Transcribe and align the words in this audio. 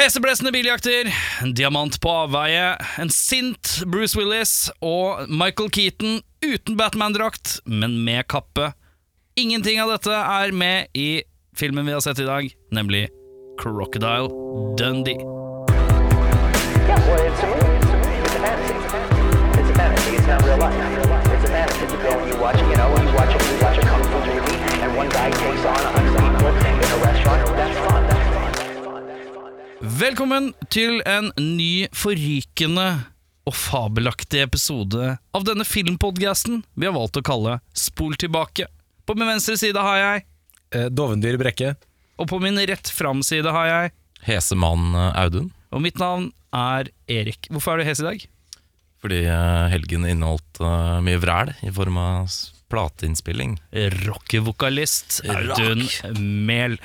Heseblesende 0.00 0.48
biljakter, 0.52 1.10
en 1.42 1.50
diamant 1.52 1.98
på 2.00 2.12
avveie, 2.22 2.70
en 3.02 3.10
sint 3.12 3.82
Bruce 3.84 4.16
Willis 4.16 4.70
og 4.80 5.28
Michael 5.28 5.68
Keaton 5.76 6.22
uten 6.40 6.78
Batman-drakt, 6.78 7.58
men 7.68 7.98
med 8.06 8.24
kappe. 8.32 8.70
Ingenting 9.36 9.76
av 9.82 9.92
dette 9.92 10.16
er 10.16 10.56
med 10.56 10.88
i 10.96 11.20
filmen 11.52 11.84
vi 11.84 11.92
har 11.92 12.00
sett 12.00 12.22
i 12.24 12.24
dag, 12.24 12.48
nemlig 12.72 13.10
Crocodile 13.60 14.32
Dundee. 14.80 15.20
Yeah, 15.20 16.96
well, 17.04 17.20
it's 17.20 17.44
a 17.44 17.52
movie. 17.52 17.76
It's 18.24 18.32
a 18.32 18.40
fantasy. 18.40 18.72
It's 19.60 19.68
a 19.68 19.74
fantasy. 19.76 20.16
It's 20.16 20.26
not 20.26 20.40
real 20.48 20.56
life. 20.64 20.80
It's 21.28 21.44
a 21.44 21.52
fantasy. 21.52 21.84
You 21.92 22.00
go 22.00 22.16
and 22.16 22.32
you 22.32 22.40
watch, 22.40 22.56
you 22.56 22.72
know, 22.72 22.88
you 22.96 23.12
watch 23.20 23.36
a. 23.36 23.40
Velkommen 29.80 30.50
til 30.72 30.98
en 31.08 31.30
ny 31.40 31.86
forrykende 31.96 32.86
og 33.48 33.54
fabelaktig 33.56 34.42
episode 34.44 35.14
av 35.34 35.46
denne 35.48 35.64
filmpodcasten 35.66 36.60
vi 36.76 36.88
har 36.88 36.94
valgt 36.96 37.16
å 37.16 37.22
kalle 37.24 37.56
Spol 37.76 38.12
tilbake. 38.20 38.66
På 39.08 39.16
min 39.16 39.30
venstre 39.30 39.56
side 39.60 39.80
har 39.80 40.00
jeg, 40.04 40.26
Eh, 40.70 40.86
Dovendyr 40.86 41.34
Brekke. 41.34 41.72
og 42.16 42.28
på 42.30 42.38
min 42.40 42.54
rett 42.54 42.86
fram-side 42.94 43.50
har 43.50 43.66
jeg, 43.66 43.92
Hesemann 44.22 44.94
eh, 44.94 45.16
Audun. 45.24 45.48
og 45.72 45.82
mitt 45.82 45.98
navn 45.98 46.28
er 46.54 46.90
Erik. 47.08 47.48
Hvorfor 47.50 47.72
er 47.74 47.78
du 47.78 47.84
hes 47.88 47.98
i 47.98 48.04
dag? 48.06 48.26
Fordi 49.02 49.24
eh, 49.26 49.66
helgen 49.72 50.04
inneholdt 50.06 50.60
eh, 50.60 51.00
mye 51.02 51.18
vræl 51.18 51.50
i 51.66 51.72
form 51.74 51.96
av 51.98 52.28
s- 52.30 52.52
plateinnspilling. 52.70 53.56
Rockevokalist 54.06 55.22
Audun 55.26 55.82
Mehl. 56.46 56.78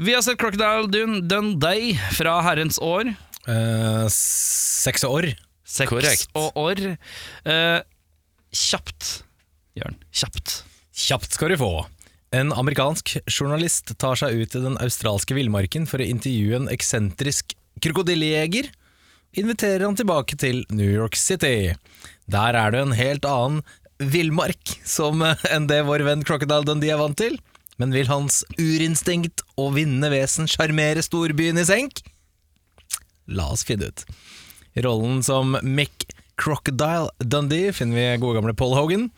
Vi 0.00 0.14
har 0.14 0.22
sett 0.22 0.38
Crocodile 0.38 0.86
Dun 0.86 1.28
Dundee 1.28 1.98
fra 2.12 2.36
herrens 2.46 2.78
år. 2.78 3.08
Eh, 3.48 4.06
seks 4.14 5.02
år. 5.04 5.32
Seks 5.66 5.90
Korrekt. 5.90 6.28
og 6.38 6.54
år. 6.56 6.82
Eh, 7.44 7.80
kjapt, 8.54 9.24
Jørn. 9.74 9.96
Kjapt. 10.14 10.62
Kjapt 10.94 11.34
skal 11.34 11.50
du 11.50 11.56
få. 11.58 11.72
En 12.30 12.52
amerikansk 12.52 13.16
journalist 13.26 13.90
tar 13.98 14.14
seg 14.20 14.38
ut 14.38 14.54
i 14.54 14.62
den 14.68 14.78
australske 14.78 15.34
villmarken 15.34 15.88
for 15.90 15.98
å 15.98 16.06
intervjue 16.06 16.62
en 16.62 16.70
eksentrisk 16.70 17.56
krokodillejeger. 17.82 18.70
Inviterer 19.34 19.82
han 19.82 19.98
tilbake 19.98 20.38
til 20.38 20.62
New 20.70 20.88
York 20.88 21.18
City. 21.18 21.74
Der 22.30 22.54
er 22.54 22.70
det 22.70 22.86
en 22.86 22.94
helt 22.94 23.26
annen 23.26 23.64
villmark 23.98 24.78
som, 24.86 25.22
eh, 25.26 25.34
enn 25.50 25.66
det 25.66 25.82
vår 25.90 26.06
venn 26.06 26.22
Crocodile 26.22 26.62
Dundee 26.62 26.94
er 26.94 27.02
vant 27.02 27.18
til. 27.18 27.40
Men 27.78 27.94
vil 27.94 28.10
hans 28.10 28.42
urinstinkt 28.58 29.44
og 29.56 29.76
vinnende 29.76 30.10
vesen 30.12 30.50
sjarmere 30.50 31.04
storbyen 31.04 31.60
i 31.62 31.66
senk? 31.68 32.02
La 33.30 33.50
oss 33.54 33.64
finne 33.68 33.90
ut. 33.90 34.04
Rollen 34.84 35.22
som 35.26 35.56
Mick 35.62 36.08
Crocodile 36.38 37.10
Dundee 37.18 37.72
finner 37.74 37.98
vi 37.98 38.22
gode 38.22 38.38
gamle 38.38 38.54
Paul 38.54 38.74
Hogan. 38.78 39.08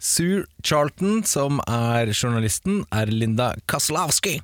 Sue 0.00 0.44
Charlton, 0.64 1.22
som 1.24 1.62
er 1.64 2.12
journalisten, 2.12 2.82
er 2.92 3.08
Linda 3.12 3.54
Kaslavsky. 3.70 4.38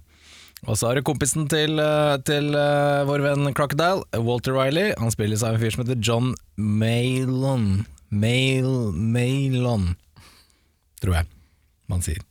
Og 0.68 0.76
så 0.76 0.90
har 0.90 0.96
du 0.96 1.04
kompisen 1.04 1.48
til, 1.48 1.80
eh, 1.80 2.16
til 2.28 2.52
uh, 2.52 3.04
vår 3.08 3.24
venn 3.24 3.52
Crocodile, 3.56 4.04
Walter 4.20 4.56
Riley. 4.56 4.92
Han 5.00 5.12
spilles 5.12 5.44
av 5.44 5.56
en 5.56 5.62
fyr 5.62 5.72
som 5.72 5.84
heter 5.84 6.00
John 6.00 6.34
Maylon. 6.56 7.86
Mail, 8.10 8.90
Maylon, 8.92 9.94
tror 11.00 11.20
jeg 11.20 11.30
man 11.90 12.02
sier. 12.02 12.29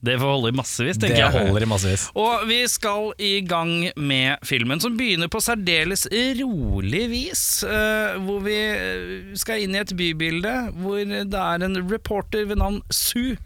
Det 0.00 0.14
får 0.16 0.30
holde 0.32 0.48
i 0.48 0.56
massevis, 0.56 0.96
Det 0.96 1.10
tenker 1.10 1.26
jeg. 1.26 1.48
holder 1.48 1.66
i 1.66 1.68
massevis. 1.68 2.06
Og 2.16 2.46
vi 2.48 2.60
skal 2.72 3.10
i 3.20 3.32
gang 3.44 3.90
med 4.00 4.40
filmen, 4.48 4.80
som 4.80 4.96
begynner 4.96 5.28
på 5.28 5.42
særdeles 5.44 6.06
rolig 6.40 7.02
vis. 7.12 7.42
eh, 7.68 8.16
hvor 8.24 8.40
vi 8.46 8.56
eh, 8.56 9.36
skal 9.36 9.60
inn 9.66 9.76
i 9.76 9.82
et 9.82 9.92
bybilde 9.96 10.54
hvor 10.80 11.04
det 11.04 11.42
er 11.42 11.66
en 11.66 11.76
reporter 11.90 12.46
ved 12.48 12.62
navn 12.62 12.80
Sue. 12.90 13.36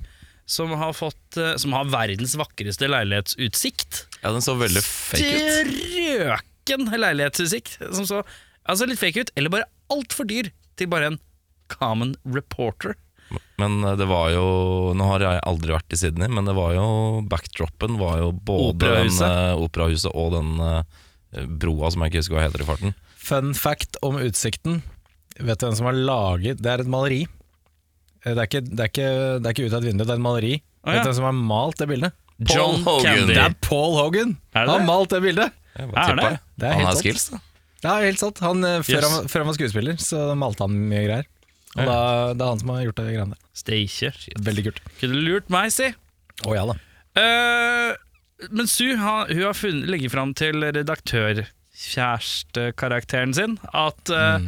Som 0.47 0.71
har, 0.77 0.93
fått, 0.93 1.39
eh, 1.41 1.57
som 1.57 1.73
har 1.73 1.89
verdens 1.91 2.37
vakreste 2.37 2.87
leilighetsutsikt. 2.87 4.05
Ja, 4.23 4.31
den 4.31 4.45
så 4.45 4.55
veldig 4.61 4.83
fake 4.85 5.25
ut. 5.25 5.71
Strøken 5.75 6.91
leilighetsutsikt. 7.01 7.79
Som 7.97 8.07
så 8.07 8.23
altså 8.69 8.87
litt 8.87 9.01
fake 9.01 9.25
ut, 9.25 9.31
eller 9.37 9.51
bare 9.51 9.67
altfor 9.93 10.29
dyr 10.29 10.53
til 10.79 10.87
bare 10.93 11.15
en 11.15 11.19
common 11.73 12.15
reporter. 12.29 12.95
Men 13.65 13.97
det 13.99 14.07
var 14.11 14.29
jo 14.35 14.45
Nå 14.99 15.07
har 15.13 15.25
jeg 15.25 15.41
aldri 15.49 15.73
vært 15.75 15.95
i 15.97 15.99
Sydney, 16.01 16.29
men 16.29 16.45
det 16.49 16.55
var 16.57 16.75
jo 16.77 16.87
backdropen 17.31 17.97
var 18.01 18.19
jo 18.21 18.31
både 18.33 18.75
Operahuset. 18.75 19.25
den, 19.25 19.39
eh, 19.55 19.63
operahuset 19.65 20.13
og 20.15 20.33
den 20.37 20.53
uh, 20.61 21.47
broa 21.59 21.91
som 21.91 22.05
jeg 22.05 22.13
ikke 22.13 22.21
husker 22.23 22.37
hva 22.39 22.45
heter 22.47 22.63
i 22.63 22.69
farten. 22.69 22.95
Fun 23.25 23.55
fact 23.57 23.97
om 24.05 24.19
utsikten. 24.21 24.83
Vet 25.41 25.59
du 25.59 25.67
hvem 25.67 25.75
som 25.75 25.89
har 25.89 25.97
laget 25.99 26.61
Det 26.63 26.71
er 26.71 26.85
et 26.85 26.91
maleri. 26.93 27.23
Eh, 28.25 28.35
Det 28.35 28.39
er 28.39 28.47
ikke, 28.51 28.61
det 28.69 28.81
er 28.85 28.91
ikke, 28.93 29.09
det 29.41 29.49
er 29.49 29.57
ikke 29.57 29.67
ut 29.67 29.73
av 29.75 29.81
et 29.83 29.89
vindu, 29.91 30.05
det 30.05 30.13
er 30.15 30.21
et 30.21 30.27
maleri. 30.29 30.53
Ah, 30.85 30.93
ja. 30.93 30.99
Vet 30.99 31.05
du 31.05 31.09
hvem 31.11 31.19
som 31.23 31.27
har 31.31 31.39
malt 31.55 31.81
det 31.81 31.89
bildet? 31.91 32.13
John 32.51 32.83
Hogan. 32.85 33.05
Candy. 33.07 33.35
Det 33.35 33.43
er 33.43 33.55
Paul 33.63 33.93
Hogan! 33.97 34.37
Er 34.55 34.67
Han 34.67 34.73
har 34.81 34.87
malt 34.89 35.11
det 35.15 35.21
bildet! 35.23 35.53
Er 35.79 35.87
det? 36.19 36.31
Det 36.59 36.67
er 36.69 36.73
Han 36.79 36.87
har 36.91 36.97
skills, 36.99 37.29
da. 37.31 37.39
Ja, 37.85 37.95
helt 38.01 38.19
sant. 38.19 38.39
Han, 38.41 38.63
før, 38.63 38.97
Yes. 38.97 39.05
han, 39.13 39.29
før 39.29 39.43
han 39.45 39.49
var 39.51 39.57
skuespiller, 39.59 39.97
så 40.01 40.21
malte 40.39 40.65
han 40.65 40.75
mye 40.89 41.03
greier. 41.05 41.27
Og 41.75 41.83
da, 41.89 41.99
det 42.35 42.43
er 42.45 42.49
han 42.53 42.61
som 42.63 42.71
har 42.75 42.85
gjort 42.87 42.99
det 43.01 43.07
greiene 43.11 43.35
der. 43.35 43.41
Steikje. 43.59 44.11
Veldig 44.47 44.63
kult. 44.69 44.81
Kunne 45.01 45.23
lurt 45.27 45.49
meg, 45.51 45.67
si. 45.75 45.89
Å 46.47 46.51
ja 46.55 46.65
da. 46.71 46.75
Eh, 47.21 47.91
men 48.51 48.67
Su 48.71 48.87
har, 48.99 49.27
hun 49.31 49.43
har 49.47 49.55
funnet, 49.59 49.89
legger 49.91 50.11
fram 50.13 50.33
til 50.39 50.57
redaktørkjærestekarakteren 50.75 53.35
sin 53.37 53.59
at, 53.73 54.11
eh, 54.11 54.39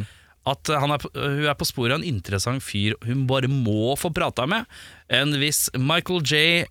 at 0.46 0.66
han 0.70 0.90
er, 0.94 0.98
på- 1.02 1.10
hun 1.14 1.46
er 1.50 1.54
på 1.58 1.66
sporet 1.66 1.92
av 1.94 1.98
en 2.00 2.06
interessant 2.06 2.62
fyr 2.62 2.94
hun 3.04 3.26
bare 3.26 3.48
må 3.50 3.96
få 3.98 4.10
prata 4.14 4.46
med. 4.46 4.64
En 5.10 5.32
viss 5.40 5.68
Michael 5.74 6.22
J. 6.22 6.66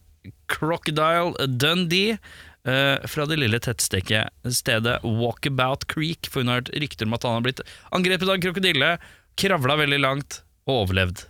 Crocodile 0.47 1.33
Dundee. 1.57 2.17
eh, 2.65 2.97
fra 3.05 3.25
det 3.29 3.37
lille 3.37 3.59
tettstedet 3.59 4.29
stedet 4.49 4.99
Walkabout 5.03 5.85
Creek, 5.87 6.25
for 6.25 6.41
hun 6.41 6.47
har 6.49 6.55
hørt 6.63 6.71
rykter 6.73 7.05
om 7.05 7.13
at 7.13 7.21
han 7.21 7.33
har 7.37 7.41
blitt 7.45 7.59
angrepet 7.93 8.25
av 8.27 8.33
en 8.33 8.41
krokodille, 8.41 8.97
kravla 9.37 9.75
veldig 9.77 9.99
langt 10.01 10.41
og 10.65 10.81
overlevd. 10.83 11.25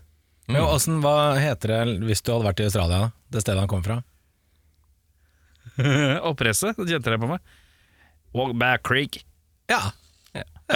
Men 0.48 0.62
hvordan, 0.62 1.00
Hva 1.02 1.16
heter 1.42 1.74
det 1.74 2.08
hvis 2.08 2.22
du 2.22 2.32
hadde 2.34 2.48
vært 2.48 2.62
i 2.62 2.68
Australia, 2.68 3.12
det 3.34 3.42
stedet 3.42 3.64
han 3.64 3.72
kom 3.72 3.86
fra? 3.86 4.00
Oppresset, 6.30 6.78
det 6.78 6.94
kjente 6.94 7.16
jeg 7.16 7.24
på 7.24 7.30
meg. 7.30 7.56
Walk 8.36 8.54
back 8.60 8.84
Creek. 8.88 9.24
Ja. 9.72 9.90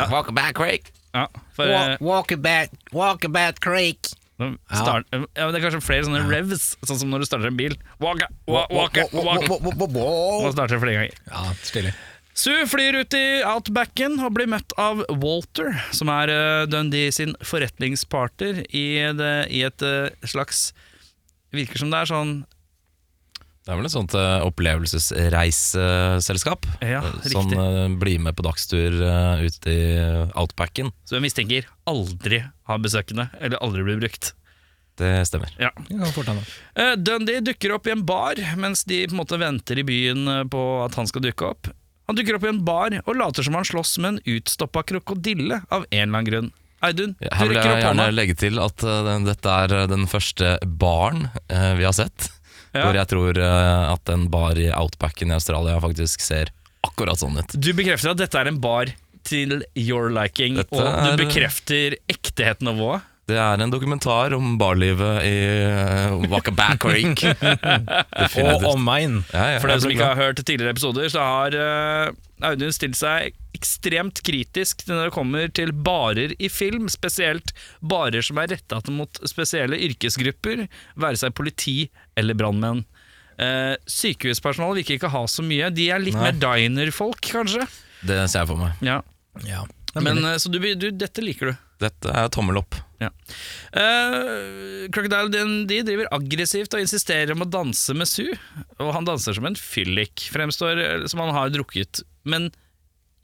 Walk 0.10 0.32
back, 0.36 0.56
creek. 0.56 0.92
Ja, 1.14 1.26
for 1.58 1.66
walk, 1.68 2.02
walk, 2.02 2.32
about, 2.32 2.70
walk 2.94 3.26
about 3.26 3.60
Creek. 3.60 4.12
start, 4.72 5.08
ja, 5.12 5.20
men 5.20 5.54
Det 5.54 5.58
er 5.58 5.64
kanskje 5.66 5.82
flere 5.82 6.06
sånne 6.06 6.22
revs, 6.30 6.76
sånn 6.86 7.00
som 7.02 7.10
når 7.10 7.24
du 7.24 7.28
starter 7.28 7.50
en 7.50 7.58
bil. 7.58 7.74
Walk, 8.00 8.22
walk, 8.48 8.70
walk, 8.70 9.00
walk 9.10 9.82
Man 9.90 10.54
starter 10.54 10.80
flere 10.80 11.00
ganger. 11.00 11.18
Ja, 11.32 11.50
stilig. 11.66 11.96
Sue 12.40 12.64
flyr 12.72 12.96
ut 13.02 13.12
i 13.18 13.42
outbacken 13.44 14.14
og 14.24 14.32
blir 14.38 14.48
møtt 14.48 14.72
av 14.80 15.02
Walter, 15.20 15.74
som 15.96 16.08
er 16.14 16.30
eh, 16.32 16.68
Dundee 16.72 17.12
sin 17.12 17.34
forretningspartner 17.44 18.62
i, 18.70 19.12
det, 19.18 19.48
i 19.52 19.64
et 19.68 19.82
eh, 19.84 20.10
slags 20.24 20.74
Virker 21.52 21.78
som 21.82 21.92
det 21.92 22.00
er 22.00 22.06
sånn 22.12 22.46
Det 23.66 23.72
er 23.74 23.76
vel 23.76 23.86
et 23.90 23.96
sånt 23.96 24.14
eh, 24.16 24.46
opplevelsesreiseselskap. 24.46 26.66
Ja, 26.86 27.02
riktig. 27.26 27.58
eh, 27.60 27.88
blir 28.00 28.20
med 28.24 28.36
på 28.38 28.44
dagstur 28.46 28.92
uh, 29.02 29.42
ut 29.44 29.68
i 29.68 29.98
outbacken. 30.38 30.92
som 31.04 31.16
jeg 31.18 31.24
mistenker 31.28 31.68
aldri 31.90 32.44
har 32.70 32.78
besøkende, 32.80 33.30
eller 33.42 33.58
aldri 33.66 33.84
blir 33.84 34.00
brukt. 34.06 34.34
Det 35.00 35.26
stemmer. 35.28 35.50
Ja. 35.60 35.72
Eh, 36.76 36.96
Dundee 37.00 37.40
dukker 37.44 37.72
opp 37.76 37.88
i 37.88 37.92
en 37.98 38.06
bar 38.08 38.36
mens 38.60 38.84
de 38.88 39.08
på 39.08 39.14
en 39.16 39.22
måte 39.22 39.38
venter 39.40 39.80
i 39.80 39.84
byen 39.88 40.50
på 40.52 40.84
at 40.86 40.96
han 41.00 41.08
skal 41.10 41.22
dukke 41.28 41.46
opp. 41.52 41.64
Han 42.10 42.18
dukker 42.18 42.40
opp 42.40 42.46
i 42.48 42.50
en 42.50 42.64
bar 42.66 42.96
og 43.04 43.14
later 43.20 43.46
som 43.46 43.54
han 43.54 43.68
slåss 43.70 44.00
med 44.02 44.16
en 44.16 44.20
utstoppa 44.40 44.82
krokodille 44.90 45.60
av 45.70 45.84
en 45.92 45.94
eller 45.94 46.08
annen 46.10 46.26
grunn. 46.26 46.48
Audun, 46.82 47.12
opp 47.20 47.28
du 47.28 47.36
Her 47.36 47.50
vil 47.52 47.58
rekker 47.60 47.70
jeg 47.76 47.84
gjerne 47.84 48.06
legge 48.16 48.36
til 48.40 48.60
at 48.64 48.86
uh, 48.88 49.10
dette 49.28 49.56
er 49.66 49.74
eh, 49.76 49.88
den 49.92 50.06
første 50.10 50.54
baren 50.80 51.26
uh, 51.52 51.74
vi 51.78 51.86
har 51.86 51.96
sett. 51.96 52.30
Ja. 52.70 52.84
Hvor 52.86 52.94
jeg 53.00 53.10
tror 53.10 53.38
uh, 53.42 53.96
at 53.96 54.10
en 54.14 54.28
bar 54.30 54.60
i 54.62 54.68
outbacken 54.70 55.32
i 55.32 55.34
Australia 55.34 55.80
faktisk 55.82 56.22
ser 56.22 56.52
akkurat 56.86 57.18
sånn 57.18 57.40
ut. 57.42 57.56
Du 57.58 57.72
bekrefter 57.74 58.12
at 58.12 58.20
dette 58.22 58.38
er 58.38 58.46
en 58.52 58.60
bar 58.62 58.92
til 59.26 59.64
your 59.74 60.12
liking, 60.14 60.60
Dette 60.60 60.78
og 60.78 60.86
du 60.86 61.08
er- 61.16 61.18
bekrefter 61.18 61.96
ekteheten 62.14 62.70
av 62.70 62.78
nivået. 62.78 63.09
Det 63.30 63.38
er 63.38 63.62
en 63.62 63.72
dokumentar 63.74 64.34
om 64.38 64.56
barlivet 64.60 65.24
i 65.28 65.36
uh, 65.70 66.16
Wakaback 66.32 66.82
Creek. 66.82 67.22
Og 68.46 68.66
omegn. 68.74 69.22
Ja, 69.34 69.46
ja, 69.54 69.60
For 69.62 69.70
dem 69.70 69.76
dere 69.76 69.84
som 69.86 69.94
ikke 69.94 70.10
har 70.12 70.20
hørt 70.20 70.42
tidligere 70.42 70.74
episoder, 70.74 71.10
så 71.14 71.26
har 71.26 71.58
uh, 71.58 72.50
Audun 72.50 72.74
stilt 72.74 72.98
seg 72.98 73.36
ekstremt 73.58 74.22
kritisk 74.26 74.86
når 74.88 75.10
det 75.10 75.16
kommer 75.16 75.52
til 75.54 75.74
barer 75.74 76.34
i 76.40 76.50
film, 76.52 76.88
spesielt 76.92 77.54
barer 77.82 78.26
som 78.26 78.40
er 78.42 78.54
retta 78.54 78.80
mot 78.94 79.22
spesielle 79.28 79.78
yrkesgrupper, 79.90 80.66
være 81.00 81.22
seg 81.22 81.36
politi 81.38 81.78
eller 82.20 82.38
brannmenn. 82.40 82.86
Uh, 83.40 83.76
sykehuspersonalet 83.88 84.82
virker 84.82 84.98
ikke 84.98 85.14
ha 85.14 85.24
så 85.32 85.46
mye. 85.46 85.70
De 85.72 85.88
er 85.94 86.02
litt 86.04 86.18
Nei. 86.18 86.32
mer 86.32 86.40
diner-folk, 86.42 87.22
kanskje. 87.30 87.68
Det 88.02 88.24
ser 88.28 88.44
jeg 88.44 88.52
for 88.52 88.60
meg. 88.60 88.80
Ja. 88.84 89.02
Ja. 89.48 89.66
Men, 89.96 90.24
eh, 90.26 90.38
så 90.38 90.52
du, 90.52 90.60
du, 90.76 90.90
dette 90.92 91.24
liker 91.24 91.52
du. 91.52 91.66
Dette 91.82 92.14
er 92.14 92.30
tommel 92.34 92.60
opp. 92.62 92.78
Ja. 93.00 93.10
Uh, 93.72 94.88
Crocodile 94.92 95.32
DND 95.32 95.72
driver 95.88 96.10
aggressivt 96.16 96.74
og 96.76 96.84
insisterer 96.84 97.32
om 97.36 97.46
å 97.46 97.50
danse 97.50 97.96
med 97.96 98.10
Sue. 98.10 98.36
Og 98.80 98.92
han 98.96 99.08
danser 99.08 99.38
som 99.38 99.48
en 99.48 99.56
fyllik, 99.60 100.28
fremstår 100.34 100.82
eh, 100.84 101.06
som 101.12 101.24
han 101.24 101.32
har 101.36 101.54
drukket. 101.54 102.04
Men 102.28 102.50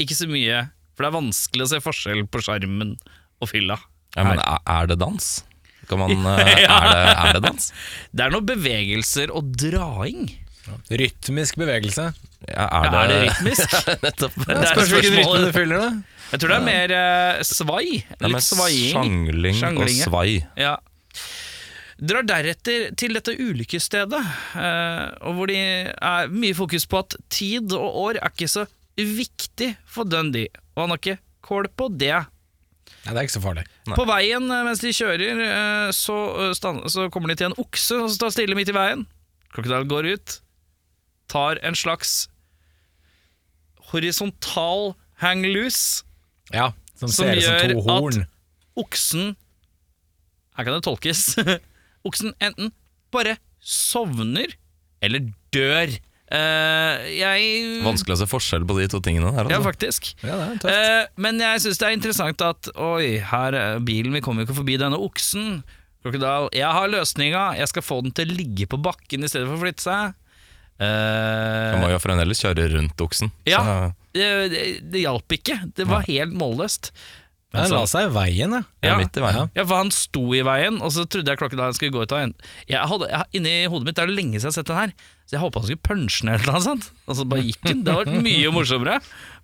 ikke 0.02 0.18
så 0.18 0.30
mye, 0.32 0.64
for 0.96 1.06
det 1.06 1.12
er 1.12 1.18
vanskelig 1.18 1.68
å 1.68 1.74
se 1.74 1.82
forskjell 1.84 2.24
på 2.32 2.44
sjarmen 2.46 2.96
og 3.44 3.52
fylla. 3.52 3.78
Ja, 4.16 4.24
men 4.24 4.40
er, 4.40 4.88
det 4.88 5.00
dans? 5.02 5.30
Kan 5.90 6.02
man, 6.02 6.16
eh, 6.40 6.64
er, 6.64 6.88
det, 6.88 7.04
er 7.12 7.38
det 7.38 7.44
dans? 7.50 7.70
Det 8.16 8.26
er 8.26 8.36
noen 8.36 8.48
bevegelser 8.48 9.36
og 9.36 9.52
draing. 9.60 10.30
Rytmisk 10.90 11.60
bevegelse. 11.62 12.10
Ja, 12.50 12.66
Er, 12.66 12.88
er 12.88 13.10
det 13.10 13.16
det, 13.16 13.22
rytmisk? 13.28 13.76
Nettopp. 14.06 14.38
Det 14.46 14.56
er 14.56 14.72
Spørs 14.72 14.94
hvilken 14.96 15.18
rytme 15.20 15.42
du 15.44 15.52
fyller, 15.54 15.84
da. 15.84 16.15
Jeg 16.32 16.42
tror 16.42 16.52
det 16.52 16.58
er 16.58 16.66
mer 16.66 16.94
eh, 16.98 17.42
svai. 17.46 18.02
Det 18.10 18.18
er 18.20 18.28
Litt 18.30 18.36
med 18.38 18.46
svaiing. 18.46 18.92
sjangling 18.92 19.56
og 19.56 19.62
Sjangling, 19.62 19.98
ja. 20.00 20.08
svai. 20.10 20.30
Ja. 20.60 20.76
Drar 21.96 22.26
deretter 22.28 22.90
til 23.00 23.14
dette 23.16 23.36
ulykkesstedet, 23.40 24.20
eh, 24.60 25.04
og 25.24 25.38
hvor 25.38 25.48
de 25.52 25.60
er 25.96 26.32
mye 26.34 26.56
fokus 26.58 26.84
på 26.92 27.00
at 27.06 27.16
tid 27.32 27.72
og 27.78 28.00
år 28.10 28.20
er 28.20 28.34
ikke 28.34 28.50
så 28.52 28.66
viktig 29.00 29.70
for 29.88 30.08
Dundee, 30.08 30.50
og 30.76 30.86
han 30.86 30.96
har 30.96 31.00
ikke 31.04 31.20
kål 31.46 31.70
på 31.78 31.88
det. 31.96 32.18
Nei, 33.06 33.14
det 33.14 33.20
er 33.20 33.28
ikke 33.28 33.36
så 33.38 33.44
farlig. 33.44 33.64
På 33.94 34.06
veien 34.10 34.50
eh, 34.50 34.64
mens 34.66 34.82
de 34.84 34.92
kjører, 34.96 35.42
eh, 35.46 35.90
så, 35.96 36.18
eh, 36.48 36.54
stand, 36.58 36.84
så 36.92 37.08
kommer 37.14 37.32
de 37.32 37.38
til 37.40 37.52
en 37.52 37.60
okse 37.62 38.00
som 38.02 38.10
står 38.12 38.34
stille 38.34 38.58
midt 38.58 38.74
i 38.74 38.76
veien. 38.76 39.06
Crocodile 39.54 39.88
går 39.88 40.10
ut, 40.18 40.40
tar 41.32 41.62
en 41.64 41.78
slags 41.80 42.26
horisontal 43.94 44.96
hang 45.22 45.46
loose. 45.48 46.04
Ja, 46.54 46.72
Som, 46.96 47.10
Som 47.10 47.26
ser 47.26 47.36
ut 47.38 47.44
gjør 47.44 47.60
som 47.60 47.72
to 47.72 47.96
at- 48.22 48.28
oksen 48.86 49.36
Her 50.56 50.64
kan 50.68 50.74
det 50.78 50.84
tolkes. 50.86 51.22
oksen 52.08 52.34
enten 52.44 52.72
bare 53.12 53.38
sovner 53.60 54.54
eller 55.04 55.26
dør. 55.54 55.92
Uh, 56.32 57.02
jeg 57.14 57.82
Vanskelig 57.86 58.16
å 58.16 58.20
se 58.24 58.28
forskjell 58.30 58.64
på 58.66 58.76
de 58.80 58.88
to 58.90 59.00
tingene 59.04 59.30
der. 59.36 59.50
Ja, 59.52 59.58
Altså. 59.60 59.66
faktisk. 59.68 60.08
Ja, 60.24 60.36
det 60.40 60.46
er 60.46 60.62
tøft. 60.64 60.72
Eh, 60.74 61.08
men 61.22 61.40
jeg 61.44 61.62
syns 61.66 61.78
det 61.82 61.88
er 61.90 61.94
interessant 61.98 62.42
at 62.42 62.70
Oi, 62.76 63.18
her 63.22 63.54
er 63.60 63.80
bilen, 63.86 64.14
vi 64.16 64.22
kommer 64.26 64.42
jo 64.44 64.50
ikke 64.50 64.58
forbi 64.62 64.78
denne 64.82 64.98
oksen. 64.98 65.60
Crocodile, 66.06 66.50
jeg 66.54 66.72
har 66.78 66.88
løsninga, 66.92 67.44
jeg 67.60 67.68
skal 67.72 67.86
få 67.86 68.00
den 68.06 68.14
til 68.16 68.30
å 68.32 68.38
ligge 68.38 68.68
på 68.70 68.78
bakken 68.82 69.26
i 69.26 69.30
stedet 69.30 69.48
for 69.50 69.58
å 69.58 69.64
flytte 69.66 69.86
seg. 69.86 70.16
Uh, 70.82 71.72
Man 71.78 71.86
må 71.86 71.92
jo 71.94 72.02
fremdeles 72.04 72.42
kjøre 72.44 72.68
rundt 72.74 73.00
oksen. 73.06 73.32
Ja. 73.48 73.62
Så, 73.64 73.78
det, 74.16 74.32
det, 74.54 74.64
det 74.94 75.06
hjalp 75.06 75.38
ikke. 75.38 75.60
Det 75.78 75.86
var 75.90 76.08
helt 76.08 76.36
målløst. 76.38 76.92
Han 77.56 77.72
la 77.72 77.84
seg 77.88 78.10
i 78.10 78.14
veien, 78.16 78.54
ja. 78.58 78.62
ja, 78.84 78.96
midt 79.00 79.16
i 79.16 79.24
veien. 79.24 79.52
Ja, 79.56 79.64
for 79.64 79.80
han 79.80 79.92
sto 79.94 80.24
i 80.36 80.42
veien, 80.46 80.82
og 80.84 80.92
så 80.92 81.06
trodde 81.08 81.32
jeg 81.32 81.40
Crocodile 81.40 81.76
skulle 81.78 81.94
gå 81.96 82.04
ut 82.04 82.16
av 82.16 82.26
en 82.26 82.34
jeg 82.68 82.90
hadde, 82.92 83.08
jeg, 83.12 83.30
Inni 83.40 83.54
hodet 83.72 83.88
mitt 83.88 83.96
det 83.96 84.04
er 84.04 84.12
det 84.12 84.18
lenge 84.18 84.42
siden 84.42 84.50
jeg 84.50 84.52
har 84.52 84.58
sett 84.58 84.72
den 84.72 84.82
her, 84.82 84.94
så 85.26 85.38
jeg 85.38 85.44
håpa 85.44 85.62
han 85.62 85.70
skulle 85.70 85.86
punche 85.88 86.26
den 86.26 86.34
eller 86.34 86.52
noe 86.52 86.64
sånt. 86.66 86.90
Og 87.08 87.18
så 87.18 87.26
bare 87.30 87.46
gikk 87.46 87.62
den. 87.64 87.86
Det 87.86 87.96
hadde 87.96 88.12
vært 88.12 88.26
mye 88.28 88.52
morsommere. 88.54 88.98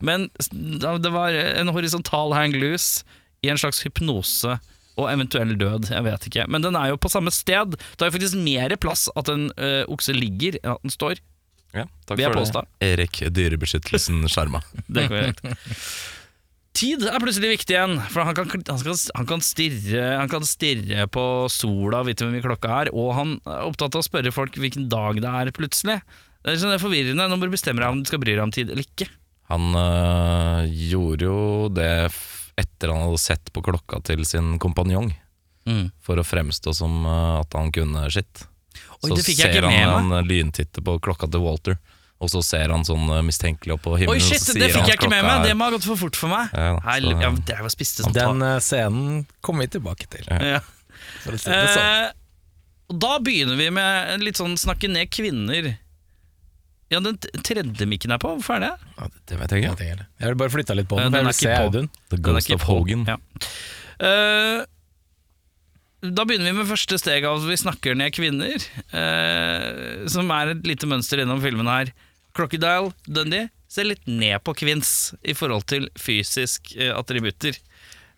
Men 0.04 0.28
det 0.42 1.14
var 1.16 1.38
en 1.40 1.72
horisontal 1.74 2.36
hang 2.38 2.54
loose 2.60 3.08
i 3.42 3.50
en 3.50 3.58
slags 3.62 3.82
hypnose 3.86 4.60
og 5.00 5.08
eventuell 5.10 5.56
død. 5.58 5.90
Jeg 5.90 6.06
vet 6.06 6.28
ikke. 6.30 6.46
Men 6.52 6.66
den 6.66 6.78
er 6.78 6.92
jo 6.92 7.00
på 7.02 7.10
samme 7.10 7.34
sted. 7.34 7.78
Det 7.80 8.06
er 8.06 8.12
jo 8.12 8.18
faktisk 8.18 8.38
mer 8.44 8.76
plass 8.82 9.08
at 9.18 9.32
en 9.32 9.48
ø, 9.56 9.72
okse 9.96 10.14
ligger 10.14 10.60
enn 10.62 10.76
at 10.76 10.84
den 10.86 10.94
står. 10.94 11.22
Ja, 11.74 11.86
takk 12.06 12.20
Vi 12.20 12.26
jeg 12.26 12.34
for 12.34 12.42
det. 12.58 12.64
Erik 12.84 13.22
Dyrebeskyttelsen 13.32 14.26
Sjarma. 14.32 14.60
Det 14.92 15.06
er 15.06 15.12
korrekt. 15.14 15.46
Tid 16.76 17.04
er 17.04 17.20
plutselig 17.20 17.50
viktig 17.52 17.76
igjen, 17.76 17.98
for 18.14 18.24
han 18.24 18.36
kan, 18.36 18.48
han, 18.48 18.78
skal, 18.80 18.96
han, 19.18 19.26
kan 19.28 19.42
stirre, 19.44 20.04
han 20.22 20.30
kan 20.32 20.46
stirre 20.48 21.04
på 21.12 21.24
sola 21.52 22.00
og 22.00 22.08
vite 22.08 22.24
hvor 22.24 22.32
mye 22.32 22.44
klokka 22.46 22.78
er, 22.86 22.92
og 22.96 23.10
han 23.18 23.34
er 23.44 23.66
opptatt 23.68 23.98
av 23.98 24.00
å 24.00 24.08
spørre 24.08 24.32
folk 24.32 24.56
hvilken 24.56 24.86
dag 24.92 25.20
det 25.20 25.34
er, 25.42 25.52
plutselig. 25.56 25.98
Det 26.42 26.54
er 26.54 26.62
sånn 26.62 26.72
det 26.72 26.78
er 26.80 26.84
forvirrende. 26.86 27.28
Nå 27.28 27.36
må 27.38 27.50
du 27.50 27.54
bestemme 27.54 27.84
deg 27.84 27.92
om 27.92 28.00
du 28.00 28.08
skal 28.08 28.22
bry 28.24 28.38
deg 28.38 28.44
om 28.46 28.54
tid 28.56 28.72
eller 28.72 28.88
ikke. 28.88 29.10
Han 29.52 29.76
øh, 29.76 30.72
gjorde 30.92 31.28
jo 31.28 31.42
det 31.76 31.90
f- 32.08 32.54
etter 32.64 32.94
han 32.96 33.04
hadde 33.10 33.20
sett 33.20 33.52
på 33.54 33.64
klokka 33.68 34.00
til 34.08 34.24
sin 34.28 34.56
kompanjong, 34.64 35.12
for 36.04 36.20
å 36.20 36.26
fremstå 36.26 36.72
som 36.76 37.04
øh, 37.04 37.42
at 37.44 37.54
han 37.60 37.70
kunne 37.76 38.08
skitt. 38.16 38.46
Oi, 39.03 39.09
så 39.09 39.15
det 39.18 39.25
jeg 39.33 39.53
ser 39.53 39.65
han 39.65 40.07
med 40.09 40.27
lyntitte 40.30 40.83
på 40.86 41.00
klokka 41.01 41.30
til 41.31 41.42
Walter, 41.42 41.77
og 42.21 42.30
så 42.30 42.44
ser 42.45 42.69
han 42.69 42.83
sånn 42.86 43.07
øh, 43.09 43.21
mistenkelig 43.25 43.74
opp 43.74 43.81
på 43.88 43.95
himmelen. 43.98 44.13
Oi, 44.13 44.21
og 44.21 44.27
shit, 44.30 44.53
det 44.53 44.69
fikk 44.75 44.88
jeg 44.92 45.00
ikke 45.00 45.09
med 45.09 45.24
meg! 45.25 45.44
Det 45.48 45.56
må 45.57 45.65
ha 45.65 45.74
gått 45.74 45.88
for 45.89 45.98
fort 45.98 46.15
for 46.19 46.30
meg. 46.30 46.51
Ja, 46.53 46.75
så- 46.77 47.15
ja, 47.21 47.31
det 47.50 47.59
var 47.65 47.69
spiste 47.74 48.03
sånn 48.06 48.13
Den 48.13 48.42
eh, 48.45 48.59
scenen 48.62 49.25
kommer 49.42 49.65
vi 49.65 49.71
tilbake 49.80 50.06
til. 50.09 50.25
Ja. 50.30 50.59
For 51.24 51.33
å 51.33 51.39
si 51.42 51.50
det 51.50 51.69
sånn. 51.74 51.88
Eh, 52.06 52.12
da 53.01 53.18
begynner 53.24 53.57
vi 53.57 53.69
med 53.74 54.21
litt 54.21 54.38
sånn 54.38 54.53
snakke 54.59 54.89
ned 54.92 55.09
kvinner. 55.09 55.77
Ja, 56.92 57.00
den 57.00 57.18
tredje 57.18 57.88
mikken 57.88 58.12
er 58.12 58.19
på. 58.19 58.36
Hvorfor 58.36 58.57
er 58.57 58.59
det? 58.59 58.71
Ja, 59.00 59.07
det- 59.07 59.25
Det 59.31 59.39
vet 59.39 59.50
jeg 59.56 59.63
Jeg 59.63 59.71
ikke. 59.71 60.06
Jeg 60.19 60.27
vil 60.27 60.36
bare 60.36 60.50
flytte 60.50 60.75
litt 60.75 60.88
på 60.89 60.98
Ja, 61.00 61.09
den, 61.09 61.12
for 61.12 61.18
den 61.18 61.27
er 61.27 61.31
ikke 61.31 61.71
på. 61.71 61.89
The 62.12 62.15
er 62.18 62.21
Ghost 62.21 62.51
of. 62.51 62.62
Hogan. 62.68 63.06
Ja. 63.07 63.18
Eh, 64.01 64.65
da 66.01 66.25
begynner 66.25 66.50
vi 66.50 66.57
med 66.57 66.69
første 66.69 66.98
steg 66.98 67.25
av 67.30 67.38
at 67.38 67.45
vi 67.45 67.57
snakker 67.62 67.98
ned 67.98 68.13
kvinner, 68.15 68.63
eh, 68.98 70.06
som 70.09 70.31
er 70.33 70.56
et 70.56 70.63
lite 70.65 70.89
mønster 70.89 71.21
innom 71.21 71.42
filmen 71.44 71.69
her. 71.69 71.92
Crocodile 72.33 72.89
Dundee 73.06 73.51
ser 73.71 73.86
litt 73.86 74.07
ned 74.09 74.42
på 74.42 74.56
kvinns 74.57 75.13
i 75.21 75.36
forhold 75.38 75.68
til 75.69 75.86
fysisk 76.00 76.74
eh, 76.77 76.89
attributter. 76.95 77.59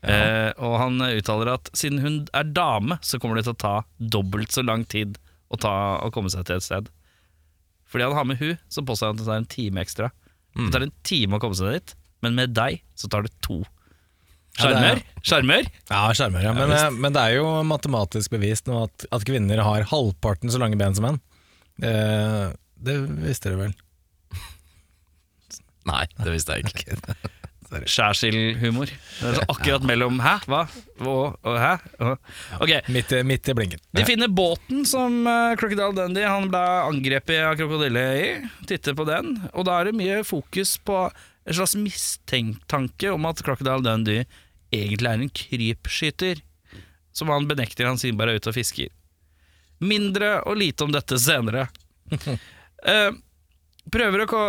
Eh, 0.03 0.49
og 0.63 0.77
han 0.79 0.99
uttaler 0.99 1.53
at 1.53 1.69
siden 1.75 2.01
hun 2.03 2.17
er 2.35 2.47
dame, 2.55 2.97
så 3.03 3.19
kommer 3.19 3.39
det 3.39 3.45
til 3.47 3.55
å 3.55 3.61
ta 3.63 3.75
dobbelt 3.99 4.55
så 4.55 4.63
lang 4.63 4.87
tid 4.87 5.19
å, 5.51 5.59
ta, 5.59 5.99
å 6.03 6.11
komme 6.15 6.31
seg 6.31 6.47
til 6.47 6.59
et 6.59 6.65
sted. 6.65 6.89
Fordi 7.91 8.07
han 8.07 8.17
har 8.17 8.27
med 8.27 8.39
hun, 8.39 8.55
så 8.71 8.83
påstår 8.83 9.11
han 9.11 9.19
at 9.19 9.21
det 9.21 9.27
tar 9.27 9.43
en 9.43 9.51
time 9.53 9.83
ekstra. 9.83 10.09
Det 10.55 10.71
tar 10.73 10.85
en 10.85 10.95
time 11.03 11.37
å 11.37 11.43
komme 11.43 11.57
seg 11.57 11.75
dit, 11.75 11.95
men 12.23 12.35
med 12.37 12.55
deg 12.55 12.79
så 12.95 13.11
tar 13.11 13.27
det 13.27 13.35
to. 13.45 13.59
Sjarmør? 14.59 15.01
Sjarmør? 15.25 15.69
Ja, 15.89 16.01
skjermer, 16.13 16.43
ja. 16.45 16.53
Men, 16.53 16.71
eh, 16.75 16.89
men 16.93 17.15
det 17.15 17.21
er 17.23 17.37
jo 17.39 17.47
matematisk 17.65 18.35
bevist 18.35 18.69
nå 18.69 18.83
at, 18.85 19.05
at 19.15 19.25
kvinner 19.25 19.63
har 19.65 19.87
halvparten 19.89 20.53
så 20.53 20.61
lange 20.61 20.77
ben 20.77 20.93
som 20.93 21.07
menn. 21.07 21.21
Eh, 21.81 22.51
det 22.83 22.99
visste 23.23 23.49
dere 23.49 23.63
vel? 23.65 23.77
Nei, 25.89 26.03
det 26.19 26.35
visste 26.35 26.59
jeg 26.59 26.69
ikke. 26.69 26.99
Det 27.73 27.87
er 27.89 29.39
akkurat 29.49 29.85
mellom 29.87 30.19
Hæ? 30.21 30.33
Hva? 30.45 30.59
Og, 31.01 31.39
og 31.41 31.55
hæ? 31.57 31.71
Og. 32.05 32.19
Ok, 32.61 32.73
Midt, 32.93 33.15
midt 33.25 33.49
i 33.49 33.55
blinken. 33.57 33.81
De 33.97 34.03
finner 34.05 34.29
båten 34.29 34.83
som 34.85 35.23
eh, 35.25 35.55
Crocodile 35.57 35.95
Dundee 35.97 36.29
Han 36.29 36.51
ble 36.51 36.61
angrepet 36.61 37.41
av 37.41 37.57
krokodille 37.57 38.03
i. 38.19 38.27
Titter 38.69 38.93
på 38.93 39.07
den, 39.09 39.39
og 39.53 39.65
da 39.65 39.79
er 39.79 39.89
det 39.89 39.97
mye 39.97 40.21
fokus 40.27 40.75
på 40.85 41.07
en 41.09 41.57
slags 41.57 41.73
mistenkt 41.79 42.77
om 43.09 43.25
at 43.31 43.41
Crocodile 43.41 43.81
Dundee 43.81 44.27
egentlig 44.73 45.09
er 45.09 45.21
en 45.21 45.33
krypskyter. 45.41 46.41
Som 47.13 47.29
han 47.29 47.45
benekter. 47.49 47.85
Han 47.85 47.99
sier 48.01 48.15
bare 48.17 48.33
er 48.33 48.41
ute 48.41 48.49
og 48.49 48.57
fisker. 48.57 48.89
Mindre 49.83 50.39
og 50.49 50.57
lite 50.57 50.87
om 50.87 50.93
dette 50.95 51.19
senere. 51.21 51.69
Eh, 52.83 53.13
prøver 53.95 54.25
å, 54.25 54.39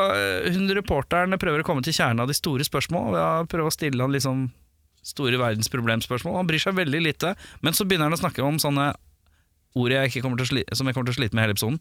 hun 0.51 0.65
Reporteren 0.75 1.39
prøver 1.39 1.63
å 1.63 1.67
komme 1.69 1.85
til 1.87 1.95
kjernen 1.95 2.25
av 2.25 2.27
de 2.27 2.35
store 2.35 2.65
spørsmål 2.67 3.13
ved 3.13 3.21
å 3.23 3.45
prøve 3.47 3.71
å 3.71 3.75
stille 3.75 4.03
han 4.03 4.11
liksom 4.11 4.49
store 5.07 5.39
verdensproblemspørsmål. 5.39 6.35
Han 6.41 6.49
bryr 6.49 6.65
seg 6.65 6.75
veldig 6.75 7.03
lite, 7.05 7.35
men 7.63 7.79
så 7.79 7.87
begynner 7.87 8.09
han 8.09 8.17
å 8.17 8.19
snakke 8.19 8.43
om 8.43 8.59
sånne 8.59 8.89
ord 9.79 9.95
jeg 9.95 10.11
som 10.11 10.19
jeg 10.19 10.25
kommer 10.27 10.43
til 10.43 11.15
å 11.15 11.19
slite 11.19 11.37
med 11.37 11.43
i 11.43 11.45
hele 11.45 11.55
episoden. 11.55 11.79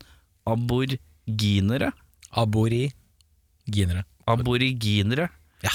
Aborginere. 0.49 1.89
Aboriginere. 2.37 4.05
Aboriginere. 4.29 5.29
Ja. 5.63 5.73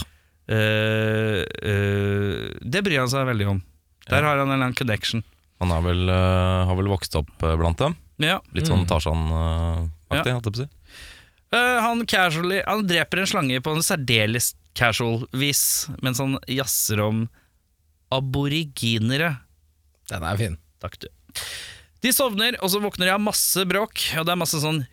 Eh, 0.49 1.43
eh, 1.45 2.49
det 2.65 2.83
bryr 2.85 3.03
han 3.03 3.13
seg 3.13 3.29
veldig 3.29 3.49
om. 3.53 3.61
Der 4.09 4.25
har 4.25 4.39
han 4.39 4.47
en 4.47 4.55
eller 4.55 4.71
annen 4.71 4.79
connection. 4.79 5.25
Han 5.61 5.75
er 5.75 5.83
vel, 5.85 6.09
øh, 6.09 6.67
har 6.71 6.79
vel 6.79 6.91
vokst 6.91 7.17
opp 7.19 7.33
blant 7.43 7.81
dem. 7.83 7.97
Ja. 8.23 8.39
Litt 8.57 8.71
sånn 8.71 8.87
Tarzan-aktig, 8.89 10.33
holdt 10.33 10.49
jeg 10.49 10.55
på 10.55 10.57
å 10.57 10.63
si. 10.63 10.69
Uh, 11.49 11.79
han 11.81 12.03
casually 12.05 12.59
Han 12.67 12.83
dreper 12.85 13.23
en 13.23 13.29
slange 13.31 13.61
på 13.65 13.73
en 13.73 13.85
særdeles 13.85 14.51
casual 14.77 15.23
vis, 15.33 15.89
mens 16.05 16.21
han 16.21 16.37
jazzer 16.51 17.01
om 17.01 17.23
aboriginere. 18.15 19.39
Den 20.11 20.27
er 20.29 20.41
fin. 20.41 20.59
Takk, 20.83 20.99
du. 21.03 21.09
De 22.05 22.13
sovner, 22.15 22.55
og 22.63 22.71
så 22.71 22.81
våkner 22.83 23.09
de 23.09 23.15
av 23.17 23.23
masse 23.23 23.65
bråk. 23.69 24.05
Og 24.21 24.27
det 24.29 24.35
er 24.35 24.41
masse 24.41 24.61
sånn 24.63 24.85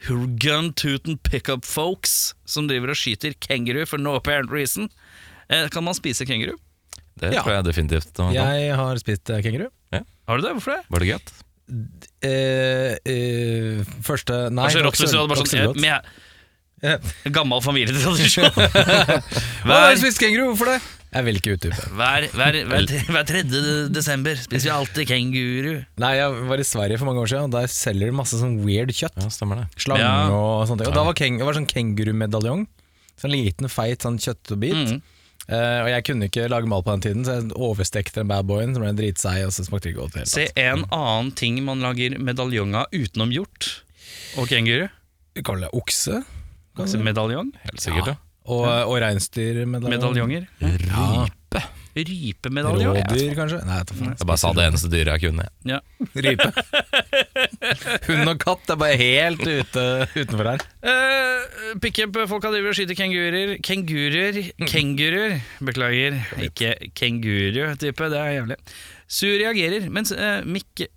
gun 0.42 0.72
tooten 0.74 1.20
pickup 1.28 1.68
folks 1.68 2.34
som 2.50 2.70
driver 2.72 2.96
og 2.96 3.00
skyter 3.00 3.36
kenguru 3.46 3.84
for 3.86 4.02
no 4.02 4.16
apparent 4.18 4.52
reason. 4.54 4.90
Eh, 5.50 5.68
kan 5.70 5.84
man 5.86 5.94
spise 5.98 6.26
kenguru? 6.26 6.56
Det 7.20 7.34
Ja. 7.34 7.42
tror 7.44 7.54
jeg 7.56 7.66
definitivt. 7.70 8.12
man 8.20 8.34
kan. 8.34 8.54
Jeg 8.60 8.76
har 8.76 8.96
spist 8.98 9.30
eh, 9.30 9.42
kenguru. 9.46 9.70
Har 10.28 10.38
du 10.38 10.42
det? 10.48 10.54
Hvorfor 10.58 10.72
det? 10.74 10.82
Var 10.90 11.00
det 11.00 11.08
gøy? 11.12 11.20
Eh, 12.26 12.96
eh, 13.06 13.84
første 14.06 14.50
Nei, 14.54 14.66
Kanskje 14.66 14.80
det 14.80 14.84
var 14.84 14.90
rått 14.90 15.00
hvis 15.02 15.12
du 15.14 15.18
hadde 15.20 15.30
bare 15.32 15.42
sånn 15.42 15.50
det 15.50 15.60
var 15.60 15.66
eh, 15.66 15.70
ikke 15.70 15.76
så 15.76 15.76
godt. 15.76 15.82
med, 15.86 17.34
Gammel 17.34 17.62
familietradisjon. 17.66 18.52
Hva 19.66 19.80
har 19.80 19.88
Hver, 19.94 19.98
spist 20.02 20.22
kenguru? 20.22 20.52
Hvorfor 20.52 20.70
det? 20.74 20.78
Jeg 21.16 21.24
vil 21.30 21.38
ikke 21.40 21.54
utdype. 21.56 21.86
hver, 21.96 22.26
hver, 22.36 22.58
hver, 22.68 22.88
hver 23.16 23.28
tredje 23.30 23.60
desember 23.96 24.36
spiser 24.36 24.68
vi 24.68 24.74
alltid 24.76 25.08
kenguru. 25.08 25.72
Nei, 26.04 26.12
jeg 26.20 26.42
var 26.52 26.60
i 26.60 26.68
Sverige 26.68 27.00
for 27.00 27.08
mange 27.08 27.22
år 27.24 27.30
siden, 27.32 27.48
og 27.48 27.54
der 27.56 27.70
selger 27.72 28.12
de 28.12 28.16
masse 28.18 28.36
sånn 28.42 28.58
weird 28.66 28.92
kjøtt. 28.92 29.16
Ja, 29.24 29.30
stemmer 29.32 29.62
det. 29.64 29.68
Slange 29.86 30.04
Ja. 30.04 30.28
og 30.36 30.66
sånne 30.68 30.84
ting. 30.84 30.92
Og 30.92 30.98
da 31.00 31.06
var 31.08 31.16
keng, 31.16 31.38
det 31.40 31.48
var 31.48 31.56
sånn 31.56 31.70
kengurumedaljong. 31.72 32.66
Sånn 33.22 33.32
liten, 33.32 33.70
feit 33.72 34.04
sånn 34.04 34.20
kjøttbit. 34.20 34.76
Mm. 34.98 35.02
Eh, 35.46 35.80
og 35.84 35.90
jeg 35.92 36.06
kunne 36.08 36.26
ikke 36.30 36.48
lage 36.50 36.70
mal 36.70 36.82
på 36.86 36.96
den 36.96 37.04
tiden, 37.06 37.26
så 37.28 37.38
jeg 37.38 37.52
overstekte 37.54 38.22
den 38.24 38.30
bad 38.32 38.48
boyen, 38.50 38.74
så 38.74 38.82
ble 38.82 38.90
den 38.94 39.00
dritseig, 39.02 39.44
og 39.46 39.54
så 39.54 39.66
smakte 39.68 39.90
det 39.90 39.94
ikke 39.94 40.08
godt. 40.08 40.30
Se 40.32 40.48
en 40.58 40.86
annen 40.90 41.32
ting 41.38 41.60
man 41.68 41.84
lager 41.86 42.18
medaljong 42.18 42.74
av 42.82 42.96
utenom 42.96 43.34
hjort 43.36 43.70
og 44.42 44.50
kenguru. 44.50 44.88
Vi 45.36 45.44
kaller 45.46 45.68
det 45.68 45.78
okse. 45.78 46.24
Medaljong? 46.76 47.54
Helt 47.68 47.84
sikkert, 47.84 48.14
ja. 48.14 48.16
Og, 48.46 48.66
og 48.66 48.98
reinsdyrmedaljonger. 49.02 50.46
Medaljonger? 50.60 51.30
Rype. 51.30 51.62
Rypemedaljong? 51.96 52.98
Rådyr, 53.00 53.36
kanskje? 53.38 53.60
Nei, 53.64 53.78
jeg 54.12 54.28
bare 54.28 54.42
sa 54.42 54.52
det 54.56 54.66
eneste 54.68 54.90
dyret 54.92 55.16
jeg 55.16 55.30
kunne. 55.30 55.46
Ja. 55.68 55.80
Rype. 56.26 56.50
Hund 58.10 58.32
og 58.34 58.42
katt 58.42 58.74
er 58.74 58.80
bare 58.82 58.98
helt 59.00 59.46
ute, 59.46 59.86
utenfor 60.18 60.50
her. 60.52 60.66
Uh, 60.84 61.78
Pickup-folka 61.84 62.52
driver 62.52 62.74
og 62.74 62.78
skyter 62.78 63.00
kenguruer. 63.00 63.56
Kenguruer 63.64 64.42
Kenguruer. 64.68 65.40
Beklager, 65.64 66.20
ikke 66.50 66.76
kenguru-type. 67.00 68.12
Det 68.12 68.20
er 68.20 68.36
jævlig. 68.40 68.60
Su 69.08 69.28
reagerer, 69.32 69.90
mens 69.94 70.12
uh, 70.16 70.42
Mick 70.44 70.88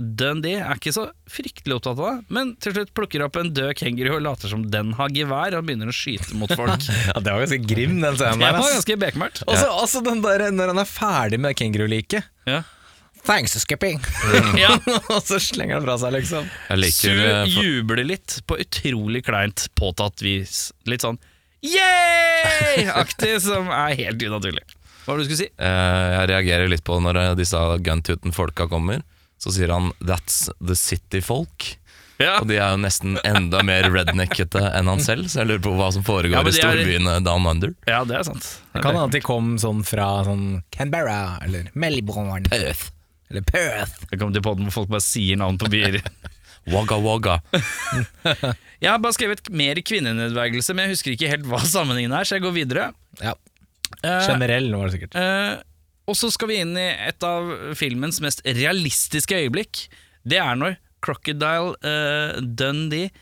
Dundee 0.00 0.58
er 0.64 0.78
ikke 0.80 0.92
så 0.96 1.06
fryktelig 1.30 1.76
opptatt 1.76 1.98
av 2.00 2.06
det, 2.06 2.26
men 2.32 2.54
til 2.62 2.74
slutt 2.74 2.92
plukker 2.96 3.22
opp 3.26 3.36
en 3.40 3.52
død 3.54 3.74
kenguru 3.78 4.14
og 4.16 4.24
later 4.24 4.50
som 4.52 4.64
den 4.72 4.94
har 4.98 5.12
gevær, 5.14 5.56
og 5.58 5.66
begynner 5.68 5.92
å 5.92 5.94
skyte 5.94 6.36
mot 6.40 6.52
folk. 6.56 6.88
Ja, 7.10 7.20
Det 7.20 7.32
var 7.34 7.44
ganske 7.44 7.60
grim, 7.68 7.98
den 8.02 8.18
scenen 8.18 8.42
Det 8.42 8.52
var 8.56 8.74
ganske 8.74 8.98
bekmørkt. 9.04 9.42
Og 9.46 9.56
så 9.60 9.70
også 9.70 10.02
den 10.06 10.22
der 10.24 10.46
når 10.54 10.72
han 10.74 10.82
er 10.82 10.88
ferdig 10.88 11.40
med 11.42 11.56
kenguruliket. 11.60 12.28
Ja. 12.48 12.62
Thanks, 13.26 13.56
skipping! 13.66 14.00
Ja. 14.62 14.78
og 15.12 15.20
så 15.26 15.36
slenger 15.42 15.76
han 15.78 15.84
fra 15.84 15.98
seg, 16.00 16.14
liksom. 16.16 16.48
Jeg 16.70 16.78
Su 16.78 17.10
liker 17.10 17.20
eh, 17.26 17.42
for, 17.44 17.66
jubler 17.68 18.06
litt 18.08 18.38
på 18.48 18.56
utrolig 18.64 19.24
kleint 19.28 19.66
påtatt 19.76 20.24
vis. 20.24 20.70
Litt 20.88 21.04
sånn 21.04 21.20
yeah-aktig, 21.60 23.34
som 23.44 23.68
er 23.68 23.96
helt 23.98 24.22
unaturlig. 24.24 24.64
Hva 25.04 25.12
var 25.12 25.20
det 25.20 25.26
du 25.26 25.28
skulle 25.30 25.42
si? 25.42 25.48
Uh, 25.60 26.06
Jeg 26.16 26.30
reagerer 26.32 26.70
litt 26.72 26.84
på 26.86 26.96
når 27.02 27.20
disse 27.38 27.60
Guntuten-folka 27.84 28.68
kommer. 28.70 29.02
Så 29.40 29.52
sier 29.56 29.72
han 29.72 29.92
'that's 30.04 30.50
the 30.60 30.76
city 30.76 31.20
folk'. 31.24 31.76
Ja. 32.20 32.34
Og 32.42 32.48
de 32.50 32.58
er 32.60 32.74
jo 32.74 32.80
nesten 32.82 33.14
enda 33.24 33.62
mer 33.64 33.86
redneckete 33.88 34.60
enn 34.76 34.86
han 34.92 35.00
selv, 35.00 35.24
så 35.32 35.40
jeg 35.40 35.46
lurer 35.48 35.62
på 35.64 35.72
hva 35.78 35.86
som 35.92 36.02
foregår 36.04 36.34
Ja, 36.36 36.40
i 36.42 36.44
de 36.44 36.50
er- 36.50 36.60
storbyene 36.60 37.24
down 37.24 37.46
under. 37.48 37.72
Ja, 37.88 38.04
det 38.04 38.18
er 38.18 38.22
sant. 38.28 38.44
Det 38.74 38.82
kan 38.82 38.92
hende 38.92 39.06
at 39.08 39.12
de 39.16 39.20
kom 39.24 39.54
sånn 39.56 39.80
fra 39.88 40.22
sånn 40.28 40.62
Canberra 40.70 41.38
eller 41.42 41.70
Melbourne 41.74 42.42
Perth. 42.44 42.90
eller 43.30 43.40
Perth. 43.40 44.04
Jeg 44.10 44.18
kommer 44.20 44.34
til 44.34 44.42
podden 44.42 44.64
hvor 44.68 44.72
folk 44.84 44.88
bare 44.90 45.00
sier 45.00 45.36
navn 45.38 45.56
på 45.56 45.70
byer. 45.70 46.02
Wagga 46.68 46.98
wagga. 47.00 47.40
Jeg 48.80 48.90
har 48.90 48.98
bare 48.98 49.12
skrevet 49.16 49.48
mer 49.50 49.76
kvinnenedvergelse, 49.80 50.74
men 50.74 50.88
jeg 50.88 50.94
husker 50.96 51.12
ikke 51.16 51.28
helt 51.28 51.46
hva 51.48 51.60
sammenhengen 51.64 52.12
er, 52.16 52.24
så 52.24 52.36
jeg 52.36 52.42
går 52.44 52.52
videre. 52.56 52.92
Ja, 53.22 53.34
Eh, 54.04 54.20
Generell 54.26 54.68
var 54.76 54.86
det 54.88 54.92
sikkert. 55.00 55.16
eh, 55.18 55.56
og 56.10 56.18
så 56.18 56.30
skal 56.34 56.50
vi 56.50 56.60
inn 56.64 56.74
i 56.78 56.88
et 57.06 57.22
av 57.26 57.50
filmens 57.78 58.20
mest 58.24 58.42
realistiske 58.46 59.36
øyeblikk. 59.44 59.84
Det 60.26 60.40
er 60.42 60.58
når 60.58 60.76
Crocodile 61.04 61.76
uh, 61.80 62.40
Dundee 62.42 63.12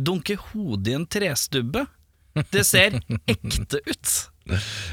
dunker 0.00 0.40
hodet 0.50 0.94
i 0.94 0.96
en 0.96 1.06
trestubbe. 1.10 1.84
Det 2.54 2.64
ser 2.64 2.96
ekte 3.28 3.82
ut. 3.84 4.14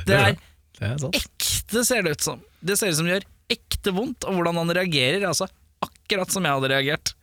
Det 0.08 0.18
er 0.18 0.36
Det 0.78 0.90
er 0.90 1.06
ekte, 1.16 1.84
ser 1.88 2.04
det 2.06 2.18
ut 2.18 2.26
som. 2.26 2.42
Det 2.60 2.76
ser 2.78 2.92
ut 2.92 3.00
som 3.00 3.08
det 3.08 3.16
gjør 3.16 3.30
ekte 3.56 3.94
vondt, 3.96 4.28
og 4.28 4.36
hvordan 4.38 4.60
han 4.60 4.74
reagerer, 4.76 5.22
er 5.22 5.32
altså 5.32 5.48
akkurat 5.84 6.34
som 6.34 6.46
jeg 6.46 6.58
hadde 6.58 6.72
reagert. 6.74 7.14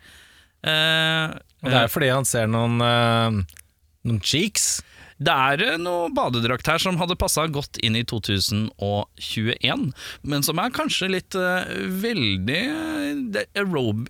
Uh, 0.65 1.37
det 1.65 1.77
er 1.85 1.93
fordi 1.93 2.09
han 2.15 2.27
ser 2.29 2.49
noen 2.49 2.81
uh, 2.81 3.45
Noen 4.05 4.21
cheeks. 4.25 4.83
Det 5.23 5.31
er 5.31 5.63
eh, 5.63 5.77
noe 5.79 6.09
badedrakt 6.15 6.67
her 6.69 6.79
som 6.83 6.97
hadde 6.99 7.17
passa 7.19 7.47
godt 7.47 7.79
inn 7.85 7.97
i 7.99 8.05
2021, 8.09 9.93
men 10.27 10.43
som 10.47 10.59
er 10.59 10.71
kanskje 10.75 11.09
litt 11.13 11.35
uh, 11.39 11.63
veldig 12.03 12.63
eh, 12.63 13.13
er 13.45 13.47
aerob 13.63 14.09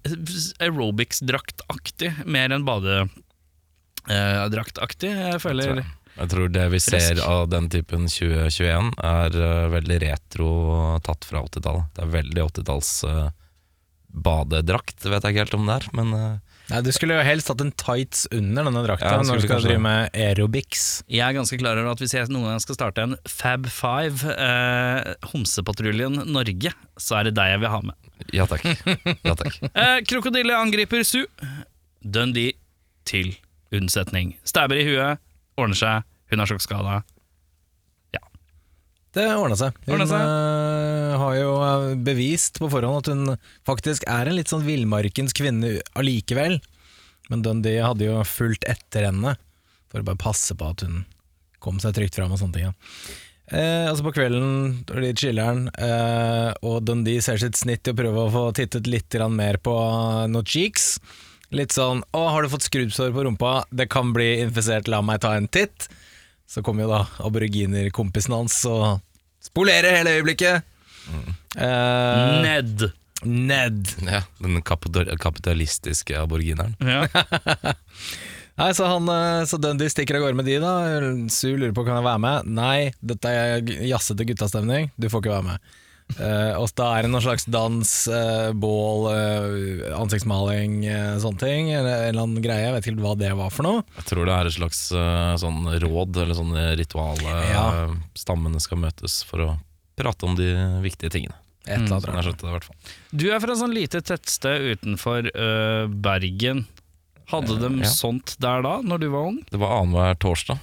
aerobics-draktaktig, 0.65 2.11
mer 2.25 2.51
enn 2.55 2.65
badedraktaktig. 2.65 5.11
jeg 5.13 5.41
føler 5.45 5.85
Jeg 6.15 6.29
tror 6.31 6.49
det 6.55 6.67
vi 6.73 6.81
ser 6.81 7.21
av 7.27 7.49
den 7.53 7.69
typen 7.73 8.03
2021 8.09 8.93
er 9.05 9.31
uh, 9.37 9.69
veldig 9.75 9.99
retro 10.07 10.49
tatt 11.05 11.25
fra 11.29 11.39
80-tallet. 11.45 11.85
Det 11.93 12.01
er 12.05 12.17
veldig 12.17 12.43
80-talls 12.49 12.91
eh, 13.11 13.29
badedrakt, 14.15 14.99
vet 15.05 15.25
jeg 15.25 15.31
ikke 15.35 15.45
helt 15.45 15.59
om 15.59 15.67
det 15.69 15.75
er, 15.75 15.85
men 15.99 16.09
Nei, 16.71 16.81
Du 16.81 16.91
skulle 16.97 17.19
jo 17.19 17.25
helst 17.27 17.51
hatt 17.53 17.61
en 17.61 17.73
tights 17.77 18.25
under 18.33 18.65
denne 18.65 18.83
drakta 18.87 19.11
Ja, 19.11 19.19
når 19.23 19.41
du 19.43 19.47
skal 19.47 19.65
drive 19.67 19.83
med 19.85 20.15
aerobics. 20.17 21.03
Jeg 21.13 21.21
er 21.27 21.37
ganske 21.37 21.59
klar 21.61 21.77
over 21.81 21.93
at 21.93 22.01
hvis 22.01 22.15
jeg 22.17 22.31
noen 22.33 22.49
gang 22.49 22.63
skal 22.65 22.79
starte 22.79 23.05
en 23.05 23.17
Fab 23.29 23.69
Five, 23.69 24.25
eh, 24.33 25.13
Homsepatruljen 25.33 26.23
Norge, 26.33 26.73
så 26.97 27.19
er 27.21 27.29
det 27.29 27.35
deg 27.37 27.53
jeg 27.53 27.63
vil 27.65 27.73
ha 27.75 27.81
med. 27.91 28.11
ja 28.33 28.47
takk. 28.49 28.65
Ja, 29.27 29.35
takk. 29.37 29.59
Eh, 29.75 29.99
krokodille 30.09 30.57
angriper 30.57 31.05
Su. 31.05 31.25
Dundee 32.01 32.55
til 33.05 33.35
unnsetning. 33.75 34.37
Stabber 34.49 34.79
i 34.81 34.87
huet, 34.89 35.21
ordner 35.61 35.77
seg, 35.77 36.09
hun 36.33 36.41
er 36.41 36.49
sjokkskada. 36.49 37.03
Det 39.15 39.25
ordna 39.39 39.57
seg. 39.59 39.77
Hun 39.87 39.95
Ordnet 39.95 40.11
seg. 40.11 40.21
eh, 40.21 41.17
har 41.21 41.35
jo 41.39 41.51
eh, 41.63 41.89
bevist 42.07 42.59
på 42.59 42.69
forhånd 42.73 43.05
at 43.05 43.11
hun 43.13 43.37
faktisk 43.67 44.07
er 44.11 44.27
en 44.31 44.39
litt 44.39 44.51
sånn 44.51 44.65
villmarkens 44.67 45.37
kvinne 45.37 45.77
allikevel. 45.95 46.59
Men 47.31 47.45
Dundee 47.47 47.85
hadde 47.85 48.09
jo 48.09 48.19
fulgt 48.27 48.67
etter 48.69 49.07
henne 49.09 49.37
for 49.93 50.03
å 50.03 50.09
bare 50.09 50.21
passe 50.21 50.57
på 50.59 50.67
at 50.75 50.83
hun 50.85 51.05
kom 51.65 51.79
seg 51.81 51.95
trygt 51.97 52.19
fram 52.19 52.35
og 52.35 52.41
sånne 52.43 52.59
ting. 52.59 52.67
Ja. 52.67 52.75
Eh, 53.55 53.87
altså 53.91 54.05
på 54.07 54.15
kvelden, 54.17 54.83
når 54.89 55.05
de 55.05 55.13
chiller'n, 55.21 55.63
eh, 55.79 56.51
og 56.65 56.83
Dundee 56.89 57.23
ser 57.25 57.39
sitt 57.41 57.57
snitt 57.61 57.87
i 57.87 57.93
å 57.95 57.97
prøve 57.99 58.27
å 58.27 58.33
få 58.33 58.45
tittet 58.57 58.89
litt 58.91 59.09
grann 59.15 59.37
mer 59.37 59.57
på 59.63 59.73
noen 60.33 60.45
cheeks. 60.49 60.99
Litt 61.55 61.71
sånn 61.71 62.03
'Å, 62.11 62.23
har 62.33 62.43
du 62.43 62.49
fått 62.51 62.67
skrubbsår 62.67 63.13
på 63.15 63.25
rumpa? 63.25 63.65
Det 63.71 63.87
kan 63.93 64.13
bli 64.13 64.41
infisert, 64.43 64.89
la 64.89 65.01
meg 65.03 65.21
ta 65.21 65.35
en 65.37 65.47
titt'. 65.47 65.87
Så 66.55 66.63
kommer 66.63 66.87
jo 66.87 66.93
da 66.93 67.01
aboriginerkompisen 67.27 68.35
hans 68.37 68.61
og 68.71 69.01
spolerer 69.43 69.97
hele 69.99 70.13
øyeblikket. 70.21 70.63
Eh, 71.59 72.43
Ned. 72.45 72.87
Ned. 73.25 73.91
Ja, 74.05 74.21
den 74.39 74.63
kapitalistiske 74.63 76.15
aborigineren. 76.21 76.77
Ja. 76.79 77.09
Nei, 78.61 78.69
så, 78.77 78.87
han, 78.87 79.09
eh, 79.11 79.45
så 79.51 79.59
Dundee 79.59 79.91
stikker 79.91 80.21
av 80.21 80.29
gårde 80.29 80.39
med 80.39 80.47
de, 80.47 80.61
da. 80.63 80.75
Su 81.33 81.57
lurer 81.57 81.75
på 81.75 81.83
kan 81.87 81.99
jeg 81.99 82.07
være 82.07 82.23
med. 82.23 82.53
Nei, 82.55 82.79
dette 83.03 83.33
er 83.35 83.73
jazzete 83.89 84.27
guttastemning, 84.29 84.93
du 84.95 85.09
får 85.11 85.25
ikke 85.25 85.35
være 85.35 85.49
med. 85.49 85.73
Eh, 86.15 86.55
og 86.61 86.69
da 86.79 86.91
er 86.95 87.07
det 87.07 87.11
noen 87.11 87.25
slags 87.25 87.47
dans, 87.51 87.93
uh, 88.13 88.51
bål, 88.55 89.07
uh, 89.11 89.95
ansiktsmaling, 89.99 90.83
sånne 91.23 91.41
ting. 91.41 91.71
Eller 91.75 92.05
en 92.07 92.11
eller 92.13 92.27
annen 92.27 92.45
greie, 92.45 92.67
jeg 92.67 92.75
vet 92.77 92.91
ikke 92.91 93.07
hva 93.07 93.15
det 93.19 93.33
var 93.39 93.55
for 93.55 93.67
noe. 93.67 93.85
Jeg 93.99 94.09
tror 94.13 94.29
det 94.29 94.37
er 94.37 94.51
et 94.51 94.59
slags 94.59 94.83
sånn 95.43 95.63
råd, 95.85 96.21
eller 96.25 96.39
sånn 96.39 96.55
ritual. 96.79 97.25
Ja. 97.51 97.65
Stammene 98.19 98.63
skal 98.63 98.83
møtes 98.85 99.23
for 99.27 99.47
å 99.47 99.51
prate 99.99 100.29
om 100.29 100.39
de 100.39 100.53
viktige 100.85 101.13
tingene. 101.15 101.39
Et 101.65 101.79
eller 101.79 101.97
annet 101.97 102.05
Sånn 102.05 102.19
jeg 102.19 102.27
skjønte 102.27 102.45
det 102.45 102.51
i 102.51 102.55
hvert 102.59 102.67
fall. 102.69 102.95
Du 103.17 103.27
er 103.31 103.41
fra 103.41 103.55
et 103.55 103.61
sånn 103.63 103.75
lite 103.75 104.01
tettsted 104.05 104.71
utenfor 104.75 105.31
Bergen. 106.05 106.67
Hadde 107.33 107.57
de 107.57 107.71
ja. 107.81 107.89
sånt 107.89 108.35
der 108.43 108.61
da, 108.65 108.75
når 108.85 109.01
du 109.01 109.07
var 109.15 109.31
ung? 109.31 109.39
Det 109.49 109.61
var 109.61 109.79
annenhver 109.79 110.19
torsdag. 110.21 110.61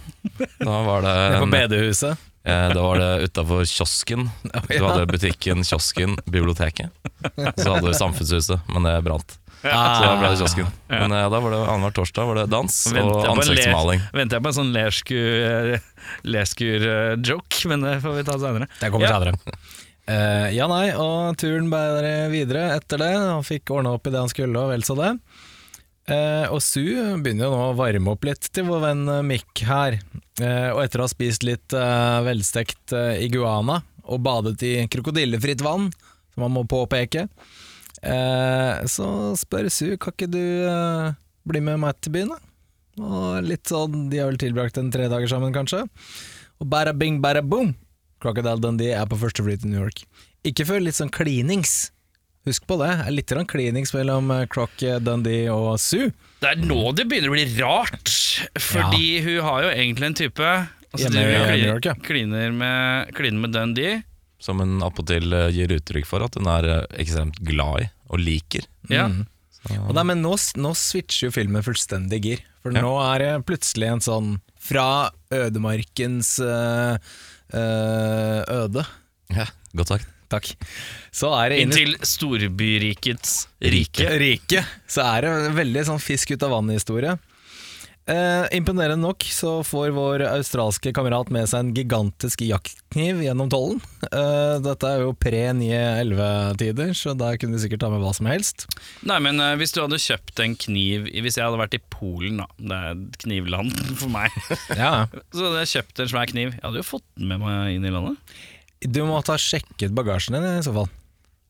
Da 0.61 0.75
var 0.85 1.01
det, 1.07 1.15
På 1.41 1.49
bedehuset. 1.49 2.27
Eh, 2.43 2.67
da 2.73 2.81
var 2.81 2.97
det 3.01 3.11
utafor 3.29 3.65
kiosken. 3.69 4.29
Du 4.69 4.79
hadde 4.85 5.05
butikken, 5.11 5.63
kiosken, 5.67 6.17
biblioteket. 6.25 6.89
Så 7.57 7.67
hadde 7.73 7.87
du 7.87 7.93
Samfunnshuset, 7.97 8.59
men 8.71 8.83
det 8.87 8.97
brant. 9.05 9.37
Så 9.61 9.69
da 9.69 10.15
ble 10.17 10.31
det 10.33 10.39
kiosken. 10.41 10.69
Men 10.89 11.11
eh, 11.13 11.27
da 11.29 11.37
var 11.43 11.53
det 11.53 11.59
annenhver 11.67 11.93
torsdag 11.99 12.25
var 12.31 12.39
det 12.41 12.47
dans 12.49 12.79
og 12.89 12.97
jeg 12.97 13.05
på 13.05 13.19
en 13.21 13.31
ansiktsmaling. 13.35 14.01
Venter 14.17 14.39
jeg 14.39 14.45
på 14.47 14.49
en 14.53 14.57
sånn 14.57 14.73
leskur-joke, 16.25 17.67
men 17.69 17.85
det 17.85 17.99
får 18.01 18.17
vi 18.17 18.23
ta 18.27 18.39
senere. 18.41 18.67
Det 18.79 18.89
kommer 18.89 19.07
Ja. 19.07 19.19
senere. 19.19 19.37
Uh, 20.09 20.49
ja, 20.51 20.65
nei, 20.67 20.89
og 20.97 21.37
turen 21.39 21.69
bærer 21.71 22.25
videre 22.33 22.75
etter 22.75 22.97
det. 22.99 23.11
Han 23.15 23.45
fikk 23.45 23.69
ordna 23.71 23.93
opp 23.95 24.07
i 24.09 24.11
det 24.11 24.19
han 24.19 24.31
skulle, 24.31 24.57
og 24.59 24.71
vel 24.73 24.81
så 24.83 24.95
det. 24.97 25.11
Eh, 26.11 26.45
og 26.51 26.59
Sue 26.63 27.05
begynner 27.23 27.47
jo 27.47 27.53
nå 27.53 27.65
å 27.69 27.77
varme 27.77 28.11
opp 28.11 28.25
litt 28.27 28.49
til 28.51 28.65
vår 28.67 28.81
venn 28.83 29.03
eh, 29.07 29.23
Mick 29.23 29.63
her. 29.67 29.99
Eh, 30.41 30.69
og 30.73 30.81
etter 30.83 30.99
å 31.01 31.07
ha 31.07 31.11
spist 31.11 31.45
litt 31.47 31.75
eh, 31.77 32.17
velstekt 32.25 32.95
eh, 32.97 33.21
iguana 33.23 33.79
og 34.11 34.23
badet 34.25 34.57
i 34.67 34.73
krokodillefritt 34.91 35.61
vann, 35.63 35.87
som 36.33 36.43
man 36.43 36.55
må 36.55 36.65
påpeke, 36.67 37.27
eh, 38.01 38.81
så 38.91 39.07
spør 39.39 39.69
Sue 39.71 39.99
kan 40.01 40.15
ikke 40.15 40.31
du 40.33 40.41
bli 41.47 41.61
med 41.63 41.79
meg 41.81 42.01
til 42.01 42.15
byen, 42.17 42.33
da? 42.33 42.41
Og 43.01 43.45
litt 43.47 43.69
sånn, 43.71 44.09
De 44.11 44.19
har 44.19 44.27
vel 44.27 44.41
tilbrakt 44.41 44.77
en 44.77 44.91
tre 44.93 45.07
dager 45.09 45.29
sammen, 45.31 45.53
kanskje. 45.55 45.85
Og 46.59 46.67
bada 46.69 46.91
bing, 46.93 47.21
bada 47.23 47.41
boom! 47.41 47.71
Crocodile 48.21 48.59
Dundee 48.61 48.93
er 48.93 49.07
på 49.09 49.17
første 49.17 49.41
fly 49.45 49.55
til 49.57 49.71
New 49.71 49.79
York. 49.81 50.03
Ikke 50.45 50.67
før 50.67 50.83
litt 50.83 50.97
sånn 50.97 51.09
klinings. 51.13 51.89
Husk 52.47 52.65
på 52.67 52.77
det. 52.81 52.89
er 53.05 53.13
Litt 53.13 53.33
klinings 53.47 53.93
mellom 53.93 54.31
eh, 54.33 54.45
Croc 54.49 54.81
Dundee 55.05 55.49
og 55.53 55.75
Sue. 55.79 56.11
Det 56.41 56.55
er 56.55 56.61
nå 56.65 56.91
det 56.97 57.05
begynner 57.09 57.29
å 57.29 57.35
bli 57.35 57.47
rart, 57.61 58.13
fordi 58.57 59.19
hun 59.21 59.41
har 59.45 59.67
jo 59.67 59.73
egentlig 59.75 60.07
en 60.09 60.17
type 60.23 60.47
altså, 60.49 61.03
Hjemme 61.05 61.25
kliner- 61.45 62.01
kliner, 62.07 62.51
med, 62.51 63.11
kliner 63.17 63.43
med 63.45 63.53
Dundee. 63.53 63.99
Som 64.41 64.57
hun 64.63 64.79
appåtil 64.81 65.29
eh, 65.37 65.51
gir 65.53 65.75
uttrykk 65.77 66.07
for 66.09 66.25
at 66.25 66.37
hun 66.39 66.49
er 66.49 66.69
eh, 66.79 66.85
ekstremt 67.03 67.37
glad 67.45 67.83
i 67.85 67.89
og 68.11 68.19
liker. 68.25 68.65
Ja. 68.89 69.05
Mm. 69.07 69.27
Og 69.85 69.91
da, 69.93 70.01
men 70.03 70.23
nå, 70.25 70.33
nå 70.57 70.71
switcher 70.75 71.27
jo 71.27 71.35
filmen 71.35 71.61
fullstendig 71.63 72.17
gir. 72.25 72.39
For 72.65 72.73
Ja. 72.73 72.81
nå 72.81 72.95
er 73.05 73.21
det 73.21 73.45
plutselig 73.45 73.87
en 73.91 74.01
sånn 74.01 74.31
fra 74.61 75.11
ødemarkens 75.33 76.39
øh, 76.41 76.97
øh, 77.53 78.41
øde. 78.57 78.83
Ja, 79.35 79.47
Godt 79.77 79.93
sagt. 79.95 80.07
Takk. 80.31 80.47
Så 81.11 81.27
er 81.35 81.51
det 81.51 81.57
Inn 81.59 81.71
inn 81.71 81.75
i 81.75 81.81
til 81.81 82.07
storbyrikets 82.07 83.33
rike. 83.67 84.07
rike. 84.21 84.61
Så 84.87 85.03
er 85.03 85.25
det 85.25 85.31
en 85.49 85.57
veldig 85.57 85.83
sånn 85.89 85.99
fisk 85.99 86.31
ut 86.35 86.43
av 86.47 86.53
vannet-historie. 86.55 87.17
Eh, 88.11 88.45
imponerende 88.57 89.03
nok 89.05 89.23
så 89.29 89.51
får 89.63 89.91
vår 89.93 90.23
australske 90.25 90.89
kamerat 90.95 91.29
med 91.31 91.45
seg 91.51 91.59
en 91.61 91.73
gigantisk 91.75 92.41
jaktkniv 92.47 93.19
gjennom 93.23 93.51
tollen. 93.51 93.77
Eh, 94.07 94.55
dette 94.65 94.87
er 94.89 95.03
jo 95.03 95.11
pre 95.13 95.43
9-11-tider, 95.59 96.95
så 96.97 97.13
der 97.19 97.37
kunne 97.39 97.59
du 97.59 97.61
sikkert 97.63 97.83
ta 97.83 97.91
med 97.93 98.01
hva 98.03 98.13
som 98.17 98.25
helst. 98.31 98.65
Nei, 99.07 99.19
men 99.23 99.39
eh, 99.43 99.53
hvis 99.59 99.75
du 99.75 99.81
hadde 99.83 99.99
kjøpt 100.01 100.41
en 100.43 100.55
kniv 100.59 101.05
Hvis 101.11 101.37
jeg 101.37 101.45
hadde 101.45 101.59
vært 101.61 101.77
i 101.77 101.83
Polen, 101.93 102.41
da. 102.41 102.47
Det 102.57 102.79
er 102.79 102.89
et 102.95 103.19
knivland 103.25 103.75
for 104.01 104.11
meg. 104.15 104.33
Ja, 104.79 105.05
Så 105.35 105.45
hadde 105.49 105.61
jeg 105.65 105.73
kjøpt 105.75 106.01
en 106.05 106.11
svær 106.15 106.31
kniv. 106.33 106.55
Jeg 106.57 106.63
hadde 106.65 106.81
jo 106.81 106.87
fått 106.95 107.05
den 107.19 107.29
med 107.31 107.43
meg 107.45 107.75
inn 107.77 107.85
i 107.87 107.93
landet. 107.93 108.41
Du 108.81 109.03
må 109.05 109.19
ta 109.23 109.35
sjekket 109.37 109.93
bagasjen 109.93 110.33
din 110.37 110.47
i 110.57 110.63
så 110.65 110.73
fall. 110.73 110.89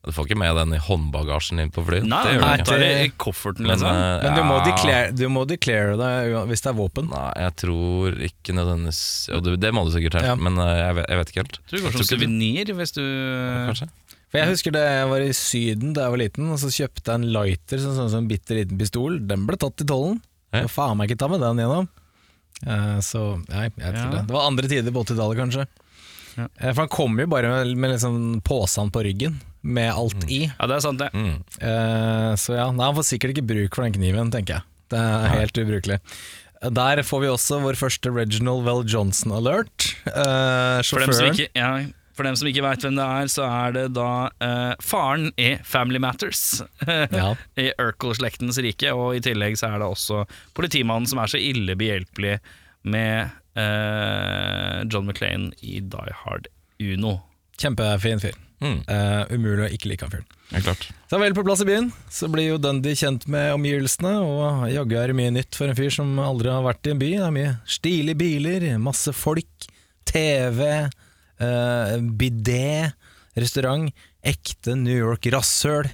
Du 0.02 0.10
får 0.10 0.26
ikke 0.26 0.36
med 0.40 0.56
den 0.58 0.72
i 0.74 0.80
håndbagasjen 0.82 1.60
din 1.62 1.70
på 1.70 1.84
fly. 1.86 2.00
Nei, 2.02 2.18
det 2.26 2.32
gjør 2.34 2.40
nei, 2.42 2.54
du 2.56 2.62
ikke. 2.62 2.66
tar 2.72 2.80
det 2.82 2.90
i 3.04 3.10
kofferten, 3.22 3.62
Men, 3.68 3.70
liksom. 3.76 3.88
eh, 3.94 4.22
Men 4.24 4.34
du 4.34 4.42
må, 4.48 4.56
ja, 4.58 4.64
declare, 4.66 5.12
du 5.14 5.22
må 5.30 5.44
declare 5.46 5.92
det 6.00 6.42
hvis 6.50 6.64
det 6.64 6.70
er 6.72 6.74
våpen. 6.80 7.06
Nei, 7.12 7.28
jeg 7.44 7.54
tror 7.62 8.16
ikke 8.26 8.56
nødvendigvis 8.58 9.02
Jo, 9.30 9.38
det, 9.62 9.70
må 9.72 9.84
du 9.86 9.92
sikkert, 9.94 10.16
helt, 10.18 10.26
Ja. 10.26 10.34
men 10.34 10.58
eh, 10.58 10.72
jeg 10.80 10.94
vet, 10.98 11.06
jeg 11.08 11.18
vet 11.22 11.30
ikke 11.30 11.42
helt. 11.44 11.58
tror 11.62 11.76
det 11.78 11.82
går 11.84 11.92
som 11.92 12.02
du- 12.02 12.10
suvenir 12.10 12.72
hvis 12.80 12.92
du 12.98 13.02
Kanskje? 13.70 13.88
For 14.32 14.38
Jeg 14.40 14.48
husker 14.48 14.72
det 14.72 14.82
jeg 14.82 15.08
var 15.12 15.20
i 15.20 15.32
Syden 15.36 15.92
da 15.94 16.00
jeg 16.08 16.10
var 16.10 16.18
liten, 16.18 16.50
og 16.50 16.58
så 16.58 16.68
kjøpte 16.72 17.04
jeg 17.06 17.14
en 17.20 17.32
lighter, 17.36 17.78
sånn, 17.78 17.96
sånn, 18.00 18.10
sånn 18.10 18.28
bitte 18.28 18.56
liten 18.58 18.78
pistol. 18.80 19.18
Den 19.28 19.46
ble 19.46 19.56
tatt 19.60 19.78
i 19.80 19.84
tollen. 19.84 20.20
Ja. 20.52 20.66
Faen 20.66 20.96
meg 20.96 21.10
ikke 21.12 21.18
ta 21.20 21.28
med 21.28 21.40
den 21.44 21.58
gjennom. 21.62 21.86
Uh, 22.66 22.98
så 23.04 23.38
nei, 23.50 23.68
jeg 23.68 23.76
vet 23.76 23.94
ikke 23.94 24.02
Ja. 24.02 24.10
det. 24.18 24.26
Det 24.26 24.34
var 24.34 24.46
andre 24.48 24.68
tider 24.68 24.90
på 24.90 25.04
80-tallet, 25.04 25.36
kanskje. 25.36 25.66
Ja. 26.38 26.48
Eh, 26.58 26.70
for 26.72 26.84
han 26.84 26.92
kommer 26.92 27.24
jo 27.26 27.32
bare 27.32 27.50
med, 27.52 27.72
med 27.76 27.94
liksom 27.94 28.20
posen 28.46 28.92
på 28.94 29.04
ryggen, 29.06 29.40
med 29.62 29.92
alt 29.92 30.26
i. 30.28 30.44
Ja, 30.50 30.68
det 30.70 30.78
er 30.78 30.84
sant, 30.84 31.02
det. 31.02 31.10
Mm. 31.14 31.36
Uh, 31.62 32.32
så 32.40 32.56
ja, 32.58 32.68
nei, 32.74 32.86
han 32.88 32.96
får 32.98 33.08
sikkert 33.12 33.36
ikke 33.36 33.48
bruk 33.52 33.76
for 33.76 33.86
den 33.86 33.94
kniven, 33.98 34.32
tenker 34.34 34.58
jeg. 34.58 34.68
Det 34.92 35.00
er 35.00 35.34
helt 35.38 35.58
ubrukelig. 35.62 35.98
Der 36.70 37.02
får 37.02 37.20
vi 37.24 37.30
også 37.32 37.58
vår 37.62 37.78
første 37.80 38.10
Reginald 38.14 38.62
Well 38.66 38.84
Johnson-alert. 38.86 39.88
Eh, 40.06 40.78
For 40.86 41.02
dem 41.02 41.10
som 41.16 41.26
ikke, 41.32 41.48
ja, 41.58 41.70
for 42.14 42.28
dem 42.28 42.36
som 42.38 42.46
ikke 42.46 42.62
veit 42.62 42.84
hvem 42.84 42.98
det 43.00 43.06
er, 43.18 43.30
så 43.32 43.46
er 43.48 43.74
det 43.74 43.84
da 43.96 44.10
eh, 44.44 44.74
faren 44.84 45.32
i 45.40 45.56
Family 45.66 45.98
Matters. 46.02 46.60
Ja. 47.18 47.32
I 47.58 47.72
Urkel-slektens 47.82 48.60
rike, 48.62 48.92
og 48.94 49.16
i 49.18 49.24
tillegg 49.24 49.58
så 49.58 49.72
er 49.72 49.82
det 49.82 49.90
også 49.90 50.22
politimannen 50.54 51.08
som 51.10 51.22
er 51.22 51.32
så 51.32 51.40
ille 51.40 51.74
behjelpelig 51.78 52.36
med 52.86 53.32
eh, 53.58 54.78
John 54.88 55.06
McClain 55.06 55.50
i 55.60 55.80
Die 55.80 56.16
Hard 56.24 56.48
Uno. 56.80 57.18
Kjempefin 57.60 58.22
fyr. 58.22 58.38
Mm. 58.62 58.78
Uh, 58.86 59.24
umulig 59.34 59.64
å 59.64 59.70
ikke 59.74 59.90
like 59.90 60.06
han 60.06 60.12
fyren. 60.12 60.26
Ja, 60.52 60.60
klart. 60.62 60.84
Så 61.10 61.18
vel 61.18 61.34
på 61.34 61.42
plass 61.46 61.64
i 61.64 61.66
byen, 61.66 61.88
så 62.12 62.28
blir 62.30 62.52
jo 62.52 62.60
Dundee 62.62 62.98
kjent 62.98 63.26
med 63.30 63.56
omgivelsene, 63.56 64.12
og 64.22 64.68
jaggu 64.70 64.94
er 65.00 65.10
det 65.10 65.18
mye 65.18 65.32
nytt 65.34 65.58
for 65.58 65.70
en 65.70 65.78
fyr 65.78 65.90
som 65.94 66.12
aldri 66.22 66.52
har 66.52 66.62
vært 66.64 66.86
i 66.86 66.92
en 66.94 67.00
by. 67.00 67.10
Det 67.16 67.26
er 67.26 67.34
mye 67.34 67.54
stilige 67.66 68.20
biler, 68.22 68.68
masse 68.82 69.14
folk, 69.18 69.66
TV, 70.08 70.62
uh, 71.42 71.96
bidé, 72.22 72.92
restaurant, 73.38 73.90
ekte 74.22 74.76
New 74.78 74.94
York-rasshøl. 74.94 75.90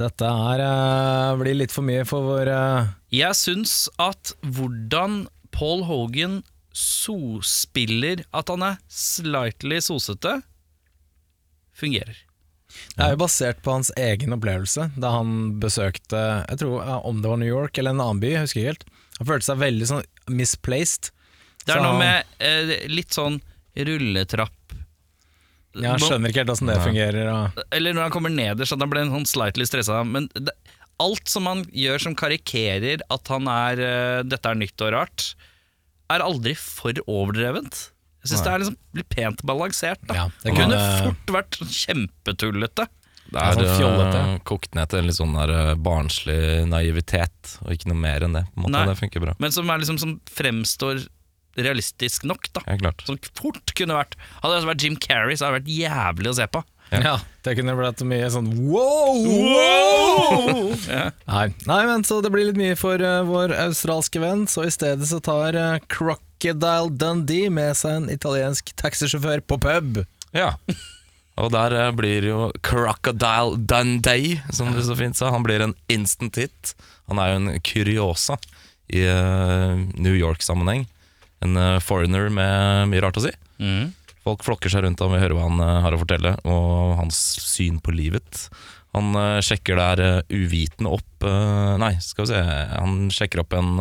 Dette 0.00 0.26
her 0.26 0.64
uh, 0.64 1.38
blir 1.38 1.60
litt 1.60 1.74
for 1.74 1.86
mye 1.86 2.06
for 2.08 2.24
vår 2.24 2.48
uh 2.54 2.90
Jeg 3.12 3.36
syns 3.36 3.84
at 4.00 4.32
hvordan 4.46 5.24
Paul 5.54 5.82
Hogan 5.84 6.40
so-spiller 6.76 8.24
at 8.36 8.50
han 8.52 8.64
er 8.66 8.80
slightly 8.88 9.80
sosete, 9.84 10.40
fungerer. 11.76 12.18
Det 12.94 13.02
er 13.02 13.14
jo 13.14 13.20
basert 13.24 13.62
på 13.64 13.72
hans 13.74 13.90
egen 13.98 14.34
opplevelse 14.36 14.92
da 15.00 15.08
han 15.16 15.56
besøkte 15.58 16.18
Jeg 16.46 16.60
tror 16.60 16.84
om 17.08 17.18
det 17.18 17.30
var 17.32 17.40
New 17.40 17.50
York 17.50 17.80
eller 17.80 17.96
en 17.96 18.02
annen 18.04 18.20
by, 18.22 18.34
jeg 18.36 18.44
husker 18.44 18.60
ikke 18.60 18.72
helt. 18.74 18.84
Han 19.18 19.28
følte 19.32 19.48
seg 19.48 19.62
veldig 19.64 19.88
sånn 19.90 20.04
misplaced. 20.30 21.10
Det 21.66 21.74
er 21.74 21.82
noe 21.82 21.98
med 21.98 22.30
eh, 22.38 22.86
litt 22.88 23.12
sånn 23.12 23.40
rulletrapp 23.76 24.74
Ja, 25.76 25.92
Han 25.92 26.02
skjønner 26.02 26.32
ikke 26.32 26.44
helt 26.44 26.52
åssen 26.54 26.70
det 26.70 26.78
Nei. 26.78 26.86
fungerer. 26.86 27.28
Og, 27.34 27.60
Eller 27.76 27.94
når 27.94 28.08
han 28.08 28.14
kommer 28.14 28.32
nederst, 28.32 28.74
at 28.74 28.82
han 28.82 28.90
ble 28.92 29.04
sånn 29.10 29.28
slightly 29.28 29.66
stressa. 29.68 30.00
Men 30.06 30.30
det, 30.34 30.54
alt 31.00 31.30
som 31.30 31.46
han 31.50 31.62
gjør 31.74 32.02
som 32.06 32.16
karikerer 32.18 33.04
at 33.12 33.30
han 33.32 33.46
er 33.50 33.82
uh, 33.82 34.22
dette 34.26 34.50
er 34.50 34.58
nytt 34.58 34.86
og 34.86 34.94
rart, 34.96 35.30
er 36.16 36.24
aldri 36.26 36.54
for 36.58 37.00
overdrevent. 37.06 37.90
Jeg 38.20 38.32
syns 38.34 38.42
det 38.44 38.50
er 38.52 38.60
liksom 38.60 38.76
litt 38.98 39.08
pent 39.14 39.42
balansert. 39.48 40.00
Da. 40.08 40.14
Ja, 40.18 40.24
det 40.42 40.50
det 40.50 40.56
kunne 40.58 40.80
fort 41.06 41.30
vært 41.38 41.56
sånn 41.60 41.70
kjempetullete. 41.76 42.88
Det 43.30 43.38
er 43.38 43.46
er 43.46 43.56
sånn 43.60 43.78
fjollete. 43.78 44.18
eh, 44.26 44.38
kokt 44.50 44.74
ned 44.74 44.90
til 44.90 44.98
en 45.00 45.06
litt 45.08 45.16
sånn 45.16 45.36
der 45.38 45.52
eh, 45.54 45.74
barnslig 45.78 46.40
naivitet, 46.68 47.54
og 47.62 47.72
ikke 47.76 47.88
noe 47.92 48.00
mer 48.02 48.26
enn 48.26 48.34
det. 48.36 48.44
På 48.50 48.58
en 48.58 48.66
måte. 48.66 48.74
Nei. 48.74 48.84
Det 48.90 48.98
funker 48.98 49.24
bra. 49.24 49.36
Men 49.38 49.54
som, 49.54 49.70
er 49.70 49.78
liksom, 49.84 50.00
som 50.02 50.16
fremstår 50.34 51.04
realistisk 51.60 52.26
nok. 52.28 52.50
da 52.54 52.62
Ja, 52.66 52.76
klart. 52.82 53.02
Som 53.06 53.18
fort 53.34 53.72
kunne 53.78 53.96
vært 53.96 54.14
Hadde 54.42 54.60
det 54.60 54.68
vært 54.70 54.84
Jim 54.86 54.96
Carrey, 55.00 55.36
så 55.38 55.48
hadde 55.48 55.60
det 55.60 55.62
vært 55.64 55.72
jævlig 55.78 56.30
å 56.30 56.36
se 56.38 56.46
på. 56.50 56.62
Ja. 56.90 57.20
Det 57.44 57.54
kunne 57.56 57.74
blitt 57.78 58.02
mye 58.04 58.28
sånn 58.32 58.50
wow! 58.68 59.20
Ja. 60.90 61.10
Nei. 61.30 61.46
Nei, 61.68 61.80
men 61.88 62.04
så 62.04 62.20
det 62.24 62.32
blir 62.34 62.48
litt 62.50 62.58
mye 62.58 62.76
for 62.78 63.00
uh, 63.02 63.22
vår 63.28 63.54
australske 63.68 64.20
venn, 64.22 64.46
så 64.50 64.66
i 64.66 64.72
stedet 64.74 65.06
så 65.08 65.20
tar 65.24 65.56
uh, 65.56 65.78
Crocodile 65.92 66.90
Dundee 66.90 67.50
med 67.52 67.78
seg 67.78 68.00
en 68.00 68.08
italiensk 68.12 68.72
taxisjåfør 68.80 69.44
på 69.46 69.60
pub. 69.62 70.02
Ja. 70.36 70.56
Og 71.40 71.52
der 71.54 71.76
uh, 71.78 71.90
blir 71.96 72.26
jo 72.26 72.50
Crocodile 72.66 73.56
Dundee, 73.56 74.40
som 74.52 74.74
du 74.74 74.82
så 74.84 74.98
fint 74.98 75.18
sa. 75.18 75.30
Han 75.34 75.46
blir 75.46 75.62
en 75.64 75.76
instant 75.92 76.36
hit. 76.40 76.74
Han 77.10 77.22
er 77.22 77.32
jo 77.32 77.40
en 77.40 77.52
kuriosa 77.66 78.36
i 78.90 79.06
New 80.02 80.16
York-sammenheng. 80.18 80.88
En 81.46 81.54
foreigner 81.78 82.26
med 82.34 82.90
mye 82.90 83.02
rart 83.04 83.20
å 83.20 83.22
si. 83.22 83.30
Mm. 83.62 83.92
Folk 84.24 84.44
flokker 84.44 84.72
seg 84.72 84.84
rundt 84.84 85.00
ham 85.00 85.14
og 85.14 85.22
hører 85.22 85.36
hva 85.36 85.46
han 85.48 85.62
eh, 85.64 85.78
har 85.86 85.96
å 85.96 86.02
fortelle, 86.02 86.34
og 86.44 86.98
hans 87.00 87.18
syn 87.44 87.80
på 87.80 87.94
livet. 87.96 88.48
Han 88.96 89.14
eh, 89.14 89.38
sjekker 89.44 89.78
der 89.78 90.02
eh, 90.04 90.20
uvitende 90.34 90.92
opp 90.96 91.06
Nei, 91.20 91.92
skal 92.00 92.24
vi 92.24 92.32
se. 92.32 92.38
Han 92.72 93.10
sjekker 93.12 93.42
opp 93.42 93.52
en 93.52 93.74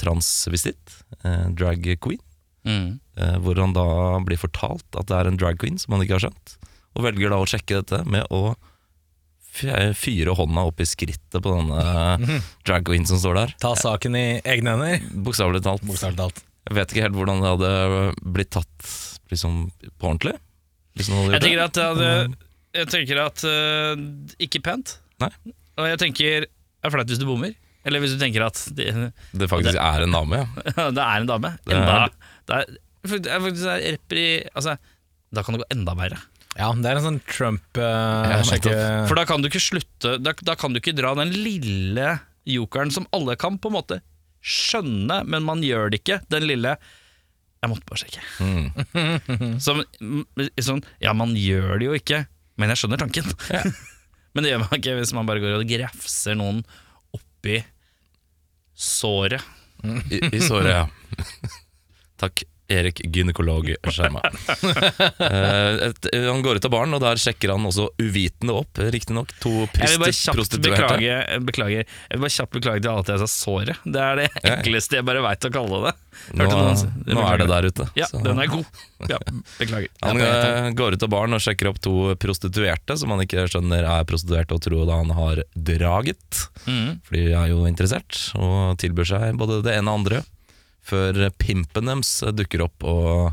transvisitt, 0.00 0.94
eh, 1.22 1.44
drag 1.56 1.84
queen. 2.00 2.22
Mm. 2.66 2.96
Hvor 3.44 3.60
han 3.62 3.76
da 3.76 3.84
blir 4.26 4.40
fortalt 4.40 4.96
at 4.98 5.06
det 5.06 5.14
er 5.14 5.28
en 5.30 5.36
drag 5.38 5.60
queen 5.60 5.76
som 5.78 5.94
han 5.94 6.02
ikke 6.02 6.16
har 6.16 6.24
skjønt, 6.24 6.56
og 6.98 7.04
velger 7.06 7.30
da 7.30 7.38
å 7.38 7.46
sjekke 7.46 7.78
dette 7.78 8.00
med 8.10 8.26
å 8.34 8.56
fyre 9.56 10.34
hånda 10.36 10.66
opp 10.68 10.82
i 10.82 10.88
skrittet 10.88 11.38
på 11.38 11.52
denne 11.54 12.40
drag 12.66 12.88
queen 12.88 13.06
som 13.08 13.20
står 13.22 13.38
der. 13.38 13.54
Ta 13.62 13.76
saken 13.78 14.18
i 14.18 14.26
egne 14.42 14.74
hender. 14.74 15.06
Bokstavelig 15.28 15.62
talt. 15.68 15.86
Bokstavlig 15.86 16.18
talt. 16.18 16.42
Jeg 16.66 16.76
vet 16.80 16.92
ikke 16.92 17.04
helt 17.06 17.16
hvordan 17.16 17.42
det 17.44 17.52
hadde 17.52 17.70
blitt 18.36 18.50
tatt 18.56 18.88
liksom, 19.30 19.66
på 20.00 20.08
ordentlig. 20.10 20.34
Hvis 20.98 21.10
noen 21.12 21.26
hadde 21.28 21.36
Jeg 21.36 21.44
tenker 21.44 21.60
det. 21.60 21.66
at, 21.68 21.76
det 21.76 21.86
hadde, 21.90 22.40
jeg 22.80 22.88
tenker 22.94 23.20
at 23.22 23.44
uh, 23.46 24.40
Ikke 24.46 24.62
pent. 24.64 24.96
Nei. 25.22 25.30
Og 25.76 25.86
jeg 25.90 26.00
tenker 26.00 26.46
Det 26.48 26.88
er 26.88 26.94
flaut 26.94 27.12
hvis 27.12 27.20
du 27.22 27.26
bommer. 27.28 27.54
Eller 27.86 28.02
hvis 28.02 28.16
du 28.16 28.18
tenker 28.18 28.42
at 28.48 28.58
det, 28.74 28.88
Det 29.30 29.46
faktisk 29.50 29.78
er 29.78 30.02
en 30.06 30.16
dame, 30.16 30.40
ja. 30.42 30.46
det 30.96 31.04
er 31.04 31.20
en 31.22 31.28
dame. 31.30 31.52
Det 31.62 31.76
er- 31.76 31.84
Enda, 31.84 32.32
det 32.48 32.56
er, 32.58 32.72
det 33.06 33.30
er 33.30 33.44
faktisk 33.44 33.68
er 33.70 33.84
repri, 33.94 34.24
altså, 34.58 34.74
Da 35.30 35.44
kan 35.46 35.54
det 35.54 35.62
gå 35.62 35.68
enda 35.76 35.94
verre. 35.98 36.18
Ja, 36.56 36.72
det 36.72 36.88
er 36.90 36.98
en 36.98 37.04
sånn 37.04 37.20
Trump 37.28 37.78
uh, 37.78 38.32
Ja. 38.32 38.40
For 39.06 39.14
da 39.18 39.26
kan 39.28 39.44
du 39.44 39.50
ikke 39.50 39.60
slutte 39.60 40.16
Da, 40.24 40.32
da 40.32 40.54
kan 40.58 40.72
du 40.72 40.80
ikke 40.80 40.96
dra 40.96 41.12
den 41.18 41.34
lille 41.36 42.14
jokeren 42.48 42.90
som 42.94 43.06
alle 43.14 43.36
kan 43.38 43.58
på 43.60 43.68
en 43.70 43.76
måte 43.76 43.98
skjønne, 44.46 45.20
men 45.26 45.44
man 45.46 45.64
gjør 45.64 45.90
det 45.92 46.02
ikke. 46.02 46.20
Den 46.32 46.46
lille 46.46 46.76
Jeg 47.62 47.72
måtte 47.72 47.88
bare 47.88 48.00
sjekke. 48.04 48.24
Mm. 48.38 49.58
Som, 49.64 49.82
mm, 50.00 50.50
sånn, 50.62 50.82
ja, 51.02 51.14
man 51.16 51.34
gjør 51.38 51.80
det 51.80 51.88
jo 51.88 51.96
ikke, 51.98 52.24
men 52.60 52.70
jeg 52.72 52.82
skjønner 52.82 53.00
tanken. 53.02 53.30
men 54.36 54.44
det 54.44 54.52
gjør 54.52 54.62
man 54.66 54.76
ikke 54.78 54.98
hvis 55.00 55.14
man 55.16 55.28
bare 55.28 55.42
går 55.42 55.56
og 55.58 55.70
grefser 55.70 56.38
noen 56.38 56.62
oppi 57.16 57.62
såret. 58.76 59.42
I, 59.86 60.20
i 60.30 60.40
såret, 60.44 60.72
ja. 60.72 60.84
Takk, 62.22 62.44
Erik 62.68 63.00
gynekolog 63.14 63.68
Skjerma. 63.86 64.22
Eh, 65.26 66.28
han 66.28 66.42
går 66.42 66.58
ut 66.58 66.64
av 66.66 66.70
baren, 66.72 66.94
og 66.96 67.00
der 67.02 67.18
sjekker 67.20 67.52
han 67.52 67.64
også 67.68 67.88
uvitende 68.02 68.54
opp, 68.56 68.78
riktignok, 68.92 69.32
to 69.42 69.66
prostituerte. 69.74 69.86
Jeg 69.86 69.98
vil 69.98 70.04
bare 72.22 72.32
kjapt 72.32 72.52
beklage 72.56 72.82
til 72.84 72.90
at 72.92 73.10
jeg 73.12 73.22
sa 73.22 73.28
såret. 73.30 73.80
Det 73.84 74.02
er 74.02 74.20
det 74.20 74.26
ekleste 74.42 74.98
jeg 74.98 75.06
bare 75.06 75.22
veit 75.24 75.46
å 75.48 75.52
kalle 75.54 75.80
det. 75.86 75.94
Nå, 76.36 76.46
nå 76.48 77.24
er 77.26 77.42
det 77.42 77.48
der 77.50 77.68
ute. 77.70 77.88
Ja, 77.98 78.06
så- 78.10 78.22
den 78.24 78.38
er 78.42 78.50
god. 78.50 78.64
Ja, 79.10 79.18
beklager. 79.58 79.88
Han 80.06 80.20
eh, 80.22 80.70
går 80.78 80.96
ut 80.96 81.02
av 81.06 81.12
baren 81.12 81.36
og 81.36 81.42
sjekker 81.44 81.70
opp 81.72 81.80
to 81.84 82.14
prostituerte, 82.20 82.96
som 82.98 83.12
han 83.12 83.22
ikke 83.26 83.46
skjønner 83.52 83.84
er 83.84 84.06
prostituerte, 84.08 84.56
og 84.56 84.62
tror 84.64 84.86
da 84.88 84.96
han 85.02 85.12
har 85.16 85.42
draget. 85.54 86.46
Mm. 86.66 87.00
For 87.04 87.18
de 87.18 87.26
er 87.36 87.50
jo 87.52 87.66
interessert, 87.68 88.20
og 88.38 88.76
tilbyr 88.80 89.08
seg 89.12 89.36
både 89.40 89.60
det 89.66 89.76
ene 89.78 89.92
og 89.92 90.00
andre. 90.02 90.22
Før 90.86 91.18
pimpen 91.42 91.90
deres 91.90 92.12
dukker 92.36 92.62
opp 92.68 92.86
og 92.86 93.32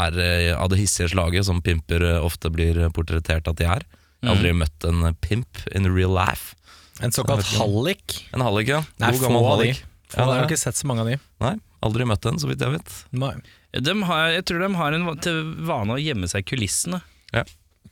er 0.00 0.16
eh, 0.22 0.50
av 0.54 0.70
det 0.72 0.80
hissige 0.80 1.10
slaget 1.12 1.46
som 1.46 1.60
pimper 1.62 2.02
eh, 2.06 2.22
ofte 2.24 2.50
blir 2.54 2.78
portrettert 2.94 3.48
at 3.50 3.58
de 3.60 3.66
er. 3.66 3.86
Jeg 4.20 4.28
har 4.28 4.36
aldri 4.36 4.52
møtt 4.52 4.84
en 4.88 5.14
pimp 5.24 5.62
in 5.74 5.88
real 5.90 6.12
life. 6.14 6.56
En 7.00 7.14
såkalt 7.14 7.46
hallik. 7.56 8.18
En 8.36 8.44
hallik, 8.44 8.68
ja. 8.68 8.82
Nei, 9.00 9.14
God 9.14 9.22
få 9.22 9.28
gammel 9.28 9.46
hallik. 9.48 9.80
Få, 9.80 9.86
Ja, 10.18 10.26
jeg 10.26 10.40
har 10.42 10.48
ikke 10.50 10.58
sett 10.60 10.76
så 10.76 10.88
mange 10.90 11.04
av 11.04 11.08
de. 11.08 11.16
Nei, 11.40 11.54
aldri 11.86 12.06
møtt 12.10 12.26
en, 12.28 12.38
så 12.42 12.50
vidt 12.50 12.60
jeg 12.64 12.74
vet. 12.74 12.96
Nei. 13.14 13.32
De 13.78 13.94
har, 14.08 14.24
jeg 14.34 14.44
tror 14.50 14.64
de 14.66 14.70
har 14.74 14.96
en 14.98 15.06
til 15.22 15.40
vane 15.68 15.94
å 15.94 16.02
gjemme 16.02 16.28
seg 16.28 16.42
i 16.42 16.48
kulissene. 16.50 16.98
Det 17.30 17.46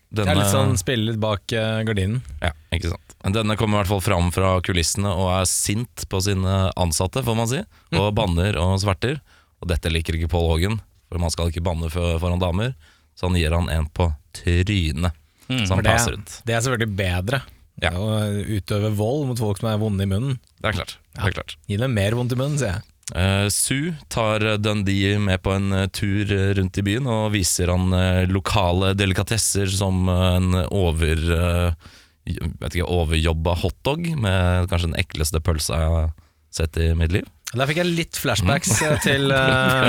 Denne, 0.09 0.33
er 0.33 0.39
litt 0.41 0.53
sånn 0.53 0.77
spille 0.81 1.11
litt 1.11 1.19
bak 1.21 1.53
eh, 1.53 1.83
gardinen. 1.85 2.23
Ja, 2.41 2.55
ikke 2.73 2.95
sant. 2.95 3.17
Denne 3.35 3.57
kommer 3.61 3.77
i 3.77 3.83
hvert 3.83 3.91
fall 3.91 4.05
fram 4.05 4.31
fra 4.33 4.55
kulissene 4.65 5.11
og 5.13 5.29
er 5.35 5.49
sint 5.51 6.07
på 6.09 6.21
sine 6.25 6.71
ansatte, 6.81 7.21
får 7.27 7.37
man 7.37 7.51
si. 7.51 7.61
Og 7.99 8.09
banner 8.17 8.57
og 8.63 8.79
sverter. 8.81 9.19
Og 9.61 9.69
dette 9.69 9.91
liker 9.93 10.17
ikke 10.17 10.31
Paul 10.33 10.47
Hågen, 10.53 10.79
for 11.11 11.21
man 11.21 11.33
skal 11.35 11.51
ikke 11.53 11.65
banne 11.67 11.91
for, 11.93 12.17
foran 12.23 12.41
damer. 12.41 12.73
Så 13.19 13.27
han 13.29 13.37
gir 13.37 13.53
han 13.53 13.69
en 13.75 13.89
på 13.91 14.07
trynet, 14.39 15.13
så 15.49 15.65
For 15.67 15.75
han 15.77 15.85
det, 15.85 15.93
passer 15.93 16.15
ut. 16.17 16.35
det 16.47 16.55
er 16.55 16.63
selvfølgelig 16.65 16.97
bedre. 16.99 17.41
Ja. 17.83 17.91
Å 17.95 18.23
utøve 18.59 18.91
vold 18.99 19.29
mot 19.31 19.39
folk 19.43 19.61
som 19.61 19.69
er 19.71 19.81
vonde 19.83 20.07
i 20.07 20.11
munnen. 20.11 20.39
Det 20.59 20.71
er 20.73 20.79
klart. 20.81 20.97
Det 21.15 21.27
er 21.29 21.35
klart. 21.37 21.57
Gi 21.71 21.77
dem 21.81 21.93
mer 21.95 22.17
vondt 22.19 22.33
i 22.35 22.39
munnen, 22.39 22.59
sier 22.61 22.79
jeg. 22.79 22.87
Eh, 23.15 23.49
Sue 23.49 23.95
tar 24.13 24.59
Dundee 24.61 25.19
med 25.19 25.41
på 25.43 25.55
en 25.57 25.73
eh, 25.73 25.87
tur 25.89 26.29
eh, 26.33 26.51
rundt 26.59 26.77
i 26.79 26.85
byen 26.85 27.07
og 27.09 27.31
viser 27.33 27.73
han 27.73 27.93
eh, 27.97 28.27
lokale 28.29 28.93
delikatesser 28.99 29.71
som 29.73 30.09
eh, 30.13 30.27
en 30.37 30.59
over 30.69 31.25
eh, 31.39 31.89
vet 32.29 32.75
ikke, 32.75 32.85
overjobba 32.85 33.57
hotdog 33.63 34.05
med 34.21 34.69
kanskje 34.69 34.91
den 34.91 35.01
ekleste 35.01 35.41
pølsa 35.41 35.81
jeg 35.81 35.93
har 35.95 36.15
sett 36.53 36.77
i 36.81 36.93
mitt 36.97 37.15
liv. 37.17 37.27
Der 37.55 37.69
fikk 37.69 37.81
jeg 37.81 37.93
litt 37.97 38.19
flashbacks 38.21 38.75
mm. 38.77 38.97
til 39.01 39.33
uh, 39.33 39.89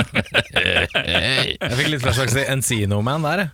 Jeg 1.60 1.76
fikk 1.76 1.90
litt 1.92 2.04
flashbacks 2.04 2.36
til 2.36 2.46
Encino 2.48 3.02
Man 3.04 3.26
der. 3.26 3.50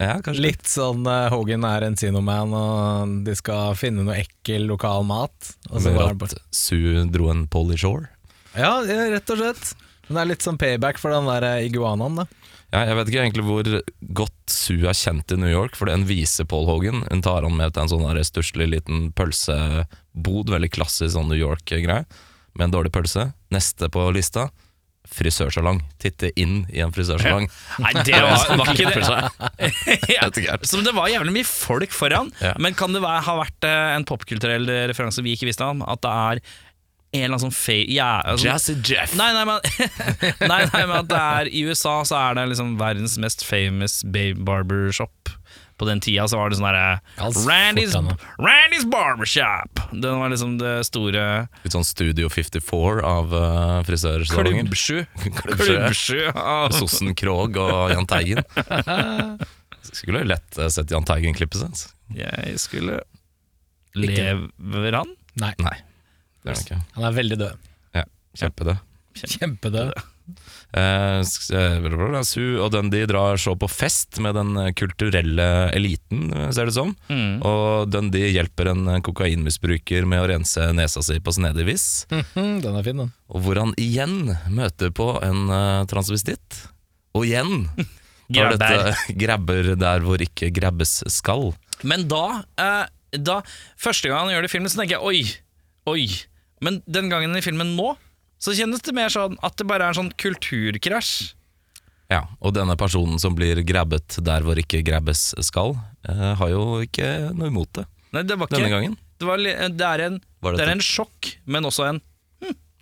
Ja, 0.00 0.14
Litt 0.32 0.64
sånn 0.64 1.04
uh, 1.04 1.28
Hogan 1.28 1.66
er 1.68 1.84
Encino 1.90 2.22
Man, 2.24 2.54
og 2.56 3.18
de 3.26 3.34
skal 3.36 3.76
finne 3.76 4.06
noe 4.06 4.16
ekkel 4.22 4.64
lokal 4.70 5.04
mat. 5.04 5.52
Og 5.68 5.76
så 5.76 5.92
Med 5.92 5.98
var 6.00 6.16
at 6.30 6.38
Sue 6.56 7.04
dro 7.12 7.28
en 7.34 7.44
Polly 7.52 7.76
Shore. 7.80 8.08
Ja, 8.56 8.72
rett 9.14 9.32
og 9.32 9.40
slett. 9.40 9.72
Men 10.08 10.16
det 10.16 10.22
er 10.22 10.30
litt 10.32 10.46
sånn 10.46 10.58
payback 10.58 10.98
for 10.98 11.14
den 11.14 11.28
der 11.30 11.46
eh, 11.46 11.66
iguanaen, 11.68 12.22
da. 12.22 12.26
Ja, 12.70 12.84
jeg 12.86 12.96
vet 12.98 13.10
ikke 13.10 13.22
egentlig 13.24 13.44
hvor 13.46 13.68
godt 14.14 14.52
Sue 14.54 14.86
er 14.90 14.94
kjent 14.94 15.32
i 15.34 15.38
New 15.38 15.50
York, 15.50 15.74
for 15.78 15.90
den 15.90 16.06
viser 16.06 16.46
Paul 16.50 16.68
Hogan. 16.68 17.02
Hun 17.08 17.22
tar 17.26 17.46
han 17.46 17.56
med 17.58 17.74
til 17.74 17.82
en 17.82 17.90
sånn 17.90 18.24
stusslig 18.26 18.68
liten 18.70 19.08
pølsebod, 19.18 20.50
veldig 20.54 20.70
klassisk 20.74 21.16
sånn 21.16 21.30
New 21.30 21.38
York-greie, 21.38 22.06
med 22.54 22.66
en 22.66 22.74
dårlig 22.74 22.94
pølse. 22.94 23.32
Neste 23.54 23.90
på 23.90 24.06
lista 24.14 24.48
frisørsalong. 25.10 25.80
Titte 25.98 26.30
inn 26.38 26.64
i 26.70 26.82
en 26.84 26.92
frisørsalong. 26.94 27.48
Nei, 27.82 27.92
det 28.06 28.18
var, 28.22 28.44
var 28.60 28.70
ikke 28.74 28.92
det. 28.94 30.10
ja, 30.46 30.58
som 30.62 30.84
det 30.86 30.94
var 30.94 31.10
jævlig 31.10 31.34
mye 31.40 31.48
folk 31.48 31.94
foran. 31.94 32.30
Ja. 32.42 32.54
Men 32.62 32.78
kan 32.78 32.94
det 32.94 33.02
være, 33.02 33.24
ha 33.26 33.36
vært 33.40 33.66
eh, 33.66 33.86
en 33.96 34.06
popkulturell 34.06 34.70
referanse 34.90 35.24
vi 35.26 35.34
ikke 35.34 35.50
visste 35.50 35.66
om? 35.66 35.82
At 35.82 36.04
det 36.06 36.14
er 36.14 36.42
en 37.12 37.24
eller 37.24 37.34
annen 37.34 37.42
sånn 37.48 37.54
fe... 37.54 37.80
Ja, 37.90 38.20
altså, 38.22 38.46
Jazzy 38.46 38.76
Jeff. 38.86 39.16
Nei, 39.18 39.32
nei, 39.34 39.42
men, 39.48 39.58
nei, 40.52 40.60
nei, 40.70 40.82
men 40.84 40.96
at 41.00 41.10
det 41.10 41.20
er 41.20 41.50
I 41.50 41.64
USA 41.66 42.00
så 42.06 42.18
er 42.20 42.38
det 42.38 42.46
liksom 42.52 42.76
verdens 42.78 43.16
mest 43.22 43.42
famous 43.46 44.00
babe 44.06 44.38
barbershop. 44.46 45.32
På 45.80 45.86
den 45.88 46.02
tida 46.04 46.26
så 46.28 46.36
var 46.36 46.52
det 46.52 46.58
sånn 46.58 46.66
derre 46.68 47.00
Randy's, 47.48 47.94
Randy's 48.36 48.84
Barbershop. 48.92 49.80
Den 49.90 50.20
var 50.20 50.28
liksom 50.28 50.58
det 50.60 50.74
store 50.84 51.22
Litt 51.64 51.72
sånn 51.72 51.86
Studio 51.88 52.28
54 52.28 53.00
av 53.08 53.32
uh, 53.32 53.78
frisørsalonger. 53.88 54.68
Klubbsju. 54.68 55.00
Klubbsju. 55.64 56.20
Av 56.36 56.76
Sossen 56.76 57.16
Krog 57.16 57.56
og 57.64 57.94
Jahn 57.94 58.06
Teigen. 58.10 58.44
Skulle 59.90 60.26
lett 60.28 60.60
eh, 60.60 60.68
sett 60.68 60.92
Jahn 60.92 61.08
Teigen 61.08 61.34
klippe 61.34 61.56
seg. 61.56 61.72
altså. 61.72 61.94
Jeg 62.12 62.60
skulle 62.60 63.00
Lever 63.96 65.00
han? 65.00 65.16
Nei, 65.40 65.54
Nei, 65.64 65.78
det 66.44 66.52
er 66.52 66.54
han 66.54 66.64
ikke. 66.64 66.80
han 66.96 67.04
er 67.10 67.18
veldig 67.18 67.38
død. 67.44 67.66
Ja, 67.98 68.04
Kjempedød. 68.40 68.78
Kjempedød. 69.20 69.92
Eh, 70.70 71.20
sk- 71.26 71.50
eh, 71.58 72.60
og 72.62 72.70
Dundee 72.70 73.06
drar 73.10 73.34
så 73.42 73.56
på 73.58 73.66
fest 73.68 74.20
med 74.22 74.36
den 74.38 74.52
kulturelle 74.78 75.72
eliten, 75.74 76.28
eh, 76.32 76.50
ser 76.54 76.66
det 76.70 76.74
som. 76.76 76.92
Mm. 77.10 77.42
Og 77.42 77.90
Dundee 77.90 78.30
hjelper 78.30 78.70
en 78.70 79.02
kokainmisbruker 79.02 80.06
med 80.06 80.22
å 80.22 80.28
rense 80.30 80.68
nesa 80.72 81.02
si 81.02 81.18
på 81.18 81.34
snedig 81.34 81.66
vis. 81.66 82.06
Mhm, 82.12 82.60
den 82.62 82.76
er 82.78 82.82
fin, 82.86 82.96
den. 83.02 83.10
Og 83.28 83.42
hvor 83.42 83.58
han 83.58 83.74
igjen 83.76 84.36
møter 84.48 84.90
på 84.94 85.10
en 85.26 85.50
uh, 85.50 85.84
transvestitt. 85.90 86.62
Og 87.18 87.26
igjen 87.26 87.66
tar 88.32 88.54
Grabber. 88.54 88.58
dette 88.62 89.18
grabber 89.24 89.74
der 89.74 90.00
hvor 90.06 90.22
ikke 90.22 90.52
grabbes 90.54 91.00
skal. 91.10 91.50
Men 91.82 92.06
da, 92.06 92.44
uh, 92.60 92.86
da 93.18 93.40
Første 93.76 94.06
gang 94.06 94.28
han 94.28 94.36
gjør 94.36 94.46
det 94.46 94.50
i 94.52 94.54
filmen, 94.54 94.70
så 94.70 94.78
tenker 94.78 95.00
jeg 95.00 95.02
oi, 95.02 95.24
oi. 95.90 96.06
Men 96.64 96.80
den 96.86 97.08
gangen 97.12 97.36
i 97.36 97.42
filmen 97.44 97.74
nå, 97.76 97.94
så 98.40 98.54
kjennes 98.56 98.82
det 98.84 98.94
mer 98.96 99.12
sånn 99.12 99.36
at 99.44 99.56
det 99.60 99.66
bare 99.68 99.86
er 99.86 99.94
en 99.94 100.00
sånn 100.02 100.14
kulturkrasj. 100.20 101.34
Ja, 102.10 102.24
Og 102.42 102.56
denne 102.56 102.74
personen 102.74 103.20
som 103.22 103.36
blir 103.38 103.60
grabbet 103.62 104.16
der 104.26 104.42
hvor 104.42 104.58
ikke 104.58 104.80
grabbes 104.82 105.30
skal, 105.46 105.76
eh, 106.08 106.32
har 106.40 106.48
jo 106.50 106.80
ikke 106.82 107.30
noe 107.38 107.52
imot 107.52 107.70
det 107.78 107.84
Nei, 108.10 108.24
det 108.26 108.34
var 108.34 108.48
ikke 108.48 108.58
denne 108.58 108.72
gangen. 108.72 108.96
Det, 109.20 109.26
var, 109.28 109.38
det, 109.38 109.52
er 109.86 110.02
en, 110.08 110.16
Var 110.42 110.56
det 110.56 110.58
det 110.58 110.64
er 110.64 110.72
en 110.72 110.82
sjokk, 110.82 111.28
men 111.46 111.68
også 111.68 111.86
en 111.86 112.00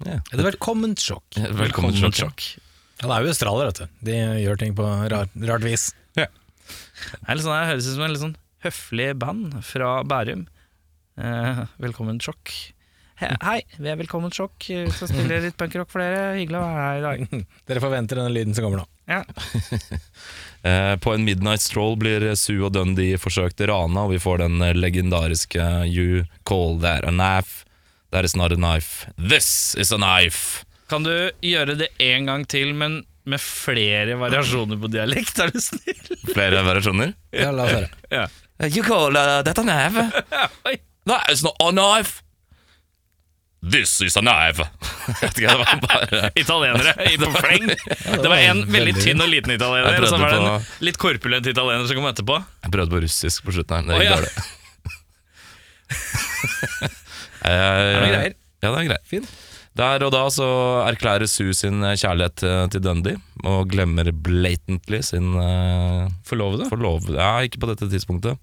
Ja. 0.06 0.16
Det 0.30 0.38
er 0.38 0.46
velkomment 0.46 1.02
sjokk. 1.02 1.36
Velkommen 1.58 1.92
sjokk. 1.98 2.16
sjokk. 2.16 2.44
Han 3.02 3.12
er 3.12 3.26
jo 3.26 3.32
australier, 3.34 3.68
vet 3.68 3.80
du. 3.82 3.96
De 4.08 4.14
gjør 4.44 4.60
ting 4.62 4.76
på 4.78 4.86
rart, 5.12 5.34
rart 5.50 5.66
vis. 5.66 5.90
Det 6.14 6.24
er 7.26 7.36
litt 7.36 7.44
sånn, 7.44 7.54
det 7.58 7.68
høres 7.72 7.88
ut 7.88 7.94
som 7.96 8.04
en 8.06 8.14
litt 8.14 8.22
sånn 8.22 8.36
høflig 8.64 9.08
band 9.18 9.58
fra 9.66 9.90
Bærum. 10.08 10.46
Eh, 11.18 11.60
velkommen 11.82 12.22
sjokk. 12.22 12.54
He, 13.18 13.28
hei, 13.42 13.61
vi 13.83 13.88
er 13.90 13.96
Velkommen 13.98 14.31
sjokk. 14.31 14.68
så 14.94 15.09
spiller 15.11 15.38
jeg 15.38 15.44
litt 15.48 15.57
punkrock 15.59 15.88
for 15.90 16.02
dere. 16.04 16.37
Hyggelig 16.38 16.59
å 16.61 16.62
være 16.62 16.85
her 16.85 16.98
i 16.98 17.04
dag. 17.07 17.44
Dere 17.70 17.83
forventer 17.83 18.20
denne 18.20 18.31
lyden 18.35 18.54
som 18.54 18.66
kommer 18.68 18.85
nå. 18.85 18.88
Ja. 19.11 19.22
Eh, 20.66 20.96
På 20.98 21.12
en 21.14 21.22
midnight 21.22 21.62
stroll 21.62 21.92
blir 22.02 22.24
Sue 22.35 22.64
og 22.66 22.72
Dundee 22.74 23.14
forsøkt 23.22 23.61
rana, 23.70 24.02
og 24.02 24.11
vi 24.11 24.18
får 24.18 24.40
den 24.42 24.57
eh, 24.66 24.72
legendariske 24.74 25.62
You 25.87 26.24
call 26.50 26.81
that 26.83 27.07
a 27.07 27.12
knife. 27.14 27.62
That 28.11 28.26
is 28.26 28.35
not 28.35 28.50
a 28.50 28.57
knife. 28.59 29.07
This 29.16 29.76
is 29.78 29.92
a 29.94 30.00
knife. 30.02 30.64
Kan 30.90 31.07
du 31.07 31.31
gjøre 31.46 31.76
det 31.78 31.92
en 32.02 32.26
gang 32.26 32.42
til, 32.50 32.74
men 32.74 33.04
med 33.22 33.38
flere 33.38 34.18
variasjoner 34.18 34.83
på 34.83 34.90
dialekt? 34.90 35.38
Er 35.46 35.54
du 35.54 35.61
snill? 35.62 36.02
Flere 36.35 36.64
variasjoner. 36.66 37.14
Ja, 37.38 37.52
la 37.54 37.68
oss 37.70 37.76
høre. 37.78 37.90
Ja. 38.11 38.26
Eh, 38.59 38.72
You 38.74 38.83
call 38.83 39.14
uh, 39.14 39.38
that 39.46 39.62
a 39.62 39.64
knife? 39.64 40.09
Oi. 40.66 40.74
That 41.07 41.31
is 41.31 41.46
not 41.46 41.54
a 41.62 41.70
knife. 41.70 42.18
This 43.59 43.97
is 44.07 44.14
a 44.16 44.21
knife. 44.23 44.62
Det 45.35 45.49
var 45.51 45.81
bare 45.83 46.31
Italienere 46.42 46.92
i 47.11 47.16
på 47.18 47.31
fleng. 47.35 47.64
Det 48.23 48.29
var 48.31 48.38
en 48.38 48.61
veldig 48.71 48.94
tynn 49.03 49.21
og 49.25 49.29
liten 49.33 49.51
italiener, 49.57 49.99
og 49.99 50.09
så 50.12 50.21
var 50.21 50.31
det 50.31 50.38
en 50.38 50.47
på- 50.47 50.85
litt 50.87 50.99
korpulent 51.03 51.47
italiener 51.51 51.88
som 51.90 51.99
kom 51.99 52.07
etterpå. 52.12 52.38
Jeg 52.66 52.75
prøvde 52.77 52.94
på 52.94 53.03
russisk 53.03 53.42
på 53.49 53.57
slutten 53.59 53.90
her. 53.90 53.99
Det 53.99 54.07
gikk 54.07 54.14
dårlig. 54.14 54.33
Er 57.49 58.01
greier. 58.03 58.35
Ja, 58.62 58.73
det 58.75 58.79
er 58.81 58.88
greit. 58.92 59.29
Der 59.79 60.03
og 60.03 60.11
da 60.11 60.25
så 60.35 60.47
erklærer 60.88 61.29
Sue 61.31 61.55
sin 61.55 61.79
kjærlighet 61.87 62.42
eh, 62.42 62.64
til 62.75 62.83
Dundee, 62.83 63.18
og 63.47 63.68
glemmer 63.71 64.09
blatantly 64.11 64.99
sin 65.07 65.29
uh, 65.38 66.09
Forlovede? 66.27 66.66
forlovede 66.73 67.14
Ja, 67.14 67.37
ikke 67.47 67.61
på 67.62 67.68
dette 67.71 67.87
tidspunktet. 67.92 68.40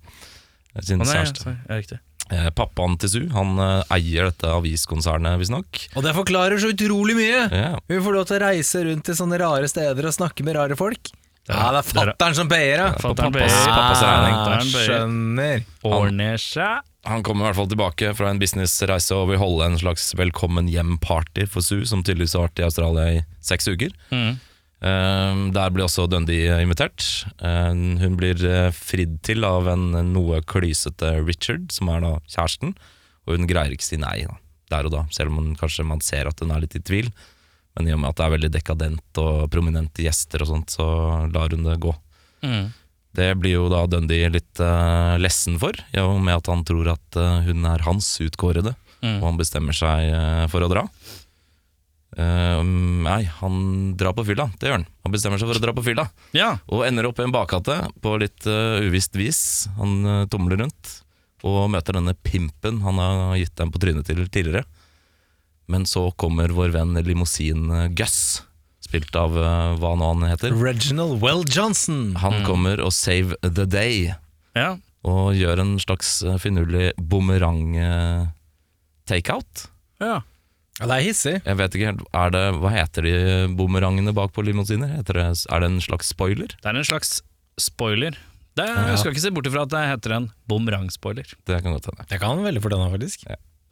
Sin 0.80 1.04
Å, 1.04 1.08
nei, 1.08 1.12
kjæreste. 1.18 1.56
ja, 1.68 1.80
riktig. 1.82 2.00
Eh, 2.34 2.48
pappaen 2.58 2.96
til 2.98 3.10
Su 3.12 3.20
han 3.36 3.52
eh, 3.62 3.84
eier 4.00 4.32
dette 4.32 4.50
aviskonsernet, 4.50 5.38
visstnok. 5.38 5.84
Og 5.96 6.04
det 6.08 6.16
forklarer 6.18 6.58
så 6.62 6.72
utrolig 6.74 7.14
mye! 7.20 7.44
Yeah. 7.54 7.76
Hun 7.92 8.02
får 8.08 8.16
lov 8.18 8.26
til 8.32 8.40
å 8.40 8.48
reise 8.48 8.82
rundt 8.88 9.06
til 9.06 9.18
sånne 9.20 9.38
rare 9.44 9.70
steder 9.70 10.08
og 10.10 10.16
snakke 10.16 10.44
med 10.48 10.58
rare 10.58 10.78
folk. 10.80 11.12
Ja, 11.46 11.68
det 11.70 11.84
er 11.84 11.86
det 11.86 12.02
er- 12.02 12.10
fatter'n 12.16 12.34
som 12.40 12.50
payer, 12.50 12.80
ja. 12.82 12.88
Fatteren 12.98 13.32
pappas- 13.36 13.60
pappas 13.70 14.02
regning. 14.02 14.36
Fatter'n. 14.42 14.88
Skjønner. 14.88 15.66
Ordner 15.86 16.38
seg. 16.42 16.82
Han 17.06 17.22
kommer 17.22 17.46
i 17.46 17.48
hvert 17.52 17.60
fall 17.60 17.70
tilbake 17.70 18.16
fra 18.18 18.32
en 18.32 18.40
businessreise 18.42 19.14
og 19.14 19.28
vil 19.30 19.38
holde 19.38 19.68
en 19.68 19.78
slags 19.78 20.08
velkommen 20.18 20.66
hjem-party 20.74 21.46
for 21.48 21.62
Sue, 21.62 21.86
som 21.86 22.02
tydeligvis 22.02 22.34
har 22.34 22.48
vært 22.48 22.64
i 22.64 22.66
Australia 22.66 23.06
i 23.20 23.24
seks 23.46 23.68
uker. 23.70 23.94
Mm. 24.10 24.40
Eh, 24.84 25.44
der 25.56 25.72
blir 25.74 25.86
også 25.86 26.08
Dundee 26.12 26.58
invitert. 26.62 27.04
Eh, 27.40 27.72
hun 28.02 28.18
blir 28.20 28.42
eh, 28.46 28.72
fridd 28.76 29.22
til 29.26 29.46
av 29.48 29.70
en 29.72 29.92
noe 30.12 30.42
klysete 30.46 31.16
Richard, 31.24 31.72
som 31.74 31.92
er 31.94 32.04
da 32.04 32.16
kjæresten, 32.28 32.76
og 33.26 33.38
hun 33.38 33.48
greier 33.50 33.74
ikke 33.74 33.88
si 33.88 34.00
nei 34.02 34.20
da, 34.28 34.36
der 34.74 34.90
og 34.90 34.96
da, 34.98 35.04
selv 35.16 35.34
om 35.34 35.42
hun, 35.42 35.54
kanskje 35.60 35.88
man 35.88 36.04
ser 36.06 36.30
at 36.30 36.42
hun 36.44 36.54
er 36.54 36.66
litt 36.66 36.78
i 36.78 36.84
tvil. 36.84 37.12
Men 37.76 37.90
i 37.90 37.94
og 37.96 38.00
med 38.02 38.12
at 38.14 38.20
det 38.20 38.26
er 38.26 38.36
veldig 38.38 38.54
dekadent 38.54 39.20
og 39.20 39.46
prominente 39.52 40.06
gjester 40.06 40.46
og 40.46 40.52
sånt, 40.52 40.76
så 40.78 40.86
lar 41.34 41.52
hun 41.52 41.66
det 41.68 41.80
gå. 41.84 41.92
Mm. 42.46 42.70
Det 43.16 43.30
blir 43.40 43.58
jo 43.58 43.66
da 43.72 43.82
Dundee 43.88 44.30
litt 44.32 44.62
uh, 44.64 45.16
lessen 45.20 45.58
for, 45.60 45.76
i 45.96 46.00
og 46.04 46.20
med 46.24 46.36
at 46.36 46.50
han 46.52 46.64
tror 46.68 46.94
at 46.94 47.20
uh, 47.20 47.42
hun 47.48 47.68
er 47.68 47.84
hans 47.88 48.18
utkårede, 48.24 48.76
Mm. 49.06 49.20
og 49.20 49.26
han 49.28 49.38
bestemmer 49.38 49.76
seg 49.76 50.08
uh, 50.10 50.46
for 50.50 50.66
å 50.66 50.70
dra. 50.72 50.82
Eh, 52.16 52.62
nei, 53.04 53.26
han 53.42 53.56
drar 54.00 54.14
på 54.16 54.24
fylla, 54.24 54.46
det 54.56 54.70
gjør 54.70 54.78
han. 54.78 54.86
Han 55.04 55.12
bestemmer 55.12 55.36
seg 55.42 55.50
for 55.50 55.60
å 55.60 55.64
dra 55.66 55.74
på 55.76 55.84
fylla, 55.84 56.06
Ja. 56.32 56.54
og 56.72 56.86
ender 56.88 57.04
opp 57.10 57.20
i 57.20 57.26
en 57.28 57.34
bakgate 57.36 57.76
på 58.00 58.14
litt 58.22 58.46
uh, 58.48 58.80
uvisst 58.88 59.12
vis. 59.20 59.68
Han 59.76 60.06
uh, 60.08 60.24
tumler 60.32 60.56
rundt, 60.64 61.04
og 61.44 61.68
møter 61.74 61.92
denne 62.00 62.16
pimpen 62.24 62.80
han 62.86 62.96
har 63.04 63.36
gitt 63.42 63.52
dem 63.60 63.68
på 63.74 63.82
trynet 63.84 64.08
til 64.08 64.24
tidligere. 64.32 64.64
Men 65.68 65.84
så 65.90 66.08
kommer 66.16 66.54
vår 66.56 66.70
venn 66.72 66.96
limousin 67.04 67.68
Gus, 67.98 68.44
spilt 68.80 69.12
av 69.20 69.36
uh, 69.36 69.76
hva 69.82 69.92
nå 70.00 70.08
han 70.14 70.24
heter. 70.30 70.56
Reginald 70.56 71.20
Well 71.22 71.44
Johnson. 71.50 72.16
Han 72.24 72.46
kommer 72.48 72.80
og 72.80 72.94
save 72.96 73.36
the 73.44 73.66
day 73.68 74.14
ja. 74.56 74.78
og 75.04 75.36
gjør 75.36 75.60
en 75.66 75.76
slags 75.84 76.24
finurlig 76.40 76.94
bumerang-takeout. 76.96 79.68
ja. 80.00 80.22
Ja, 80.80 80.88
det 80.92 80.96
er 80.98 81.06
hissig. 81.08 81.36
Jeg 81.46 81.56
vet 81.62 81.76
ikke 81.78 81.90
helt, 81.94 82.02
er 82.12 82.32
det, 82.36 82.44
Hva 82.60 82.72
heter 82.74 83.06
de 83.08 83.14
bumerangene 83.56 84.12
bak 84.16 84.34
på 84.36 84.44
limousiner? 84.44 84.92
Heter 84.98 85.22
det, 85.22 85.28
er 85.48 85.64
det 85.64 85.70
en 85.72 85.80
slags 85.84 86.10
spoiler? 86.12 86.52
Det 86.60 86.68
er 86.72 86.76
en 86.82 86.88
slags 86.88 87.22
spoiler. 87.62 88.18
Det, 88.56 88.66
Ja. 88.68 88.88
Jeg 88.92 89.00
skal 89.00 89.12
ikke 89.14 89.24
se 89.24 89.32
bort 89.36 89.48
ifra 89.48 89.64
at 89.64 89.72
det 89.72 89.84
heter 89.88 90.16
en 90.16 90.30
bumerang-spoiler. 90.48 91.28
Det 91.48 91.62
kan 91.64 91.74
godt 91.76 91.88
hende. 91.92 92.06
Det 92.12 92.20
kan 92.20 92.44
veldig 92.44 92.62
fort 92.64 92.76
hende, 92.76 92.92
faktisk. 92.92 93.26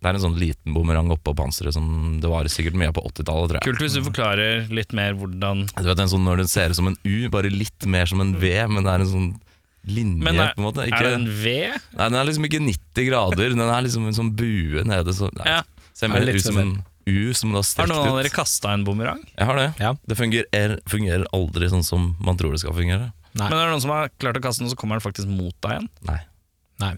Det 0.03 0.09
er 0.11 0.17
en 0.17 0.23
sånn 0.23 0.35
liten 0.39 0.73
bumerang 0.75 1.07
oppå 1.15 1.31
panseret 1.35 1.71
som 1.75 2.19
det 2.19 2.27
var 2.27 2.43
sikkert 2.51 2.75
mye 2.75 2.89
av 2.91 2.95
på 2.97 3.03
80-tallet. 3.07 3.61
Kult 3.63 3.79
hvis 3.79 3.95
du 3.95 4.01
forklarer 4.03 4.67
litt 4.71 4.91
mer 4.91 5.15
hvordan 5.15 5.63
Du 5.71 5.87
vet 5.87 5.99
en 6.03 6.11
sånn 6.11 6.25
Når 6.27 6.41
den 6.43 6.51
ser 6.51 6.73
ut 6.73 6.75
som 6.75 6.89
en 6.91 6.97
U, 7.07 7.29
bare 7.31 7.47
litt 7.51 7.85
mer 7.87 8.05
som 8.11 8.19
en 8.19 8.33
V, 8.35 8.51
men 8.67 8.83
det 8.83 8.91
er 8.91 9.05
en 9.05 9.11
sånn 9.13 9.29
linje, 9.87 10.23
Men 10.23 10.39
er, 10.39 10.51
på 10.55 10.59
en 10.63 10.67
måte. 10.67 10.87
er 10.87 11.03
det 11.07 11.13
en 11.15 11.27
V? 11.27 11.53
Nei, 11.95 12.09
den 12.09 12.19
er 12.19 12.27
liksom 12.27 12.47
ikke 12.49 12.59
90 12.63 13.07
grader, 13.07 13.55
den 13.55 13.63
er 13.63 13.81
liksom 13.87 14.07
en 14.07 14.19
sånn 14.19 14.33
bue 14.35 14.83
nede. 14.87 15.15
Så, 15.15 15.31
nei, 15.39 15.47
Ja. 15.47 15.61
Ser 15.93 16.07
Er 16.07 16.13
mer 16.15 16.33
ut 16.33 16.41
som 16.41 16.57
en 16.57 16.71
U 17.05 17.33
som 17.35 17.51
du 17.51 17.59
har 17.59 17.65
Har 17.77 17.89
noen 17.91 18.09
av 18.13 18.17
dere 18.21 18.31
ut. 18.31 18.35
kasta 18.35 18.73
en 18.73 18.83
bumerang? 18.87 19.21
Jeg 19.37 19.45
har 19.49 19.59
det. 19.59 19.69
Ja. 19.79 19.93
Det 20.07 20.17
fungerer, 20.19 20.77
fungerer 20.89 21.25
aldri 21.35 21.69
sånn 21.71 21.83
som 21.83 22.13
man 22.23 22.37
tror 22.39 22.53
det 22.55 22.61
skal 22.63 22.75
fungere. 22.77 23.11
Nei. 23.33 23.47
Men 23.49 23.57
er 23.57 23.65
det 23.65 23.73
noen 23.73 23.81
som 23.81 23.93
har 23.95 24.11
klart 24.21 24.37
å 24.37 24.43
kaste 24.43 24.61
den, 24.61 24.69
og 24.69 24.75
så 24.75 24.79
kommer 24.79 24.99
den 24.99 25.05
faktisk 25.05 25.27
mot 25.27 25.55
deg 25.65 25.75
igjen? 25.77 25.89
Nei. 26.09 26.19
Nei. 26.83 26.93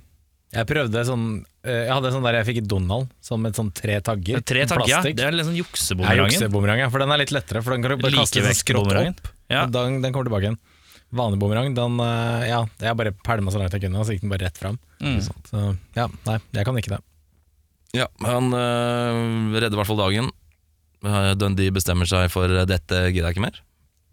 Jeg 0.56 0.68
prøvde 0.70 1.02
sånn 1.08 1.24
eh, 1.68 1.82
Jeg 1.88 1.91
hadde 1.91 2.12
sånn 2.13 2.24
der 2.24 2.38
jeg 2.39 2.48
fikk 2.48 2.60
i 2.62 2.65
Donald, 2.76 3.10
sånn 3.24 3.41
med 3.44 3.58
sånn 3.58 3.72
tre 3.76 3.98
tagger. 4.06 4.44
Tre 4.46 4.68
tagger, 4.70 4.91
ja. 4.91 5.02
Det 5.04 5.26
er 5.26 5.36
litt 5.36 5.48
sånn 5.48 5.58
Ja, 5.58 6.15
juksebumerang, 6.22 6.84
ja, 6.86 6.91
for 6.94 7.04
den 7.04 7.12
er 7.12 7.20
litt 7.24 7.34
lettere. 7.36 7.63
For 7.65 7.76
den 7.76 7.84
kan 7.84 7.96
du 7.96 8.04
bare 8.04 8.22
kaste 8.22 8.44
sånn 8.46 8.60
skrått 8.62 8.94
opp. 8.94 9.32
Ja. 9.52 9.65
og 9.65 9.74
Den, 9.76 10.00
den 10.06 10.15
kommer 10.15 10.30
tilbake 10.30 10.48
igjen. 10.50 10.60
Vanlig 11.15 11.39
bumerang, 11.39 11.74
den 11.78 12.00
eh, 12.04 12.48
Ja, 12.52 12.62
jeg 12.84 13.00
bare 13.00 13.12
pælma 13.26 13.52
så 13.54 13.60
langt 13.62 13.76
jeg 13.76 13.84
kunne, 13.88 14.00
og 14.00 14.08
så 14.08 14.15
gikk 14.15 14.24
den 14.26 14.32
bare 14.36 14.48
rett 14.48 14.60
fram. 14.60 14.80
Mm. 15.04 15.20
Så 15.24 15.65
ja, 15.96 16.08
nei, 16.28 16.39
jeg 16.56 16.68
kan 16.68 16.80
ikke 16.80 16.96
det. 16.96 17.02
Ja, 17.96 18.08
han 18.26 18.52
øh, 18.52 19.56
redder 19.56 19.76
i 19.78 19.80
hvert 19.80 19.90
fall 19.90 20.02
dagen. 20.04 20.32
Eh, 21.06 21.32
Dundee 21.40 21.72
bestemmer 21.76 22.08
seg 22.10 22.28
for 22.34 22.50
eh, 22.52 22.66
dette 22.70 23.06
gidder 23.14 23.30
jeg 23.30 23.38
ikke 23.38 23.46
mer. 23.48 23.62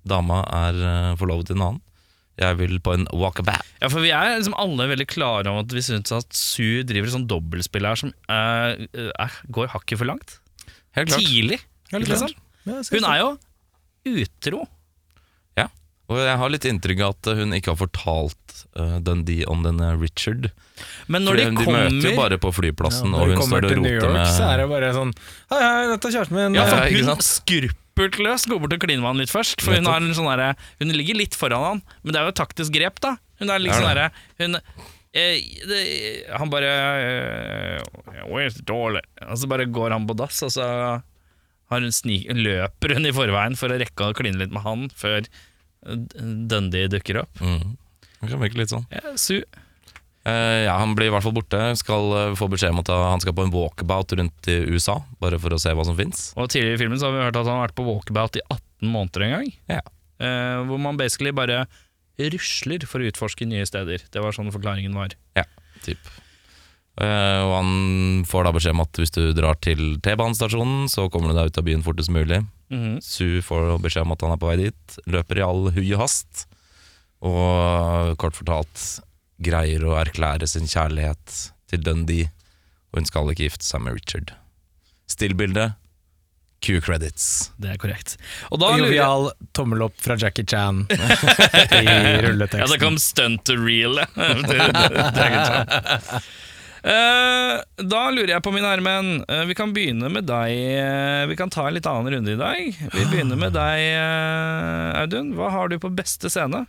Dama 0.08 0.42
er 0.50 0.78
øh, 0.82 1.08
forlovet 1.20 1.48
til 1.50 1.58
en 1.58 1.66
annen. 1.68 1.82
Jeg 2.40 2.56
vil 2.58 2.78
på 2.80 2.94
en 2.96 3.04
walkabout. 3.12 3.66
Ja, 3.82 3.90
for 3.92 4.00
vi 4.02 4.08
er 4.16 4.38
liksom 4.38 4.54
alle 4.58 4.86
veldig 4.88 5.04
klare 5.10 5.50
om 5.50 5.58
at 5.60 5.74
vi 5.76 5.82
syns 5.84 6.14
at 6.16 6.32
Su 6.34 6.80
driver 6.88 7.10
et 7.10 7.14
sånt 7.14 7.28
dobbeltspill 7.30 7.84
her 7.86 7.98
som 8.00 8.12
øh, 8.32 8.86
eh, 8.96 9.36
går 9.52 9.68
hakket 9.74 10.00
for 10.00 10.08
langt. 10.08 10.38
Helt 10.96 11.12
klart. 11.12 11.20
Tidlig. 11.26 11.58
Helt 11.92 12.06
ikke 12.06 12.14
klart. 12.14 12.24
sant? 12.24 12.38
Ja, 12.64 12.78
jeg 12.78 12.86
synes 12.88 12.94
Hun 12.96 13.04
det. 13.04 13.12
er 13.12 13.20
jo 13.20 14.22
utro. 14.22 14.62
Og 16.10 16.18
jeg 16.18 16.38
har 16.40 16.50
litt 16.52 16.66
inntrykk 16.68 17.00
av 17.06 17.14
at 17.14 17.28
hun 17.38 17.54
ikke 17.56 17.72
har 17.72 17.78
fortalt 17.80 18.56
uh, 18.76 18.98
Dundee 19.04 19.46
om 19.48 19.62
denne 19.64 19.92
Richard. 20.00 20.50
Men 21.06 21.24
når 21.24 21.38
Fordi 21.38 21.44
de 21.44 21.50
de 21.62 21.74
møter 21.76 22.08
jo 22.10 22.16
bare 22.18 22.38
på 22.42 22.50
flyplassen, 22.52 23.12
Ja, 23.12 23.20
og 23.22 23.28
når 23.28 23.36
roter 23.36 23.36
med 23.36 23.42
kommer 23.42 23.60
de 23.62 23.68
kommer 23.68 23.76
til 23.76 23.82
New 23.84 23.94
York, 24.00 24.32
så 24.34 24.48
er 24.50 24.62
det 24.62 24.68
bare 24.72 24.90
sånn 24.96 25.12
Hei, 25.52 25.60
hei, 25.62 25.84
dette 25.92 26.08
er 26.10 26.16
kjæresten 26.16 26.38
min. 26.38 26.58
Ja, 26.58 26.66
Ja, 26.66 26.80
hun 26.90 27.08
sant? 27.12 27.78
løs 28.18 28.46
går 28.48 28.58
bort 28.62 28.72
og 28.72 28.80
kliner 28.80 29.04
med 29.04 29.10
han 29.12 29.20
litt 29.22 29.30
først. 29.32 29.60
For 29.62 29.76
hun, 29.76 29.86
har 29.86 30.00
en 30.00 30.14
sånn 30.16 30.26
derre- 30.30 30.56
hun 30.80 30.88
ligger 30.96 31.14
litt 31.20 31.34
foran 31.38 31.62
han, 31.68 31.82
men 32.02 32.12
det 32.12 32.20
er 32.20 32.24
jo 32.26 32.32
et 32.34 32.40
taktisk 32.40 32.72
grep, 32.72 32.98
da. 33.00 33.16
Hun 33.38 33.50
er 33.50 33.58
liksom 33.62 33.82
sånn 33.82 33.94
derre 33.94 34.10
hun, 34.40 34.56
eh, 35.12 35.38
det, 35.68 35.82
Han 36.38 36.50
bare 36.50 36.72
eh, 37.78 38.58
dårlig? 38.64 39.02
Og 39.28 39.38
så 39.38 39.46
bare 39.48 39.66
går 39.66 39.90
han 39.92 40.06
på 40.08 40.16
dass, 40.16 40.42
og 40.42 40.50
så 40.50 40.66
har 41.72 41.80
hun 41.80 41.92
snik, 41.92 42.28
løper 42.32 42.94
hun 42.96 43.06
i 43.06 43.12
forveien 43.12 43.56
for 43.56 43.68
å 43.72 43.78
rekke 43.80 44.10
å 44.10 44.16
kline 44.16 44.38
litt 44.40 44.52
med 44.52 44.62
han 44.62 44.88
før 44.90 45.22
eh, 45.22 45.30
Dundee 45.82 46.88
dukker 46.92 47.24
opp. 47.24 47.40
mm. 47.42 47.76
Det 48.22 48.30
kan 48.30 48.38
virke 48.38 48.60
litt 48.60 48.70
sånn. 48.70 48.84
Ja, 48.94 49.16
su. 49.18 49.40
Uh, 50.22 50.62
ja, 50.62 50.76
Han 50.78 50.92
blir 50.94 51.08
i 51.08 51.10
hvert 51.10 51.24
fall 51.24 51.34
borte. 51.34 51.58
Skal 51.80 52.12
uh, 52.14 52.34
få 52.38 52.46
beskjed 52.52 52.70
om 52.70 52.82
at 52.84 52.90
han 52.94 53.22
skal 53.24 53.34
på 53.34 53.42
en 53.42 53.50
walkabout 53.50 54.14
rundt 54.14 54.50
i 54.52 54.60
USA, 54.70 55.00
bare 55.18 55.40
for 55.42 55.56
å 55.56 55.58
se 55.58 55.72
hva 55.74 55.86
som 55.88 55.98
fins. 55.98 56.28
Tidligere 56.38 56.78
i 56.78 56.82
filmen 56.84 57.00
så 57.02 57.08
har 57.08 57.16
vi 57.16 57.24
hørt 57.24 57.40
at 57.40 57.48
han 57.50 57.58
har 57.58 57.66
vært 57.66 57.78
på 57.80 57.86
walkabout 57.88 58.38
i 58.38 58.44
18 58.46 58.92
måneder 58.94 59.26
en 59.26 59.34
gang. 59.34 59.50
Ja. 59.74 59.82
Uh, 60.22 60.62
hvor 60.68 60.78
man 60.78 61.00
basically 61.00 61.34
bare 61.34 61.64
rusler 62.22 62.86
for 62.86 63.02
å 63.02 63.10
utforske 63.10 63.48
nye 63.50 63.66
steder. 63.66 64.06
Det 64.14 64.22
var 64.22 64.36
sånn 64.36 64.52
forklaringen 64.54 64.94
var. 64.94 65.16
Ja, 65.34 65.48
Typ. 65.82 65.98
Eh, 67.00 67.40
og 67.40 67.52
han 67.56 67.70
får 68.28 68.44
da 68.44 68.52
beskjed 68.52 68.76
om 68.76 68.82
at 68.84 69.00
hvis 69.00 69.14
du 69.14 69.22
drar 69.36 69.56
til 69.64 69.96
T-banestasjonen, 70.04 70.90
så 70.92 71.06
kommer 71.12 71.32
du 71.32 71.38
deg 71.38 71.52
ut 71.52 71.60
av 71.62 71.68
byen 71.68 71.84
fortest 71.86 72.12
mulig. 72.12 72.42
Mhm. 72.72 72.98
Sue 73.04 73.40
får 73.44 73.78
beskjed 73.84 74.04
om 74.06 74.12
at 74.16 74.24
han 74.26 74.34
er 74.34 74.40
på 74.42 74.50
vei 74.50 74.58
dit, 74.66 74.98
løper 75.06 75.40
i 75.40 75.46
all 75.46 75.70
hui 75.72 75.86
og 75.94 76.04
hast, 76.04 76.46
og 77.22 78.16
kort 78.20 78.36
fortalt 78.36 78.86
greier 79.42 79.84
å 79.86 79.96
erklære 80.00 80.46
sin 80.50 80.68
kjærlighet 80.70 81.38
til 81.70 81.82
Dundee, 81.84 82.30
og 82.92 83.00
hun 83.00 83.08
skal 83.08 83.30
ikke 83.32 83.48
gifte 83.48 83.66
seg 83.66 83.84
med 83.84 83.96
Richard. 83.96 84.34
Stillbilde, 85.10 85.72
Q-credits. 86.62 87.50
Det 87.58 87.72
er 87.72 87.78
korrekt. 87.80 88.14
Og 88.54 88.60
da 88.62 88.70
lurer 88.76 88.94
jeg 88.94 89.32
tommel 89.56 89.82
opp 89.88 89.96
fra 89.98 90.14
Jackie 90.20 90.46
Chan 90.46 90.84
i 90.92 91.96
rulleteksten. 92.22 92.62
Ja, 92.62 92.68
det 92.72 92.78
kom 92.82 93.00
stunt 93.02 93.42
to 93.48 93.56
real. 93.58 93.98
Eh, 96.82 97.60
da 97.86 98.00
lurer 98.10 98.32
jeg 98.34 98.42
på, 98.42 98.50
min 98.50 98.64
herremenn 98.66 99.20
eh, 99.30 99.44
Vi 99.46 99.54
kan 99.54 99.70
begynne 99.70 100.08
med 100.10 100.26
deg. 100.26 100.50
eh, 100.82 101.26
vi 101.30 101.36
kan 101.38 101.50
ta 101.52 101.68
en 101.68 101.76
litt 101.76 101.86
annen 101.86 102.10
runde 102.16 102.32
i 102.34 102.40
dag. 102.40 102.80
Vi 102.90 103.04
begynner 103.12 103.38
med 103.38 103.54
deg, 103.54 103.84
Audun. 104.98 105.30
Hva 105.38 105.52
har 105.54 105.70
du 105.70 105.78
på 105.78 105.92
beste 105.94 106.30
scene? 106.32 106.64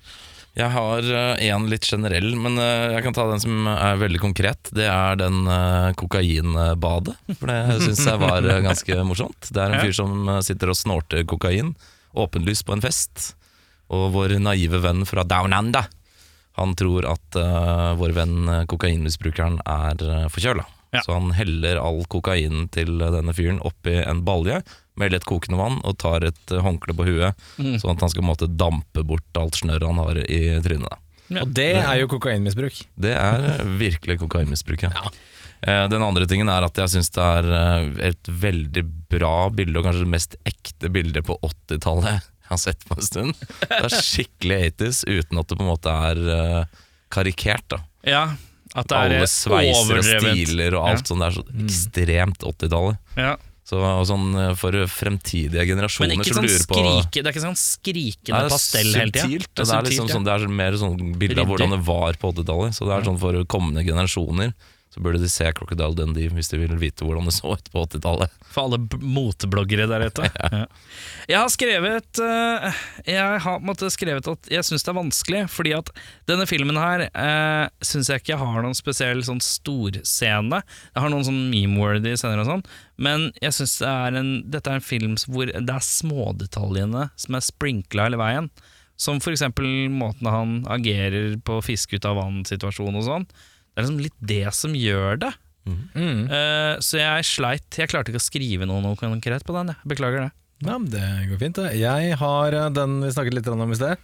Jeg 0.53 0.69
har 0.69 1.01
én 1.41 1.63
litt 1.65 1.87
generell, 1.89 2.35
men 2.37 2.59
jeg 2.61 3.01
kan 3.01 3.15
ta 3.17 3.23
den 3.25 3.41
som 3.41 3.65
er 3.71 3.97
veldig 3.97 4.19
konkret. 4.21 4.69
Det 4.69 4.85
er 4.85 5.17
den 5.17 5.39
kokainbadet. 5.97 7.15
For 7.39 7.49
det 7.49 7.79
syns 7.81 8.03
jeg 8.05 8.21
var 8.21 8.45
ganske 8.61 8.99
morsomt. 9.09 9.49
Det 9.49 9.63
er 9.63 9.73
en 9.73 9.81
fyr 9.81 9.95
som 9.97 10.29
sitter 10.45 10.69
og 10.69 10.77
snorter 10.77 11.25
kokain, 11.25 11.73
åpenlyst 12.13 12.67
på 12.69 12.77
en 12.77 12.85
fest. 12.85 13.31
Og 13.89 14.11
vår 14.13 14.37
naive 14.45 14.77
venn 14.85 15.01
fra 15.09 15.25
Down 15.25 15.57
Under, 15.57 15.89
han 16.59 16.75
tror 16.77 17.05
at 17.09 17.37
uh, 17.39 17.93
vår 17.97 18.13
venn 18.13 18.37
eh, 18.49 18.63
kokainmisbrukeren 18.69 19.59
er 19.65 20.03
uh, 20.05 20.27
forkjøla. 20.29 20.65
Ja. 20.93 21.01
Så 21.01 21.15
han 21.15 21.31
heller 21.33 21.79
all 21.81 22.03
kokainen 22.05 22.67
til 22.69 23.01
eh, 23.01 23.09
denne 23.15 23.33
fyren 23.33 23.57
oppi 23.65 23.95
en 24.03 24.19
balje 24.27 24.59
med 25.01 25.09
lett 25.15 25.25
kokende 25.25 25.57
vann 25.57 25.79
og 25.81 25.95
tar 26.03 26.21
et 26.27 26.53
eh, 26.53 26.61
håndkle 26.61 26.93
på 26.93 27.07
huet, 27.07 27.39
Mm. 27.57 27.79
sånn 27.81 27.95
at 27.95 28.03
han 28.05 28.11
skal 28.13 28.27
måtte 28.27 28.45
dampe 28.49 29.01
bort 29.05 29.39
alt 29.41 29.57
snørret 29.57 29.87
han 29.89 29.97
har 30.03 30.19
i 30.27 30.41
trynet. 30.61 30.99
Ja. 31.33 31.41
Og 31.41 31.53
det 31.57 31.71
er 31.81 31.97
jo 32.03 32.09
kokainmisbruk. 32.13 32.83
Det 33.01 33.15
er 33.17 33.47
eh, 33.55 33.63
virkelig 33.81 34.19
kokainmisbruk, 34.21 34.85
ja. 34.85 35.09
Eh, 35.65 35.87
Den 35.89 36.03
andre 36.05 36.27
tingen 36.29 36.49
er 36.53 36.65
at 36.67 36.77
jeg 36.77 36.91
syns 36.93 37.09
det 37.15 37.23
er 37.25 37.49
eh, 37.57 38.11
et 38.11 38.29
veldig 38.29 38.85
bra 39.09 39.49
bilde, 39.49 39.79
og 39.81 39.87
kanskje 39.89 40.05
det 40.05 40.13
mest 40.13 40.37
ekte 40.45 40.93
bildet 40.93 41.25
på 41.25 41.39
80-tallet 41.41 42.29
jeg 42.53 42.59
har 42.59 42.63
sett 42.63 42.87
på 42.87 42.97
en 42.97 43.07
stund. 43.09 43.45
Det 43.67 43.83
er 43.83 43.95
skikkelig 43.99 44.59
80s, 44.71 45.03
uten 45.09 45.41
at 45.41 45.49
det 45.49 45.59
på 45.59 45.65
en 45.65 45.71
måte 45.73 45.93
er 46.09 46.23
uh, 46.29 46.83
karikert. 47.13 47.65
da 47.73 47.81
Ja, 48.07 48.25
at 48.73 48.89
det 48.89 48.99
er 48.99 49.17
Alle 49.19 49.29
sveiser 49.29 49.99
og 49.99 50.05
stiler 50.07 50.77
og 50.79 50.91
alt 50.91 51.09
sånt. 51.09 51.21
Det 51.21 51.27
er 51.27 51.35
så 51.37 51.65
ekstremt 51.65 52.45
80-tallet. 52.53 53.01
Ja. 53.19 53.33
Så 53.63 53.79
sånn 54.09 54.33
eh, 54.35 54.49
For 54.59 54.75
fremtidige 54.91 55.61
Men 55.63 55.69
generasjoner 55.69 56.17
ikke 56.17 56.27
som 56.27 56.41
sånn 56.41 56.49
lurer 56.49 56.65
på 56.67 56.79
skrike, 56.81 57.21
det 57.21 57.29
er 57.29 57.31
ikke 57.31 57.43
sånn 57.45 57.59
skrikende 57.61 58.33
Nei, 58.35 58.41
det 58.43 58.51
pastell 58.51 58.89
hele 58.89 59.13
tida. 59.13 59.21
subtilt, 59.23 59.51
Det 59.55 59.67
er, 59.77 59.87
liksom 59.87 60.09
sånn, 60.11 60.25
det 60.27 60.33
er 60.33 60.55
mer 60.59 60.79
sånn 60.81 60.97
bilde 61.21 61.45
av 61.45 61.47
hvordan 61.47 61.75
det 61.77 61.79
var 61.87 62.19
på 62.19 62.33
80-tallet. 62.33 62.75
Så 62.75 62.89
det 62.89 62.97
er 62.97 63.07
sånn 63.07 63.21
for 63.21 63.39
kommende 63.53 63.85
generasjoner 63.87 64.51
så 64.93 65.01
burde 65.01 65.17
de 65.17 65.29
se 65.29 65.47
Crocodile 65.57 65.95
Dundee 65.97 66.29
hvis 66.29 66.51
de 66.51 66.59
vil 66.61 66.75
vite 66.77 67.01
hvordan 67.01 67.25
det 67.25 67.33
så 67.33 67.55
ut 67.57 67.69
på 67.73 67.81
80-tallet. 67.87 68.33
For 68.53 68.67
alle 68.67 68.77
motebloggere 69.01 69.87
der 69.89 70.07
ute. 70.09 70.29
Ja. 70.53 70.65
Jeg 71.25 71.39
har 71.39 71.49
skrevet 71.49 72.19
eh, 72.21 72.81
Jeg 73.07 73.37
har 73.41 73.61
måtte, 73.63 73.87
skrevet 73.89 74.27
at 74.29 74.49
jeg 74.51 74.65
syns 74.67 74.83
det 74.85 74.91
er 74.91 74.97
vanskelig, 74.97 75.39
fordi 75.49 75.71
at 75.73 75.89
denne 76.29 76.45
filmen 76.49 76.77
her 76.77 77.05
eh, 77.07 77.71
syns 77.81 78.11
jeg 78.11 78.21
ikke 78.21 78.37
har 78.37 78.61
noen 78.61 78.77
spesiell 78.77 79.23
sånn 79.25 79.41
storscene. 79.41 80.59
Jeg 80.91 81.01
har 81.05 81.13
noen 81.13 81.25
sånn 81.25 81.41
meme-worthy 81.49 82.13
scener 82.19 82.43
og 82.43 82.51
sånn, 82.51 82.65
men 83.01 83.31
jeg 83.41 83.55
syns 83.57 83.79
det 83.81 84.23
dette 84.53 84.69
er 84.69 84.77
en 84.77 84.85
film 84.85 85.17
hvor 85.25 85.49
det 85.49 85.63
er 85.73 85.87
smådetaljene 85.87 87.07
som 87.17 87.39
er 87.39 87.47
sprinkla 87.47 88.09
hele 88.09 88.21
veien. 88.21 88.51
Som 88.99 89.23
for 89.23 89.33
eksempel 89.33 89.89
måten 89.89 90.29
han 90.29 90.59
agerer 90.69 91.39
på 91.41 91.57
fisk 91.65 91.95
ut 91.97 92.05
av 92.05 92.19
vann-situasjonen 92.19 93.01
og 93.01 93.07
sånn. 93.07 93.27
Det 93.73 93.81
er 93.81 93.87
liksom 93.87 94.03
litt 94.05 94.19
det 94.21 94.45
som 94.53 94.77
gjør 94.77 95.19
det. 95.25 95.33
Mm. 95.63 96.27
Uh, 96.27 96.75
så 96.83 96.99
jeg 96.99 97.27
sleit. 97.27 97.67
Jeg 97.79 97.89
klarte 97.91 98.13
ikke 98.13 98.21
å 98.21 98.23
skrive 98.23 98.67
noe, 98.69 98.83
noe 98.83 98.99
konkret 98.99 99.45
på 99.47 99.55
den. 99.55 99.73
Jeg. 99.73 99.93
Beklager 99.95 100.27
det. 100.27 100.31
Ja, 100.63 100.77
men 100.77 100.91
det 100.91 101.07
går 101.29 101.39
fint. 101.41 101.57
det. 101.59 101.73
Jeg 101.81 102.19
har 102.19 102.55
eh, 102.55 102.69
den 102.71 103.01
vi 103.03 103.09
snakket 103.11 103.35
litt 103.35 103.49
om 103.51 103.71
i 103.71 103.75
sted. 103.75 103.99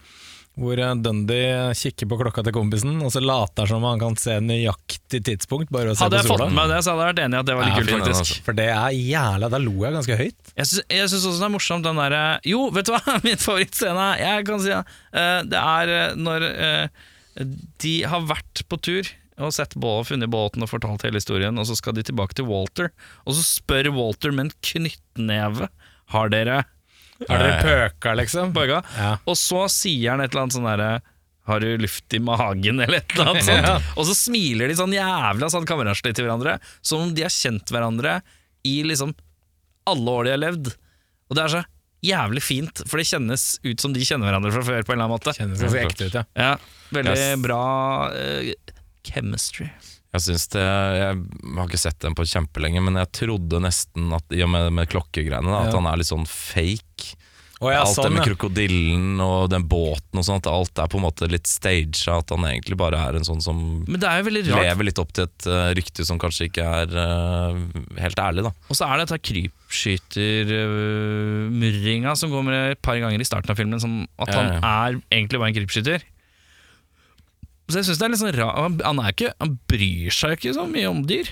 Hvor 0.60 0.80
eh, 0.82 0.96
Dundee 1.00 1.70
kikker 1.78 2.10
på 2.10 2.18
klokka 2.20 2.44
til 2.44 2.56
kompisen, 2.56 2.98
og 3.06 3.14
så 3.14 3.22
later 3.24 3.70
som 3.70 3.86
han 3.88 4.02
kan 4.02 4.18
se 4.20 4.36
nøyaktig 4.44 5.22
tidspunkt. 5.28 5.72
Bare 5.72 5.94
å 5.94 5.96
se 5.96 6.04
Hadde 6.04 6.20
på 6.20 6.26
jeg 6.26 6.32
fått 6.34 6.44
med 6.50 6.58
meg 6.58 6.74
det, 6.74 6.82
så 6.84 6.96
hadde 6.96 7.06
jeg 7.06 7.14
vært 7.14 7.22
enig 7.26 7.38
i 7.38 7.40
at 7.40 7.52
det 7.52 7.60
var 7.60 7.70
litt 7.70 7.78
Ja, 7.78 7.84
kult, 7.84 7.92
fin 7.94 8.04
faktisk. 8.04 8.24
altså. 8.26 8.48
For 8.50 8.60
det 8.60 8.68
er 8.74 8.98
jævla 8.98 9.52
Da 9.54 9.62
lo 9.64 9.76
jeg 9.78 9.96
ganske 10.00 10.20
høyt. 10.24 10.52
Jeg 10.56 10.72
syns, 10.72 10.84
jeg 10.98 11.14
syns 11.14 11.30
også 11.30 11.44
det 11.44 11.48
er 11.48 11.56
morsomt 11.56 11.88
den 11.88 12.04
derre 12.04 12.26
Jo, 12.50 12.66
vet 12.76 12.90
du 12.90 12.94
hva? 12.96 13.16
Min 13.28 13.40
favorittscene 13.40 14.10
Jeg 14.20 14.50
kan 14.50 14.66
si 14.66 14.74
det. 14.74 14.84
Uh, 15.16 15.40
det 15.54 15.64
er 15.64 16.20
når 16.20 16.50
uh, 16.50 17.08
de 17.80 17.96
har 18.12 18.28
vært 18.28 18.66
på 18.68 18.82
tur 18.84 19.08
og 19.48 19.54
sett 19.56 19.76
bå, 19.80 19.94
funnet 20.08 20.30
båten 20.30 20.64
og 20.66 20.70
fortalt 20.72 21.04
hele 21.08 21.20
historien, 21.22 21.58
og 21.62 21.66
så 21.70 21.76
skal 21.80 21.96
de 21.98 22.04
tilbake 22.04 22.36
til 22.38 22.46
Walter, 22.50 22.90
og 23.26 23.36
så 23.38 23.44
spør 23.46 23.92
Walter 23.96 24.32
med 24.36 24.50
en 24.50 24.52
knyttneve 24.72 25.70
Har 26.14 26.30
dere 26.34 26.64
Har 27.30 27.40
dere 27.44 27.62
pøka, 27.64 28.14
liksom? 28.20 28.52
bøga? 28.56 28.82
Ja. 28.98 29.14
Og 29.28 29.36
så 29.40 29.66
sier 29.72 30.12
han 30.16 30.22
et 30.24 30.32
eller 30.34 30.46
annet 30.48 30.58
sånn 30.58 30.68
derre 30.70 30.92
har 31.50 31.64
du 31.64 31.72
luft 31.82 32.14
i 32.14 32.20
magen, 32.22 32.78
eller 32.84 33.00
et 33.00 33.16
eller 33.16 33.32
annet 33.32 33.48
sånt? 33.48 33.88
Og 33.98 34.06
så 34.06 34.14
smiler 34.14 34.70
de 34.70 34.76
sånn 34.78 34.92
jævla 34.94 35.48
sånn 35.50 35.66
kameraslig 35.66 36.12
til 36.14 36.28
hverandre, 36.28 36.60
som 36.86 37.02
om 37.08 37.16
de 37.18 37.24
har 37.26 37.34
kjent 37.34 37.72
hverandre 37.74 38.20
i 38.70 38.76
liksom 38.86 39.16
alle 39.90 40.14
år 40.14 40.28
de 40.28 40.34
har 40.36 40.42
levd. 40.44 40.70
Og 41.30 41.38
det 41.40 41.44
er 41.48 41.54
så 41.56 41.64
jævlig 42.06 42.44
fint, 42.46 42.84
for 42.88 43.02
det 43.02 43.08
kjennes 43.10 43.48
ut 43.66 43.82
som 43.82 43.92
de 43.96 44.06
kjenner 44.06 44.30
hverandre 44.30 44.52
fra 44.54 44.62
før. 44.68 44.86
på 44.86 44.94
en 44.94 45.00
eller 45.00 45.08
annen 45.08 45.16
måte 45.18 45.34
Kjennes 45.36 45.64
ganske 45.66 45.82
ekte 45.90 46.06
ut, 46.12 46.20
ja. 46.20 46.24
Ja, 46.38 46.52
Veldig 46.94 47.16
Yes. 47.18 47.42
bra 47.44 47.64
eh, 48.14 48.54
chemistry. 49.10 49.70
Jeg 50.10 50.24
syns 50.26 50.48
det, 50.56 50.64
jeg 50.64 51.18
har 51.54 51.68
ikke 51.68 51.78
sett 51.78 52.00
den 52.02 52.16
på 52.18 52.26
kjempelenge, 52.26 52.82
men 52.82 52.96
jeg 52.98 53.12
trodde 53.14 53.60
nesten 53.62 54.10
at 54.18 54.26
i 54.34 54.42
og 54.42 54.50
med, 54.50 54.72
med 54.74 54.90
klokkegreiene, 54.90 55.46
da, 55.46 55.68
at 55.68 55.76
han 55.78 55.86
er 55.90 55.98
litt 56.02 56.10
sånn 56.10 56.26
fake. 56.30 57.14
Oh, 57.60 57.68
ja, 57.74 57.82
alt 57.84 57.92
det 57.92 57.96
sånn, 58.00 58.14
med 58.16 58.24
krokodillen 58.24 59.20
og 59.20 59.50
den 59.52 59.68
båten 59.68 60.16
og 60.22 60.24
sånt, 60.24 60.48
alt 60.48 60.80
er 60.80 60.88
på 60.90 60.96
en 60.96 61.04
måte 61.04 61.28
litt 61.28 61.44
staged. 61.50 62.08
At 62.08 62.30
han 62.32 62.46
egentlig 62.48 62.78
bare 62.80 62.96
er 63.04 63.16
en 63.20 63.28
sånn 63.28 63.42
som 63.44 63.84
det 63.84 64.08
er 64.08 64.24
lever 64.24 64.88
litt 64.88 64.96
opp 65.04 65.12
til 65.14 65.28
et 65.28 65.48
uh, 65.52 65.76
rykte 65.76 66.06
som 66.08 66.16
kanskje 66.22 66.46
ikke 66.48 66.64
er 66.64 66.88
uh, 66.96 67.52
helt 68.00 68.20
ærlig, 68.24 68.44
da. 68.48 68.52
Og 68.72 68.76
så 68.80 68.88
er 68.88 68.96
det 68.96 69.04
dette 69.10 69.20
krypskytermurringa 69.28 72.16
som 72.18 72.32
går 72.32 72.44
med 72.48 72.72
et 72.78 72.82
par 72.82 72.96
ganger 73.04 73.20
i 73.20 73.28
starten 73.28 73.52
av 73.52 73.58
filmen, 73.60 73.80
som 73.84 74.08
at 74.16 74.32
Ja, 74.32 74.36
han 74.40 74.48
ja. 74.56 74.60
er 74.64 74.96
egentlig 75.12 75.38
bare 75.38 75.50
en 75.52 75.60
krypskyter. 75.60 76.00
Så 77.70 77.80
jeg 77.80 77.86
synes 77.88 78.00
det 78.02 78.06
er 78.08 78.14
litt 78.14 78.22
sånn 78.24 78.34
ra- 78.38 78.56
han, 78.66 79.00
er 79.04 79.14
ikke, 79.14 79.34
han 79.38 79.54
bryr 79.70 80.16
seg 80.16 80.38
ikke 80.38 80.56
så 80.58 80.66
mye 80.70 80.90
om 80.90 81.04
dyr. 81.10 81.30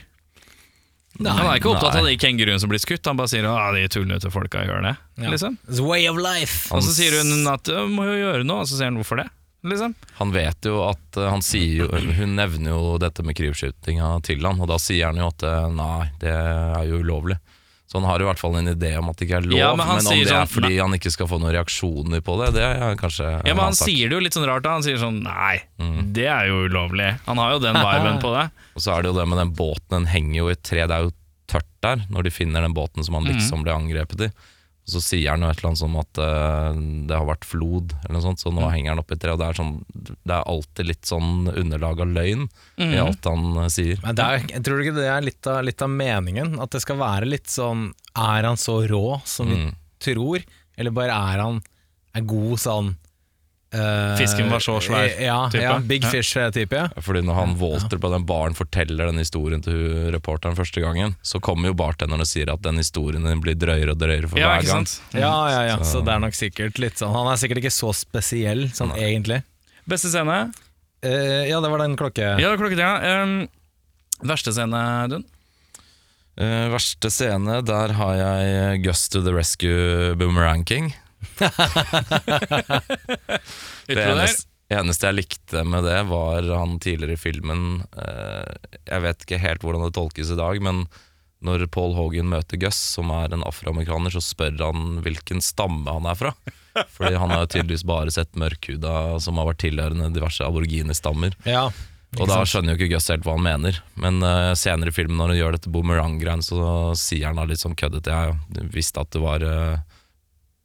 han 1.18 1.40
er 1.48 1.58
ikke 1.58 1.72
opptatt 1.72 1.96
nei. 1.96 2.02
av 2.04 2.10
de 2.12 2.18
kenguruene 2.22 2.62
som 2.62 2.70
blir 2.70 2.82
skutt, 2.84 3.06
han 3.10 3.18
bare 3.18 3.32
sier 3.32 3.48
at 3.50 3.74
de 3.74 3.88
tullete 3.90 4.30
folka 4.34 4.62
gjør 4.68 4.86
det. 4.86 4.94
Ja. 5.18 5.32
Liksom. 5.34 5.58
It's 5.66 5.82
way 5.82 6.06
of 6.10 6.20
life. 6.22 6.70
Og 6.76 6.86
så 6.86 6.94
sier 6.94 7.18
hun 7.18 7.50
at 7.50 7.72
«Ja, 7.74 7.88
må 7.90 8.06
jo 8.06 8.20
gjøre 8.20 8.46
noe, 8.46 8.62
og 8.62 8.70
så 8.70 8.78
sier 8.78 8.92
han 8.92 9.00
hvorfor 9.02 9.24
det. 9.24 9.28
Liksom. 9.68 9.96
Han 10.20 10.32
vet 10.32 10.68
jo 10.70 10.78
at 10.86 11.18
eh, 11.18 11.28
han 11.28 11.42
sier 11.44 11.82
jo, 11.82 11.88
Hun 11.90 12.36
nevner 12.38 12.70
jo 12.72 12.98
dette 13.02 13.24
med 13.26 13.36
krypskytinga 13.36 14.12
til 14.24 14.46
han, 14.46 14.62
og 14.62 14.70
da 14.70 14.78
sier 14.80 15.10
han 15.10 15.18
jo 15.20 15.32
at 15.34 15.44
eh, 15.44 15.66
nei, 15.74 16.06
det 16.22 16.32
er 16.38 16.86
jo 16.92 17.02
ulovlig. 17.02 17.40
Så 17.88 18.02
han 18.02 18.04
har 18.10 18.20
i 18.20 18.26
hvert 18.28 18.40
fall 18.42 18.56
en 18.60 18.68
idé 18.68 18.90
om 19.00 19.08
at 19.10 19.16
det 19.16 19.30
ikke 19.30 19.38
er 19.40 19.46
lov, 19.48 19.58
Ja, 19.58 19.70
men 19.76 19.88
men, 19.88 19.98
om 20.04 20.04
det 20.12 20.28
er 20.28 20.32
sånn, 20.34 20.50
fordi 20.52 20.78
han 20.82 20.92
ikke 20.98 21.12
skal 21.14 21.28
få 21.32 21.38
noen 21.40 21.54
reaksjoner 21.56 22.20
på 22.20 22.34
det, 22.44 22.50
det 22.58 22.64
er 22.68 22.98
kanskje 23.00 23.30
Ja, 23.48 23.54
men 23.56 23.64
Han 23.64 23.78
sier 23.80 24.10
det 24.10 24.18
jo 24.18 24.20
litt 24.26 24.34
sånn 24.36 24.46
rart, 24.50 24.64
da. 24.66 24.74
Han 24.76 24.84
sier 24.84 24.98
sånn 25.00 25.22
nei, 25.24 25.62
Mm. 25.80 26.12
det 26.14 26.26
er 26.28 26.48
jo 26.50 26.66
ulovlig. 26.68 27.14
Han 27.26 27.38
har 27.38 27.54
jo 27.56 27.60
den 27.64 27.76
viben 27.80 28.20
på 28.26 28.34
det. 28.36 28.50
Og 28.76 28.82
så 28.84 28.92
er 28.98 29.02
det 29.04 29.14
jo 29.14 29.20
det 29.22 29.28
med 29.32 29.38
den 29.40 29.54
båten, 29.56 29.88
den 29.90 30.06
henger 30.12 30.36
jo 30.36 30.50
i 30.50 30.52
et 30.58 30.64
tre, 30.64 30.84
det 30.86 30.92
er 30.98 31.08
jo 31.08 31.14
tørt 31.48 31.70
der 31.82 32.04
når 32.12 32.24
de 32.28 32.30
finner 32.36 32.62
den 32.62 32.74
båten 32.76 33.06
som 33.08 33.16
han 33.16 33.24
Mhm. 33.24 33.38
liksom 33.40 33.64
ble 33.64 33.72
angrepet 33.72 34.28
i. 34.28 34.32
Og 34.88 34.94
så 34.96 35.02
sier 35.04 35.34
han 35.34 35.42
noe 35.44 35.52
et 35.52 35.60
eller 35.60 35.74
annet 35.74 35.82
som 35.82 35.96
at 36.00 36.20
uh, 36.24 36.78
det 37.10 37.16
har 37.18 37.26
vært 37.28 37.44
flod, 37.44 37.92
eller 38.06 38.16
noe 38.16 38.24
sånt, 38.24 38.40
så 38.40 38.54
nå 38.54 38.62
nå 38.64 38.70
henger 38.72 38.94
han 38.94 39.02
opp 39.02 39.12
et 39.12 39.20
tre. 39.20 39.34
Og 39.36 39.42
det 39.42 39.50
er, 39.50 39.58
sånn, 39.60 39.74
det 39.92 40.32
er 40.32 40.46
alltid 40.48 40.88
litt 40.88 41.10
sånn 41.10 41.50
underlag 41.52 42.04
av 42.06 42.14
løgn 42.16 42.46
mm. 42.80 42.94
i 42.96 43.02
alt 43.04 43.28
han 43.28 43.44
uh, 43.60 43.66
sier. 43.74 44.00
Men 44.06 44.22
er, 44.24 44.46
jeg 44.54 44.64
tror 44.64 44.84
ikke 44.86 44.96
det 44.96 45.10
er 45.12 45.26
litt 45.28 45.50
av, 45.52 45.60
litt 45.68 45.84
av 45.84 45.92
meningen? 45.92 46.56
At 46.64 46.72
det 46.72 46.82
skal 46.86 47.02
være 47.02 47.28
litt 47.28 47.52
sånn 47.52 47.90
Er 48.16 48.48
han 48.48 48.58
så 48.58 48.80
rå 48.88 49.20
som 49.28 49.52
vi 49.52 49.60
Mm. 49.68 49.76
tror, 50.00 50.44
eller 50.78 50.94
bare 50.96 51.20
er 51.34 51.42
han 51.44 51.60
er 52.16 52.24
god 52.30 52.60
sånn 52.62 52.96
Fisken 54.18 54.48
var 54.50 54.62
så 54.64 54.78
svær 54.80 55.10
Ja, 55.20 55.50
type. 55.52 55.62
ja 55.62 55.74
Big 55.84 56.06
Fish-type. 56.08 56.72
Ja. 56.72 56.88
Fordi 57.04 57.20
når 57.28 57.36
han 57.36 57.56
Walter 57.60 58.00
på 58.00 58.10
den 58.14 58.24
baren 58.26 58.56
forteller 58.56 59.10
den 59.12 59.20
historien 59.20 59.62
til 59.62 60.08
reporteren 60.16 60.56
første 60.56 60.80
gangen, 60.82 61.18
så 61.22 61.42
kommer 61.44 61.68
jo 61.68 61.76
bartenderen 61.78 62.24
og 62.24 62.30
sier 62.30 62.48
at 62.54 62.62
den 62.64 62.80
historien 62.80 63.28
din 63.28 63.42
blir 63.44 63.58
drøyere 63.60 63.92
og 63.92 64.00
drøyere 64.00 64.30
for 64.32 64.40
Ja, 64.40 64.54
hver 64.56 64.70
gang. 64.72 64.88
Ja, 65.14 65.34
ja, 65.52 65.62
ja. 65.74 65.78
Så 65.84 65.98
Så- 66.00 66.06
det 66.06 66.14
er 66.16 66.20
nok 66.24 66.34
sikkert 66.34 66.80
litt 66.80 66.96
sånn 66.98 67.12
Han 67.14 67.28
er 67.28 67.36
sikkert 67.36 67.58
ikke 67.64 67.76
så 67.76 67.92
spesiell, 67.94 68.70
sånn 68.72 68.96
egentlig. 68.96 69.44
Beste 69.88 70.10
scene? 70.10 70.54
Uh, 71.06 71.44
ja, 71.48 71.60
det 71.62 71.70
var 71.70 71.78
den 71.80 71.96
klokke... 71.96 72.40
Ja, 72.40 72.56
klokketida. 72.58 73.22
Um, 73.24 73.48
verste 74.24 74.52
scene, 74.54 75.08
Dun? 75.10 75.24
Uh, 76.40 76.70
verste 76.74 77.10
scene, 77.12 77.62
der 77.66 77.94
har 77.94 78.16
jeg 78.16 78.84
Gus 78.84 79.08
to 79.10 79.22
the 79.22 79.34
Rescue 79.34 80.16
Boomerang 80.16 80.64
King. 80.66 80.94
Det 83.88 84.04
eneste, 84.04 84.48
eneste 84.74 85.08
jeg 85.08 85.18
likte 85.18 85.64
med 85.68 85.86
det, 85.88 86.00
var 86.10 86.48
han 86.52 86.80
tidligere 86.84 87.16
i 87.16 87.22
filmen 87.22 87.62
eh, 87.98 88.50
Jeg 88.90 89.04
vet 89.06 89.24
ikke 89.24 89.40
helt 89.42 89.64
hvordan 89.64 89.86
det 89.88 89.96
tolkes 89.98 90.32
i 90.34 90.40
dag, 90.40 90.60
men 90.64 90.86
når 91.46 91.68
Paul 91.70 91.94
Hogan 91.94 92.32
møter 92.32 92.58
Gus, 92.58 92.78
som 92.98 93.12
er 93.14 93.34
en 93.36 93.46
afroamerikaner, 93.46 94.10
så 94.14 94.22
spør 94.26 94.56
han 94.58 94.96
hvilken 95.06 95.38
stamme 95.46 95.94
han 95.94 96.08
er 96.10 96.18
fra. 96.18 96.32
Fordi 96.96 97.14
han 97.18 97.30
har 97.34 97.44
jo 97.44 97.52
tydeligvis 97.54 97.86
bare 97.88 98.14
sett 98.14 98.34
mørkhuda 98.38 99.20
som 99.22 99.38
har 99.38 99.46
vært 99.52 99.62
tilhørende 99.62 100.10
diverse 100.16 100.46
aboriginestammer. 100.46 101.38
Ja, 101.46 101.68
Og 102.18 102.26
da 102.30 102.40
skjønner 102.48 102.74
jo 102.74 102.80
ikke 102.80 102.96
Gus 102.96 103.10
helt 103.14 103.26
hva 103.28 103.36
han 103.38 103.46
mener. 103.46 103.78
Men 104.02 104.18
uh, 104.26 104.56
senere 104.58 104.90
i 104.90 104.96
filmen, 104.98 105.20
når 105.22 105.36
han 105.36 105.40
gjør 105.42 105.58
dette 105.58 105.74
boomerang-greiene, 105.74 106.46
så 106.46 106.58
sier 106.98 107.30
han 107.30 107.38
da 107.38 107.46
litt 107.50 107.62
sånn 107.62 107.78
køddete 107.78 108.18
Jeg 108.58 108.70
visste 108.74 109.04
at 109.04 109.14
det 109.14 109.22
var 109.22 109.46
eh, 109.46 109.78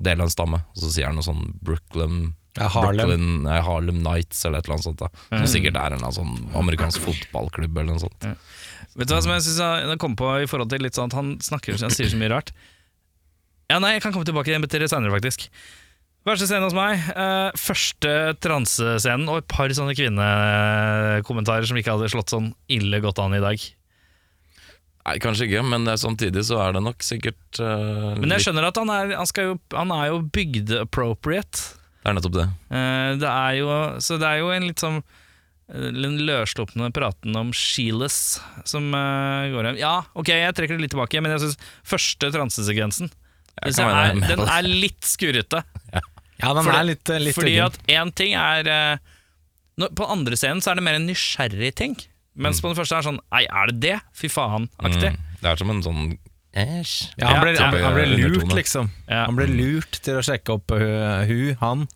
del 0.04 0.20
av 0.22 0.28
en 0.28 0.34
stamme. 0.34 0.62
Og 0.74 0.82
så 0.84 0.90
sier 0.94 1.08
han 1.10 1.18
noe 1.18 1.26
sånn 1.26 1.44
Brooklyn 1.64 2.32
Ja, 2.58 2.68
Harlem. 2.68 3.08
Brooklyn, 3.08 3.46
ja, 3.48 3.60
Harlem 3.64 4.02
Nights 4.04 4.44
eller 4.44 4.60
et 4.60 4.66
eller 4.68 4.76
annet 4.78 4.88
sånt. 4.90 5.00
da 5.00 5.08
Som 5.38 5.48
sikkert 5.54 5.78
er 5.80 5.96
en 5.96 6.04
sånn 6.12 6.34
amerikansk 6.58 7.00
fotballklubb 7.06 7.78
eller 7.78 7.94
noe 7.94 8.02
sånt. 8.04 8.26
Vet 8.92 9.08
du 9.08 9.14
hva 9.14 9.22
som 9.24 9.32
jeg 9.32 9.46
synes 9.46 9.62
jeg 9.88 10.00
kom 10.02 10.16
på 10.20 10.28
i 10.42 10.48
forhold 10.50 10.68
til 10.74 10.84
litt 10.84 10.98
sånn 10.98 11.08
at 11.08 11.16
han 11.16 11.36
snakker 11.40 11.78
han 11.80 11.94
sier 11.94 12.10
så 12.12 12.18
mye 12.20 12.28
rart? 12.34 12.52
Ja, 13.72 13.78
nei, 13.80 13.94
jeg 13.96 14.02
kan 14.04 14.12
komme 14.12 14.28
tilbake 14.28 14.52
til 14.68 14.82
det 14.84 14.90
senere, 14.92 15.14
faktisk. 15.14 15.46
Verste 16.28 16.46
scenen 16.46 16.68
hos 16.68 16.76
meg. 16.76 17.00
eh, 17.16 17.50
første 17.58 18.10
transescenen 18.38 19.30
og 19.32 19.40
et 19.40 19.48
par 19.50 19.72
sånne 19.74 19.94
kvinnekommentarer 19.96 21.66
som 21.66 21.78
ikke 21.80 21.96
hadde 21.96 22.10
slått 22.12 22.30
sånn 22.30 22.52
ille 22.70 23.00
godt 23.02 23.18
an 23.22 23.34
i 23.34 23.40
dag. 23.42 23.58
Nei, 25.02 25.16
Kanskje 25.22 25.48
ikke, 25.48 25.64
men 25.66 25.88
samtidig 25.98 26.44
så 26.46 26.60
er 26.62 26.76
det 26.76 26.84
nok 26.84 27.02
sikkert 27.02 27.58
uh, 27.58 28.12
Men 28.20 28.36
jeg 28.36 28.46
skjønner 28.46 28.68
at 28.68 28.78
han 28.78 28.92
er, 28.94 29.16
han 29.18 29.26
skal 29.26 29.48
jo, 29.48 29.56
han 29.74 29.90
er 29.94 30.12
jo 30.12 30.20
bygde-appropriate. 30.36 31.64
Det 32.02 32.10
er 32.10 32.16
nettopp 32.18 32.36
det. 32.36 32.46
Uh, 32.70 33.10
det 33.18 33.32
er 33.32 33.56
jo, 33.58 33.72
så 34.04 34.20
det 34.22 34.28
er 34.30 34.42
jo 34.44 34.52
en 34.54 34.68
litt 34.70 34.82
sånn 34.82 35.02
den 35.72 36.18
løsslupne 36.26 36.90
praten 36.92 37.36
om 37.38 37.52
Sheilas 37.56 38.42
som 38.68 38.90
uh, 38.92 39.48
går 39.52 39.70
hjem. 39.70 39.80
Ja, 39.80 39.94
ok, 40.18 40.32
jeg 40.34 40.56
trekker 40.58 40.76
det 40.76 40.84
litt 40.84 40.92
tilbake, 40.92 41.22
men 41.24 41.32
jeg 41.32 41.46
syns 41.46 41.58
første 41.86 42.28
transesekvensen 42.34 43.12
er, 43.62 44.16
Den 44.26 44.42
er 44.42 44.66
litt 44.66 45.06
skurrete. 45.06 45.62
Ja, 46.42 46.52
den 46.56 46.64
Fordi- 46.66 46.78
er 46.78 46.84
litt, 46.88 47.10
eh, 47.10 47.20
litt 47.22 47.36
Fordi 47.36 47.58
at 47.62 47.78
én 47.86 48.14
ting 48.14 48.34
er 48.34 48.66
uh, 48.66 48.96
når, 49.78 49.94
På 49.94 50.08
andre 50.10 50.34
scenen 50.34 50.60
så 50.60 50.72
er 50.72 50.80
det 50.80 50.84
mer 50.84 50.98
en 50.98 51.06
nysgjerrig 51.06 51.74
ting. 51.78 51.96
Mens 52.34 52.62
på 52.64 52.70
den 52.70 52.78
første 52.78 52.96
er 52.98 53.04
sånn 53.04 53.18
Nei, 53.32 53.42
er 53.44 53.72
det 53.72 53.80
det? 53.82 53.96
Fy 54.16 54.30
faen-aktig. 54.32 55.10
Mm. 55.12 55.32
Det 55.42 55.50
er 55.50 55.60
som 55.60 55.72
en 55.72 55.82
sånn 55.84 56.04
Æsj. 56.52 56.94
Ja, 57.16 57.30
han 57.30 57.40
ble, 57.40 57.52
Ja, 57.56 57.66
han, 57.70 57.78
han 57.80 57.94
ble 57.96 58.06
lurt, 58.10 58.50
liksom. 58.52 58.90
Ja. 59.06 59.24
Han 59.24 59.38
ble 59.38 59.46
lurt 59.48 59.96
til 60.04 60.18
å 60.20 60.24
sjekke 60.24 60.58
opp 60.58 60.74
uh, 60.76 61.24
hun, 61.24 61.54
han. 61.62 61.86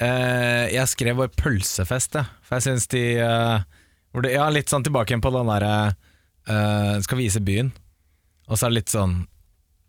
Uh, 0.00 0.66
jeg 0.72 0.90
skrev 0.90 1.20
vår 1.20 1.30
pølsefest, 1.38 2.18
jeg. 2.18 2.26
For 2.46 2.58
jeg 2.58 2.66
syns 2.66 2.90
de 2.90 3.04
uh, 3.22 3.62
hvor 4.10 4.26
det, 4.26 4.34
Ja, 4.34 4.48
litt 4.50 4.72
sånn 4.72 4.86
tilbake 4.86 5.14
igjen 5.14 5.22
på 5.22 5.30
den 5.34 5.50
derre 5.52 5.74
uh, 6.50 6.96
skal 7.04 7.20
vise 7.20 7.42
byen, 7.46 7.70
og 8.50 8.58
så 8.58 8.66
er 8.66 8.72
det 8.72 8.80
litt 8.80 8.94
sånn 8.94 9.20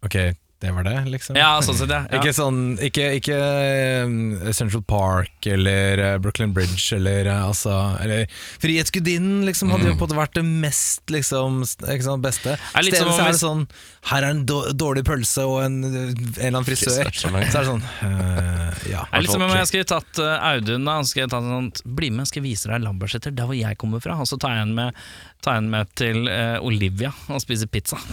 Ok, 0.06 0.18
det 0.62 0.72
var 0.72 0.84
det, 0.86 1.06
liksom. 1.10 1.38
Ja, 1.40 1.56
sånn 1.66 1.78
sett, 1.80 1.90
ja. 1.90 2.04
Ikke 2.20 2.34
sånn 2.38 2.60
Ikke, 2.86 3.08
ikke 3.18 3.38
eh, 3.38 4.52
Central 4.54 4.84
Park 4.86 5.48
eller 5.50 5.98
eh, 5.98 6.18
Brooklyn 6.22 6.54
Bridge 6.54 6.98
eller 7.00 7.26
eh, 7.26 7.46
altså 7.48 7.74
Eller 8.02 8.28
Frihetsgudinnen 8.62 9.42
liksom 9.48 9.74
hadde 9.74 9.90
jo 9.90 9.96
på 9.96 10.06
en 10.06 10.12
måte 10.12 10.20
vært 10.20 10.38
det 10.38 10.46
mest 10.46 11.10
liksom 11.10 11.64
ikke 11.66 12.06
sant, 12.06 12.22
beste. 12.22 12.58
Stedet 12.76 13.02
så 13.02 13.16
er 13.16 13.32
det 13.32 13.42
sånn 13.42 13.66
Her 14.12 14.28
er 14.28 14.36
en 14.36 14.44
dårlig 14.46 15.04
pølse 15.08 15.48
og 15.50 15.64
en, 15.64 15.80
en 15.82 15.96
eller 16.12 16.52
annen 16.52 16.68
frisør. 16.68 17.10
Så 17.10 17.32
er 17.32 17.48
det 17.48 17.66
sånn 17.68 17.82
uh, 17.82 18.70
Ja. 18.90 19.08
Det 19.08 19.18
er 19.18 19.26
litt 19.26 19.34
som 19.34 19.46
om 19.46 19.56
jeg 19.56 19.70
skulle 19.72 19.90
tatt 19.90 20.22
uh, 20.22 20.38
Audun 20.52 20.86
da, 20.86 21.00
så 21.02 21.14
skal 21.14 21.24
jeg 21.24 21.34
ta 21.34 21.42
sånn, 21.46 21.72
Bli 21.98 22.12
med, 22.14 22.30
skal 22.30 22.42
jeg 22.42 22.52
vise 22.52 22.70
deg 22.70 22.86
Lambertseter, 22.86 23.34
der 23.36 23.50
hvor 23.50 23.58
jeg 23.58 23.80
kommer 23.82 24.04
fra. 24.04 24.20
Og 24.22 24.30
så 24.30 24.38
tar 24.42 24.60
jeg 24.60 24.68
en 24.68 24.76
med, 24.78 25.02
tar 25.44 25.58
henne 25.58 25.72
med 25.74 25.90
til 25.98 26.28
eh, 26.32 26.58
Olivia 26.66 27.12
og 27.32 27.42
spiser 27.44 27.70
pizza. 27.72 27.98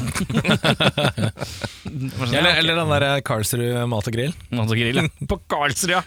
Sånn, 1.89 2.33
Eller, 2.35 2.59
eller 2.61 2.79
den 2.81 2.91
der 2.93 3.22
Karlsrud 3.26 3.62
mat 3.91 4.09
og 4.11 4.14
grill. 4.16 4.33
Mat 4.55 4.68
og 4.72 4.76
grill, 4.79 4.99
ja. 5.01 5.05
På 5.31 5.39
Karlsrud, 5.51 5.95
ja. 5.95 6.03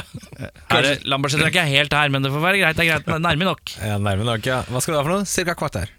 Er 0.76 0.82
det, 0.84 0.94
Lambertseter 1.08 1.46
er 1.46 1.52
ikke 1.54 1.66
helt 1.70 1.94
her, 1.96 2.10
men 2.12 2.24
det 2.26 2.32
får 2.34 2.42
være 2.44 2.60
greit. 2.62 2.76
Det 2.78 2.84
er 2.86 2.90
greit, 2.96 3.22
nærme 3.24 3.48
nok. 3.48 3.76
Ja, 3.80 3.96
nærme 4.02 4.26
nok, 4.28 4.48
ja. 4.48 4.60
Hva 4.68 4.82
skal 4.84 4.96
du 4.96 4.98
ha 5.00 5.04
for 5.06 5.14
noe? 5.14 5.28
Cirka 5.30 5.54
kvarter. 5.58 5.92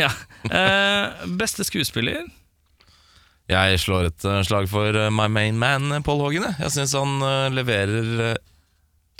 Ja. 0.00 0.10
Eh, 0.48 1.24
beste 1.40 1.64
skuespiller? 1.66 2.26
Jeg 3.48 3.80
slår 3.80 4.10
et 4.10 4.24
eh, 4.28 4.42
slag 4.44 4.68
for 4.68 4.92
eh, 4.92 5.08
my 5.14 5.24
main 5.32 5.56
man, 5.58 6.02
Paul 6.04 6.20
Hogan. 6.20 6.50
jeg. 6.58 6.72
Syns 6.74 6.92
han 6.98 7.16
eh, 7.24 7.48
leverer 7.56 8.36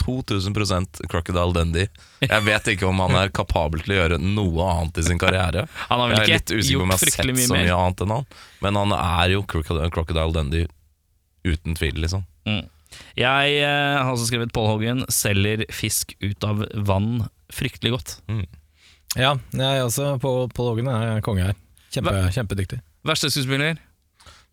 2000% 0.01 1.03
Crocodile 1.11 1.53
Dundee. 1.57 1.91
Jeg 2.25 2.45
vet 2.47 2.73
ikke 2.73 2.89
om 2.89 3.03
han 3.05 3.17
er 3.21 3.33
kapabel 3.35 3.83
til 3.85 3.95
å 3.95 4.01
gjøre 4.01 4.19
noe 4.23 4.71
annet 4.73 5.01
i 5.03 5.07
sin 5.11 5.21
karriere. 5.21 5.67
Han 5.89 6.03
har 6.03 6.11
vel 6.11 6.17
Jeg 6.17 6.21
er 6.21 6.29
ikke 6.29 6.39
litt 6.39 6.55
usikker 6.57 6.81
på 6.81 6.87
om 6.87 6.93
jeg 6.93 7.01
har 7.03 7.13
sett 7.15 7.31
mye 7.33 7.47
så 7.47 7.59
mye 7.59 7.79
annet 7.79 8.05
enn 8.05 8.17
han. 8.17 8.29
Men 8.65 8.81
han 8.83 8.97
er 8.99 9.35
jo 9.35 9.45
Crocodile 9.51 9.93
Crocodile 9.95 10.35
Dundee 10.37 10.69
uten 11.49 11.79
tvil, 11.79 12.03
liksom. 12.05 12.27
Jeg 13.19 13.59
eh, 13.61 13.97
har 13.99 14.11
også 14.13 14.29
skrevet 14.31 14.53
Paul 14.55 14.71
Hogan 14.71 15.05
selger 15.13 15.65
fisk 15.75 16.15
ut 16.25 16.45
av 16.47 16.65
vann 16.89 17.27
fryktelig 17.53 17.95
godt. 17.97 18.15
Ja, 19.17 19.35
jeg 19.53 19.65
er 19.67 19.85
også 19.85 20.15
på 20.23 20.33
Hogan 20.55 20.91
Hågen 20.91 20.93
er 20.93 21.25
konge 21.25 21.51
her. 21.51 21.59
Kjempe, 21.93 22.15
kjempedyktig. 22.35 22.83
Verste 23.09 23.31
skuespiller? 23.33 23.79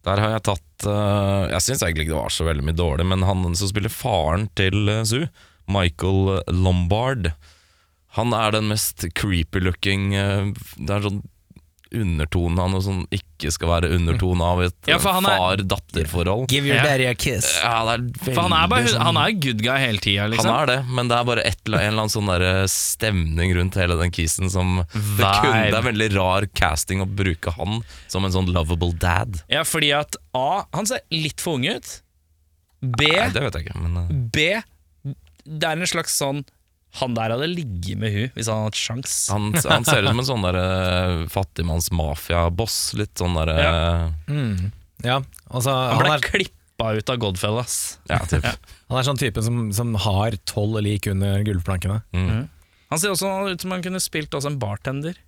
Der 0.05 0.21
har 0.21 0.35
jeg 0.35 0.45
tatt 0.45 0.87
uh, 0.87 1.49
Jeg 1.49 1.63
syns 1.65 1.83
egentlig 1.83 2.05
ikke 2.05 2.13
det 2.13 2.21
var 2.21 2.33
så 2.33 2.47
veldig 2.47 2.65
mye 2.67 2.77
dårlig, 2.77 3.07
men 3.09 3.25
han 3.25 3.45
som 3.57 3.71
spiller 3.71 3.93
faren 3.93 4.47
til 4.57 4.89
uh, 4.91 5.03
Sue, 5.07 5.29
Michael 5.71 6.43
Lombard, 6.53 7.31
han 8.15 8.35
er 8.37 8.53
den 8.55 8.69
mest 8.69 9.07
creepy 9.17 9.63
looking 9.65 10.13
uh, 10.13 10.51
Det 10.77 10.93
er 10.93 11.07
sånn 11.07 11.23
undertone 11.93 12.59
av 12.61 12.69
noe 12.73 12.81
som 12.83 13.03
ikke 13.13 13.51
skal 13.53 13.69
være 13.69 13.89
undertone 13.95 14.41
av 14.43 14.61
et 14.65 14.75
Ja, 14.89 14.95
er- 14.95 15.03
far-datter-forhold. 15.03 16.47
Give 16.49 16.65
your 16.67 16.81
daddy 16.83 17.05
a 17.09 17.13
kiss. 17.13 17.47
Ja, 17.61 17.83
det 17.85 17.95
er 17.99 18.33
For 18.33 18.41
han 18.45 18.53
er, 18.53 18.67
bare, 18.71 18.87
sånn- 18.89 19.01
han 19.05 19.17
er 19.17 19.31
good 19.39 19.61
guy 19.63 19.77
hele 19.77 19.97
tida, 20.03 20.27
liksom. 20.31 20.49
Han 20.49 20.61
er 20.63 20.65
det, 20.71 20.77
men 20.87 21.07
det 21.11 21.17
er 21.17 21.23
bare 21.29 21.45
et, 21.45 21.59
eller- 21.65 21.79
en 21.79 21.87
eller 21.93 22.05
annen 22.05 22.15
sånn 22.15 22.31
der 22.31 22.67
stemning 22.67 23.53
rundt 23.55 23.75
hele 23.75 23.97
den 24.01 24.11
kisen 24.11 24.49
som 24.49 24.85
det, 24.93 25.31
kun, 25.41 25.51
det 25.51 25.73
er 25.75 25.87
veldig 25.91 26.09
rar 26.15 26.47
casting 26.53 27.01
å 27.01 27.05
bruke 27.07 27.53
han 27.57 27.83
som 28.07 28.25
en 28.25 28.31
sånn 28.31 28.51
lovable 28.51 28.93
dad. 28.93 29.41
Ja, 29.49 29.63
fordi 29.63 29.93
at 29.97 30.15
A. 30.33 30.65
Han 30.73 30.85
ser 30.85 31.01
litt 31.11 31.39
for 31.41 31.55
ung 31.55 31.65
ut. 31.67 32.01
B. 32.81 33.07
Nei, 33.07 33.29
det 33.33 33.41
vet 33.41 33.53
jeg 33.53 33.67
ikke, 33.67 33.79
men 33.81 33.97
uh... 33.97 34.09
B. 34.11 34.61
Det 35.45 35.63
er 35.69 35.77
en 35.77 35.85
slags 35.87 36.15
sånn 36.17 36.43
Han 37.01 37.15
der 37.17 37.33
hadde 37.35 37.47
ligget 37.51 37.99
med 37.99 38.13
hun 38.13 38.33
hvis 38.35 38.49
han 38.51 38.61
hadde 38.61 38.71
hatt 38.71 38.79
sjans. 38.79 39.15
han, 39.33 39.49
han 39.67 39.87
ser 39.87 40.03
ut 40.03 40.09
som 40.11 40.21
en 40.23 40.29
sånn 40.29 40.45
der 40.47 40.57
eh, 40.61 41.21
fattigmanns 41.31 41.91
mafiaboss. 41.95 42.79
Litt 42.99 43.15
sånn 43.19 43.37
der 43.39 43.51
ja. 43.59 43.75
Mm. 44.29 44.71
Ja, 45.03 45.19
altså 45.51 45.73
Han 45.75 45.99
han 45.99 46.05
ble 46.05 46.15
er, 46.15 46.25
klippa 46.25 46.89
ut 46.95 47.11
av 47.11 47.21
Godfellas. 47.21 47.77
Ja, 48.09 48.21
typ. 48.29 48.47
han 48.47 48.99
er 48.99 49.07
sånn 49.07 49.19
type 49.21 49.43
som, 49.45 49.67
som 49.75 49.93
har 50.07 50.37
tolv 50.49 50.79
lik 50.85 51.09
under 51.11 51.43
gulvplankene. 51.45 52.01
Mm. 52.15 52.47
Han 52.93 53.01
ser 53.01 53.13
også 53.13 53.31
ut 53.51 53.61
som 53.65 53.75
han 53.75 53.83
kunne 53.85 54.01
spilt 54.03 54.33
også 54.33 54.53
en 54.53 54.59
bartender. 54.61 55.19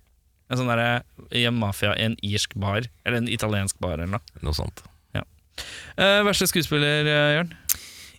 En 0.48 0.56
sånn 0.56 0.70
der, 0.72 1.02
i 1.36 1.44
en 1.44 1.58
mafia, 1.60 1.92
i 1.98 2.06
en 2.08 2.16
irsk 2.24 2.54
bar, 2.56 2.86
eller 3.04 3.20
en 3.20 3.28
italiensk 3.28 3.76
bar 3.84 3.98
eller 3.98 4.16
noe. 4.16 4.38
Noe 4.40 4.56
sånt. 4.56 4.80
Eh, 5.98 6.20
verste 6.26 6.46
skuespiller, 6.46 7.06
eh, 7.06 7.32
Jørn? 7.38 7.54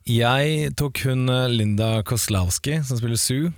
Jeg 0.10 0.76
tok 0.80 1.04
hun 1.06 1.30
eh, 1.30 1.48
Linda 1.54 2.00
Koslowski, 2.08 2.80
som 2.86 2.98
spiller 2.98 3.20
Sue. 3.22 3.52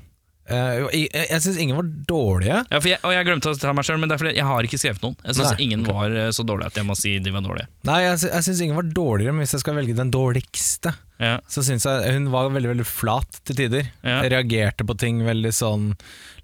Uh, 0.52 0.90
jeg 0.92 1.08
jeg, 1.14 1.40
syns 1.46 1.60
ingen 1.62 1.78
var 1.78 1.86
dårlige. 2.10 2.58
Ja, 2.74 2.80
jeg, 2.84 2.98
og 3.08 3.14
jeg 3.14 3.28
glemte 3.28 3.52
å 3.54 3.56
ta 3.56 3.72
meg 3.78 3.86
selv, 3.88 4.02
men 4.02 4.10
det 4.10 4.18
er 4.18 4.20
fordi 4.20 4.34
jeg 4.36 4.48
har 4.50 4.68
ikke 4.68 4.80
skrevet 4.82 5.06
noen. 5.06 5.14
Jeg 5.24 5.38
syns 5.38 5.62
ingen 5.64 5.86
var 5.88 6.12
eh, 6.12 6.32
så 6.36 6.44
dårlige 6.44 6.74
at 6.74 6.80
jeg 6.82 6.88
må 6.90 6.96
si 7.00 7.14
de 7.24 7.32
var 7.32 7.46
dårlige. 7.46 7.70
Nei, 7.88 8.00
jeg, 8.04 8.18
jeg 8.26 8.48
syns 8.48 8.64
ingen 8.66 8.80
var 8.82 8.90
dårligere, 8.98 9.36
men 9.38 9.46
hvis 9.46 9.56
jeg 9.56 9.64
skal 9.64 9.78
velge 9.78 9.96
den 9.96 10.12
dårligste, 10.12 10.92
Ja. 11.22 11.36
så 11.46 11.64
syns 11.64 11.86
jeg 11.88 12.16
hun 12.18 12.28
var 12.34 12.50
veldig 12.52 12.74
veldig 12.74 12.88
flat 12.90 13.40
til 13.46 13.62
tider. 13.62 13.88
Ja. 14.02 14.18
Jeg 14.26 14.34
reagerte 14.34 14.88
på 14.90 14.98
ting 15.00 15.22
veldig 15.24 15.54
sånn 15.54 15.92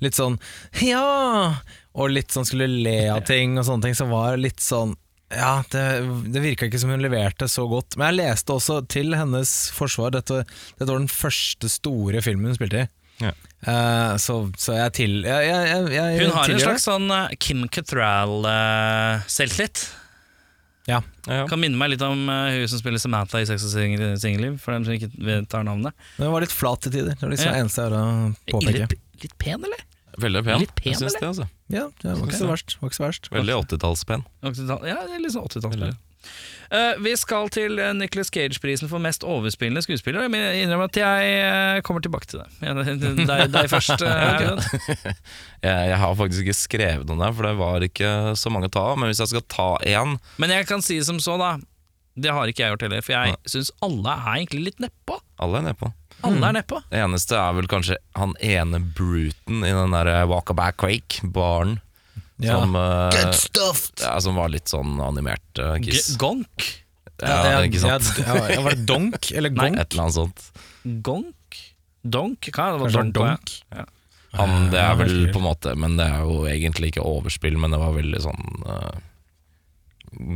Litt 0.06 0.14
sånn 0.14 0.38
ja! 0.86 1.58
Og 1.98 2.14
litt 2.14 2.30
sånn 2.32 2.46
skulle 2.46 2.70
le 2.70 3.10
av 3.10 3.24
ting 3.26 3.58
og 3.58 3.66
sånne 3.66 3.90
ting 3.90 3.98
som 3.98 4.14
var 4.14 4.38
litt 4.38 4.62
sånn 4.62 4.94
ja, 5.34 5.64
det, 5.74 5.84
det 6.32 6.40
virka 6.44 6.66
ikke 6.70 6.80
som 6.80 6.92
hun 6.94 7.02
leverte 7.04 7.48
så 7.52 7.66
godt. 7.68 7.98
Men 8.00 8.08
jeg 8.12 8.18
leste 8.22 8.54
også 8.56 8.76
til 8.88 9.16
hennes 9.18 9.50
forsvar 9.76 10.12
Dette, 10.16 10.44
dette 10.78 10.88
var 10.92 11.00
den 11.02 11.10
første 11.12 11.68
store 11.72 12.22
filmen 12.24 12.48
hun 12.54 12.60
spilte 12.60 12.78
i. 12.86 12.88
Ja. 13.18 13.32
Uh, 13.66 14.14
så, 14.22 14.34
så 14.62 14.76
jeg 14.78 14.92
til... 14.94 15.24
Jeg, 15.26 15.48
jeg, 15.50 15.62
jeg, 15.72 15.90
jeg 15.96 16.20
Hun 16.28 16.36
har 16.36 16.46
en 16.54 16.60
slags 16.62 16.84
sånn 16.86 17.10
eh, 17.12 17.32
Kim 17.42 17.64
Cattrall-selvtillit. 17.74 19.78
Ja. 20.88 21.02
Ja, 21.28 21.34
ja. 21.42 21.48
Kan 21.50 21.60
minne 21.60 21.76
meg 21.80 21.90
litt 21.92 22.02
om 22.06 22.30
uh, 22.30 22.48
hun 22.54 22.68
som 22.72 22.80
spiller 22.80 23.00
Samantha 23.02 23.42
i 23.44 23.48
Sex 23.50 23.66
og 23.68 23.72
Singel- 23.74 24.16
Singelliv, 24.22 24.54
for 24.64 24.72
dem 24.78 24.86
som 24.88 24.94
ikke 24.96 25.10
tar 25.52 25.64
navnet. 25.68 25.92
Men 26.16 26.24
hun 26.30 26.36
var 26.38 26.44
litt 26.46 26.54
flat 26.56 26.80
til 26.86 26.92
tider. 26.94 27.14
Det 27.18 27.24
var 27.26 27.32
liksom 27.34 27.52
Ja. 27.52 27.58
eneste 27.60 27.82
jeg 27.84 27.90
har 27.92 27.98
å 28.00 28.02
påpeke. 28.54 28.86
Litt, 28.86 28.94
litt 29.26 29.36
pen, 29.42 29.60
eller? 29.68 29.82
Veldig 30.22 30.42
pen. 30.48 30.60
Litt 30.64 30.76
pen, 30.78 30.92
jeg 30.94 31.00
syns 31.02 31.18
det, 31.18 31.28
altså. 31.28 31.46
Ja, 31.74 31.88
det 32.02 32.14
var 32.16 32.28
ikke 32.30 32.38
så 32.40 32.48
verst. 32.52 32.78
Var 32.82 32.90
ikke 32.92 33.00
så 33.02 33.04
verst. 33.08 33.32
Veldig 33.34 33.56
80-tallspenn. 33.68 34.24
80-tall- 34.44 34.86
Ja, 34.88 35.02
det 35.08 35.18
er 35.18 35.24
litt 35.26 35.34
sånn 35.36 35.48
80-tallsspill. 35.50 35.88
Veldig. 35.88 36.04
Eh, 36.68 36.98
vi 37.00 37.14
skal 37.16 37.48
til 37.56 37.78
uh, 37.80 37.94
Nicholas 37.96 38.28
Cage-prisen 38.34 38.90
for 38.92 39.00
mest 39.00 39.24
overspillende 39.24 39.80
skuespiller. 39.86 40.26
Jeg 40.28 40.64
innrømmer 40.66 40.90
at 40.90 40.98
jeg 41.00 41.30
eh, 41.40 41.78
kommer 41.88 42.04
tilbake 42.04 42.28
til 42.28 42.42
det. 42.42 42.50
Deg 43.30 43.46
deg 43.54 43.70
først. 43.72 44.04
eh, 44.04 44.50
Jeg, 45.68 45.88
jeg 45.92 46.00
har 46.02 46.18
faktisk 46.20 46.44
ikke 46.44 46.58
skrevet 46.58 47.08
noe 47.08 47.20
der, 47.22 47.36
for 47.38 47.48
det 47.48 47.54
var 47.62 47.86
ikke 47.88 48.12
så 48.40 48.52
mange 48.52 48.68
å 48.68 48.74
ta 48.76 48.84
av. 48.92 49.00
Men 49.00 49.12
hvis 49.12 49.24
jeg 49.24 49.32
skal 49.36 49.46
ta 49.52 49.70
én 49.88 50.18
Men 50.44 50.52
jeg 50.58 50.68
kan 50.68 50.84
si 50.84 51.00
som 51.08 51.20
så, 51.24 51.38
da. 51.40 51.54
Det 52.18 52.32
har 52.34 52.50
ikke 52.50 52.64
jeg 52.66 52.74
gjort 52.74 52.84
heller, 52.88 53.04
for 53.06 53.14
jeg 53.14 53.36
syns 53.48 53.72
alle 53.86 54.16
er 54.18 54.40
egentlig 54.42 54.64
litt 54.72 54.80
nedpå. 54.82 55.20
Alle 55.46 55.60
er 55.62 55.68
nedpå. 55.70 55.92
Alle 56.26 56.50
er 56.50 56.56
nedpå. 56.58 56.80
Det 56.90 57.02
eneste 57.04 57.38
er 57.38 57.54
vel 57.58 57.68
kanskje 57.70 58.00
han 58.18 58.34
ene 58.42 58.80
bruten 58.82 59.62
i 59.62 59.74
den 59.74 59.94
der 59.94 60.10
Walkaback 60.30 60.80
Quake-baren. 60.82 61.78
Ja. 62.42 62.60
Som, 62.60 62.76
uh, 62.78 63.10
ja, 64.02 64.18
som 64.22 64.38
var 64.38 64.52
litt 64.54 64.70
sånn 64.70 65.00
animert 65.02 65.62
uh, 65.62 65.74
G 65.82 65.90
kiss. 65.90 66.12
gonk. 66.22 66.68
Ja, 67.18 67.64
ikke 67.66 67.82
sant? 67.82 68.12
Ja, 68.22 68.36
ja, 68.52 68.62
var 68.62 68.76
det 68.78 68.86
donk 68.86 69.30
eller 69.38 69.54
Nei. 69.58 69.72
Et 69.74 69.94
eller 69.94 70.04
annet 70.06 70.18
sånt. 70.20 70.44
Gonk? 71.06 71.62
Donk? 72.06 72.50
Hva 72.54 72.68
er 72.68 72.76
det? 72.76 72.84
Kanskje 72.84 73.00
var 73.00 73.10
donk? 73.10 73.16
donk? 73.18 73.56
Ja. 73.74 73.88
Han, 74.38 74.56
det 74.70 74.80
er 74.84 74.98
vel 75.00 75.16
på 75.32 75.40
en 75.40 75.46
måte 75.48 75.72
Men 75.80 75.96
det 75.98 76.06
er 76.12 76.26
jo 76.28 76.42
egentlig 76.52 76.92
ikke 76.92 77.06
overspill, 77.08 77.56
men 77.58 77.74
det 77.74 77.80
var 77.82 77.96
veldig 77.96 78.20
sånn 78.22 78.66
uh, 78.68 79.00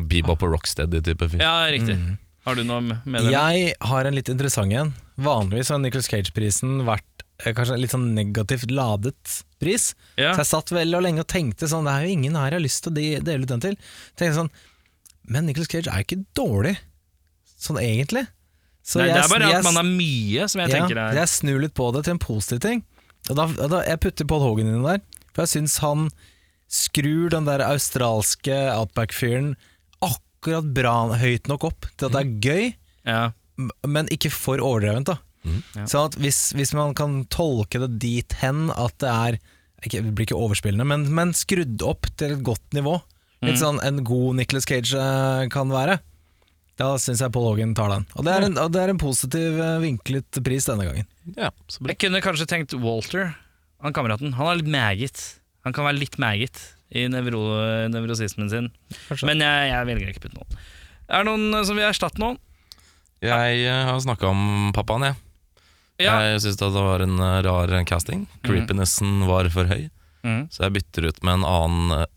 Bebop 0.10 0.42
og 0.48 0.56
Rocksteady-type 0.56 1.28
fyr. 1.36 1.44
ja, 1.44 1.54
riktig. 1.74 1.96
Har 2.48 2.58
du 2.58 2.64
noe 2.66 2.82
med 2.82 3.04
det? 3.06 3.30
Jeg 3.30 3.74
har 3.86 4.08
en 4.10 4.18
litt 4.18 4.30
interessant 4.34 4.74
en. 4.74 4.90
Vanligvis 5.24 5.70
har 5.74 5.80
Nicholas 5.82 6.10
Cage-prisen 6.12 6.82
vært 6.88 7.24
eh, 7.46 7.54
kanskje 7.58 7.78
litt 7.82 7.94
sånn 7.94 8.12
negativt 8.18 8.72
ladet 8.74 9.38
pris. 9.62 9.92
Ja. 10.18 10.34
Så 10.36 10.42
jeg 10.44 10.50
satt 10.52 10.74
veldig 10.76 10.98
og 11.00 11.06
lenge 11.06 11.24
og 11.26 11.30
tenkte 11.32 11.70
sånn 11.70 11.86
Det 11.88 11.94
er 11.94 12.06
jo 12.08 12.14
ingen 12.18 12.38
her 12.40 12.50
jeg 12.52 12.60
har 12.60 12.66
lyst 12.66 12.84
til 12.86 12.92
å 12.94 12.96
de- 12.98 13.24
dele 13.30 13.46
ut 13.48 13.52
den 13.54 13.64
til. 13.68 13.76
Tenkte 14.20 14.38
sånn 14.40 14.52
Men 15.32 15.46
Nicholas 15.46 15.70
Cage 15.72 15.88
er 15.92 16.02
ikke 16.06 16.24
dårlig, 16.38 16.76
sånn 17.62 17.78
egentlig. 17.82 18.26
Så 18.84 18.98
Nei, 18.98 19.12
det 19.14 19.20
er 19.22 19.30
bare 19.30 19.52
at 19.60 19.64
man 19.68 19.78
er 19.78 19.86
mye, 19.86 20.48
som 20.50 20.64
jeg 20.64 20.72
tenker 20.74 20.98
er 20.98 21.14
Jeg 21.20 21.30
snur 21.30 21.60
litt 21.62 21.76
på 21.78 21.92
det 21.94 22.04
til 22.08 22.16
en 22.16 22.22
positiv 22.24 22.60
ting. 22.64 22.82
Og 23.30 23.36
da, 23.38 23.46
og 23.46 23.70
da, 23.70 23.84
jeg 23.86 24.00
putter 24.02 24.26
Paul 24.28 24.42
Hogan 24.42 24.72
inn 24.72 24.82
der, 24.84 25.04
for 25.36 25.46
jeg 25.46 25.52
syns 25.62 25.78
han 25.84 26.08
skrur 26.72 27.30
den 27.30 27.46
der 27.46 27.62
australske 27.68 28.56
outback-fyren 28.74 29.54
akkurat 30.02 30.72
bra 30.74 30.96
høyt 31.22 31.48
nok 31.52 31.68
opp 31.70 31.86
til 32.00 32.08
at 32.10 32.16
det 32.16 32.22
er 32.24 32.32
gøy, 32.48 32.74
ja. 33.06 33.22
Men 33.88 34.10
ikke 34.14 34.32
for 34.34 34.62
overdrevent. 34.62 35.12
da 35.14 35.18
Ja. 35.74 35.88
Sånn 35.90 36.12
at 36.12 36.16
hvis, 36.22 36.52
hvis 36.54 36.70
man 36.78 36.94
kan 36.94 37.24
tolke 37.34 37.80
det 37.82 37.96
dit 38.04 38.34
hen 38.44 38.70
at 38.70 38.94
det 39.02 39.10
er 39.10 39.38
ikke, 39.82 40.04
Det 40.06 40.12
blir 40.14 40.28
ikke 40.28 40.38
overspillende, 40.38 40.86
men, 40.86 41.08
men 41.10 41.32
skrudd 41.34 41.82
opp 41.82 42.06
til 42.16 42.36
et 42.36 42.44
godt 42.46 42.76
nivå. 42.78 43.00
Litt 43.42 43.58
sånn 43.58 43.80
en 43.82 44.04
god 44.06 44.36
Nicholas 44.38 44.68
Cage 44.70 44.94
eh, 44.94 45.48
kan 45.50 45.72
være. 45.74 45.96
Da 46.78 46.92
syns 47.02 47.24
jeg 47.24 47.34
Paul 47.34 47.48
Hogan 47.50 47.74
tar 47.74 47.90
den. 47.90 48.06
Og 48.14 48.28
det 48.28 48.36
er 48.36 48.46
en, 48.46 48.60
og 48.62 48.70
det 48.76 48.84
er 48.84 48.92
en 48.94 49.02
positiv 49.02 49.58
eh, 49.58 49.80
vinklet 49.82 50.38
pris 50.46 50.70
denne 50.70 50.86
gangen. 50.86 51.10
Ja, 51.34 51.50
så. 51.66 51.82
Jeg 51.90 51.98
kunne 51.98 52.22
kanskje 52.22 52.46
tenkt 52.54 52.78
Walter, 52.78 53.34
han 53.82 53.98
kameraten. 53.98 54.36
Han 54.38 54.52
er 54.52 54.62
litt 54.62 54.70
maggot. 54.70 55.24
Han 55.66 55.74
kan 55.74 55.90
være 55.90 55.98
litt 56.04 56.20
maggot 56.22 56.62
i 56.94 57.08
nevro, 57.10 57.42
nevrosismen 57.90 58.54
sin. 58.54 58.70
Kanskje. 59.08 59.26
Men 59.30 59.42
jeg, 59.42 59.68
jeg 59.74 59.90
velger 59.90 60.14
ikke 60.14 60.24
putte 60.28 60.38
noen. 60.38 60.62
Er 61.10 61.24
det 61.26 61.32
noen 61.32 61.58
eh, 61.58 61.66
som 61.66 61.82
vil 61.82 61.90
erstatte 61.90 62.22
noen? 62.22 62.38
Jeg 63.22 63.66
eh, 63.68 63.84
har 63.88 64.00
snakka 64.02 64.32
om 64.32 64.72
pappaen, 64.76 65.10
jeg. 65.12 65.20
Ja. 66.02 66.16
Jeg 66.26 66.42
syns 66.42 66.58
det 66.58 66.72
var 66.74 67.04
en 67.06 67.20
eh, 67.22 67.42
rar 67.46 67.74
casting. 67.86 68.26
Creepinessen 68.46 69.28
var 69.30 69.50
for 69.54 69.70
høy. 69.70 69.90
Mm. 70.26 70.48
Så 70.54 70.66
jeg 70.66 70.76
bytter 70.78 71.10
ut 71.10 71.22
med 71.26 71.40
en 71.40 71.46
annen 71.48 71.96
eh, 72.00 72.08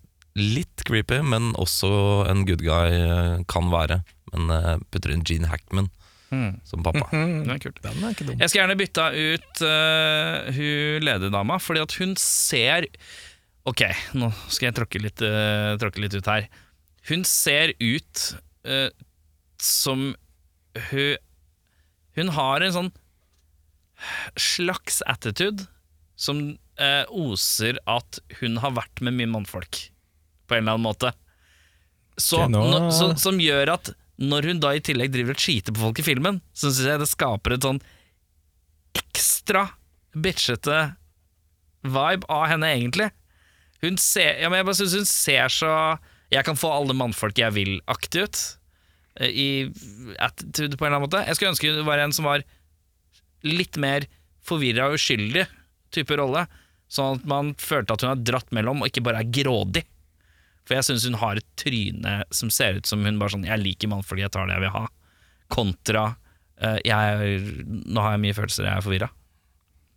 litt 0.41 0.85
creepy, 0.89 1.21
men 1.25 1.53
også 1.61 1.91
en 2.31 2.47
good 2.49 2.65
guy 2.65 2.97
eh, 2.97 3.45
kan 3.51 3.69
være. 3.73 4.01
Men 4.33 4.51
eh, 4.51 4.73
putter 4.91 5.13
inn 5.15 5.27
Gene 5.27 5.53
Hackman 5.53 5.93
Mm. 6.35 6.57
som 6.67 6.83
pappa. 6.83 7.05
Det 7.13 7.53
er 7.53 7.61
kult. 7.63 7.77
Den 7.85 8.01
er 8.03 8.15
ikke 8.15 8.25
dum. 8.27 8.41
Jeg 8.41 8.51
skal 8.51 8.61
gjerne 8.63 8.77
bytte 8.81 9.05
ut 9.15 9.61
uh, 9.63 10.49
hun 10.57 11.05
lederdama, 11.07 11.61
fordi 11.63 11.83
at 11.85 11.95
hun 12.01 12.17
ser 12.19 12.89
Ok, 13.65 13.85
nå 14.19 14.33
skal 14.53 14.67
jeg 14.67 14.77
tråkke 14.77 15.01
litt, 15.01 15.23
eh, 15.25 15.71
tråkke 15.81 16.03
litt 16.03 16.13
ut 16.19 16.27
her. 16.29 16.49
Hun 17.09 17.23
ser 17.25 17.71
ut 17.81 18.25
eh, 18.69 18.91
som 19.57 20.11
hun 20.91 21.17
Hun 22.15 22.29
har 22.31 22.63
en 22.63 22.75
sånn 22.75 22.93
slags 24.39 25.01
attitude 25.11 25.67
som 26.15 26.39
eh, 26.79 27.03
oser 27.11 27.79
at 27.91 28.21
hun 28.41 28.61
har 28.63 28.75
vært 28.77 29.03
med 29.03 29.17
mye 29.19 29.31
mannfolk, 29.33 29.81
på 30.47 30.55
en 30.55 30.63
eller 30.63 30.77
annen 30.77 30.87
måte. 30.87 31.11
Så, 32.15 32.45
nå, 32.47 32.63
så, 32.95 33.11
som 33.19 33.41
gjør 33.43 33.75
at 33.75 33.91
når 34.23 34.51
hun 34.51 34.63
da 34.63 34.75
i 34.77 34.83
tillegg 34.85 35.11
driver 35.15 35.35
og 35.35 35.43
cheater 35.43 35.75
på 35.75 35.83
folk 35.89 35.99
i 35.99 36.07
filmen, 36.07 36.39
så 36.55 36.71
syns 36.71 36.87
jeg 36.87 37.03
det 37.03 37.11
skaper 37.11 37.57
et 37.57 37.67
sånn 37.67 37.83
ekstra 38.95 39.67
bitchete 40.15 40.95
vibe 41.85 42.31
av 42.31 42.47
henne, 42.53 42.71
egentlig. 42.79 43.11
Hun 43.83 43.99
ser, 44.01 44.39
ja, 44.41 44.49
men 44.49 44.63
jeg 44.63 44.69
bare 44.69 44.79
synes 44.79 44.95
hun 44.97 45.09
ser 45.09 45.51
så 45.53 45.73
Jeg 46.33 46.47
kan 46.47 46.57
få 46.57 46.71
alle 46.73 46.95
mannfolk 46.97 47.37
jeg 47.39 47.53
vil-aktig 47.55 48.23
ut. 48.25 48.39
Eh, 49.21 49.31
I 49.31 49.49
attitude, 50.19 50.77
på 50.77 50.85
en 50.85 50.91
eller 50.93 51.01
annen 51.01 51.09
måte. 51.09 51.25
Jeg 51.29 51.39
skulle 51.39 51.55
ønske 51.55 51.73
hun 51.73 51.89
var 51.89 52.03
en 52.03 52.15
som 52.15 52.29
var 52.29 52.45
litt 53.45 53.77
mer 53.81 54.07
forvirra 54.45 54.91
og 54.91 54.99
uskyldig 54.99 55.47
type 55.95 56.17
rolle. 56.21 56.47
Sånn 56.91 57.19
at 57.19 57.27
man 57.29 57.55
følte 57.59 57.97
at 57.97 58.05
hun 58.05 58.13
er 58.13 58.25
dratt 58.27 58.53
mellom, 58.55 58.83
og 58.83 58.91
ikke 58.91 59.05
bare 59.05 59.25
er 59.25 59.33
grådig. 59.33 59.85
For 60.65 60.79
jeg 60.79 60.87
syns 60.89 61.07
hun 61.09 61.21
har 61.21 61.39
et 61.39 61.49
tryne 61.61 62.21
som 62.33 62.53
ser 62.53 62.81
ut 62.81 62.89
som 62.89 63.05
hun 63.05 63.19
bare 63.21 63.35
sånn 63.35 63.45
'Jeg 63.45 63.61
liker 63.61 63.91
mannfolk, 63.93 64.21
jeg 64.21 64.33
tar 64.33 64.47
det 64.49 64.57
jeg 64.57 64.65
vil 64.65 64.77
ha', 64.77 64.89
kontra 65.53 66.05
uh, 66.63 66.79
jeg, 66.85 67.41
'Nå 67.67 68.01
har 68.01 68.17
jeg 68.17 68.25
mye 68.25 68.37
følelser, 68.37 68.65
jeg 68.65 68.77
er 68.79 68.87
forvirra'. 68.87 69.11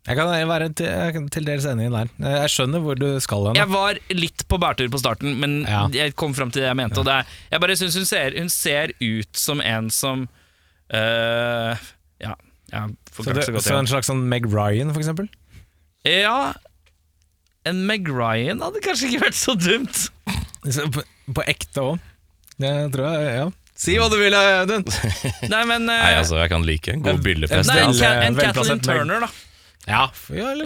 Jeg 0.08 0.16
kan 0.16 0.30
være 0.48 0.70
til, 0.72 1.18
til 1.36 1.48
dels 1.50 1.66
enig 1.68 1.90
der. 1.92 2.10
Jeg 2.24 2.52
skjønner 2.54 2.84
hvor 2.84 2.96
du 3.00 3.08
skal 3.24 3.50
hen. 3.50 3.58
Jeg 3.60 3.68
var 3.74 3.98
litt 4.16 4.46
på 4.48 4.60
bærtur 4.62 4.88
på 4.94 5.02
starten, 5.02 5.34
men 5.42 5.58
Ja. 5.68 5.82
jeg 5.92 6.16
kom 6.16 6.34
fram 6.38 6.52
til 6.52 6.64
det 6.64 6.70
jeg 6.70 6.80
mente. 6.80 7.02
Og 7.02 7.06
det 7.10 7.18
er, 7.20 7.34
jeg 7.52 7.64
bare 7.64 7.76
synes 7.76 7.98
hun 8.00 8.08
ser, 8.08 8.38
hun 8.40 8.50
ser 8.54 8.94
ut 9.04 9.36
som 9.36 9.60
en 9.62 9.90
som 9.92 10.24
uh, 10.94 11.76
Ja, 12.24 12.34
jeg 12.72 12.96
Så, 13.12 13.34
det, 13.34 13.44
så 13.50 13.52
godt 13.58 13.68
så 13.68 13.76
en 13.82 13.92
slags 13.92 14.08
sånn 14.08 14.24
Meg 14.32 14.48
Ryan, 14.48 14.94
for 14.96 15.04
eksempel? 15.04 15.28
Ja, 16.08 16.54
en 17.68 17.84
Meg 17.90 18.08
Ryan 18.08 18.64
hadde 18.64 18.80
kanskje 18.86 19.12
ikke 19.12 19.26
vært 19.28 19.40
så 19.40 19.58
dumt. 19.60 20.06
Så 20.72 20.88
På, 20.94 21.04
på 21.36 21.44
ekte 21.52 21.84
òg. 21.84 22.06
Det 22.58 22.72
tror 22.96 23.12
jeg, 23.12 23.34
ja. 23.42 23.48
Si 23.78 23.94
hva 24.00 24.08
du 24.10 24.16
vil, 24.18 24.34
Audun! 24.34 24.88
Nei, 25.52 25.66
men 25.70 25.84
uh, 25.84 25.92
Nei, 25.92 26.16
altså, 26.18 26.40
jeg 26.40 26.50
kan 26.56 26.64
like 26.66 26.96
en 26.96 27.04
god 27.06 27.20
byllefest. 27.28 27.70
En, 27.76 27.92
er 27.94 28.24
en 28.32 28.40
Kathleen. 28.40 28.82
Turner, 28.82 29.28
da. 29.28 29.30
Ja, 29.88 30.04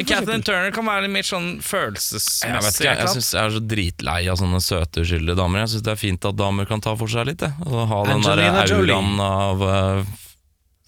eksempel. 0.01 0.41
Turner 0.41 0.73
kan 0.73 0.87
være 0.87 1.05
litt 1.05 1.13
mer 1.13 1.27
sånn 1.27 1.47
Jeg 1.51 1.59
vet 1.61 1.67
følelsesmessig. 1.69 2.71
ikke, 2.73 2.87
jeg, 2.87 2.97
jeg 3.03 3.13
synes 3.13 3.29
jeg 3.35 3.41
er 3.43 3.53
så 3.53 3.61
dritlei 3.73 4.19
av 4.33 4.39
sånne 4.41 4.61
søte, 4.65 5.05
uskyldige 5.05 5.37
damer. 5.37 5.61
Jeg 5.61 5.73
syns 5.75 5.85
det 5.85 5.93
er 5.93 6.01
fint 6.01 6.27
at 6.31 6.39
damer 6.39 6.69
kan 6.69 6.81
ta 6.81 6.95
for 6.97 7.11
seg 7.11 7.29
litt. 7.29 7.45
Jeg. 7.45 7.53
Og 7.69 7.85
ha 7.91 8.01
den 8.09 8.25
der 8.25 8.41
Angelina 8.49 8.65
auraen 8.65 9.23
av 9.27 9.65
uh, 9.65 10.19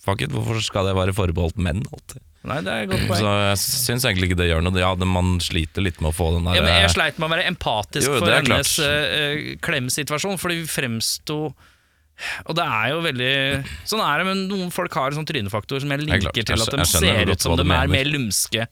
Fuck 0.03 0.25
it, 0.25 0.33
hvorfor 0.35 0.59
skal 0.59 0.89
det 0.89 0.97
være 0.97 1.13
forbeholdt 1.15 1.61
menn 1.63 1.85
alltid? 1.87 2.19
Nei, 2.43 2.57
det 2.59 2.71
er 2.73 2.81
et 2.83 2.89
godt 2.91 3.21
Så 3.21 3.33
jeg 3.39 3.59
syns 3.61 4.05
egentlig 4.09 4.31
ikke 4.31 4.39
det 4.41 4.49
gjør 4.49 4.65
noe. 4.65 4.75
Ja, 4.81 4.89
det, 4.99 5.07
Man 5.07 5.37
sliter 5.43 5.85
litt 5.85 6.01
med 6.03 6.11
å 6.11 6.15
få 6.15 6.33
den 6.35 6.49
der 6.49 6.57
Ja, 6.57 6.65
men 6.65 6.75
jeg 6.75 6.89
eh, 6.89 6.95
sleit 6.95 7.21
med 7.21 7.29
å 7.29 7.33
være 7.37 7.45
empatisk 7.53 8.09
Jo, 8.09 8.17
for 8.19 8.33
hennes 8.33 8.73
uh, 8.83 9.53
klemsituasjon, 9.63 10.41
fordi 10.41 10.59
vi 10.63 10.67
fremsto 10.73 11.37
Og 12.47 12.55
det 12.57 12.63
er 12.65 12.87
jo 12.93 13.01
veldig 13.03 13.31
Sånn 13.89 14.01
er 14.05 14.21
det, 14.21 14.25
men 14.29 14.41
noen 14.49 14.71
folk 14.73 14.95
har 14.99 15.11
en 15.11 15.19
sånn 15.21 15.27
trynefaktor 15.29 15.83
som 15.83 15.91
jeg 15.93 16.05
liker 16.05 16.45
til 16.47 16.63
at 16.65 16.75
de 16.77 16.85
ser 16.89 17.31
ut 17.33 17.43
som 17.45 17.55
de 17.59 17.65
er 17.67 17.91
mer 17.91 18.09
lumske 18.09 18.67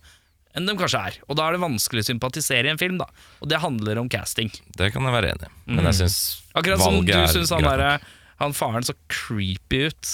enn 0.52 0.66
de 0.68 0.74
kanskje 0.76 1.00
er. 1.08 1.18
Og 1.32 1.38
da 1.40 1.46
er 1.48 1.56
det 1.56 1.62
vanskelig 1.64 2.02
å 2.04 2.08
sympatisere 2.10 2.68
i 2.68 2.72
en 2.74 2.80
film, 2.80 2.98
da. 3.00 3.06
Og 3.40 3.48
det 3.48 3.62
handler 3.64 4.02
om 4.02 4.10
casting. 4.12 4.50
Det 4.76 4.90
kan 4.92 5.06
jeg 5.08 5.14
være 5.16 5.30
enig 5.36 5.48
i. 5.48 5.54
Men 5.78 5.88
jeg 5.88 6.02
syns 6.02 6.18
Mm. 6.52 6.58
Akkurat 6.60 6.82
som 6.84 6.98
du 7.08 7.14
syns 7.32 7.52
han, 7.56 8.02
han 8.42 8.54
faren 8.58 8.84
så 8.84 8.92
creepy 9.08 9.86
ut. 9.88 10.10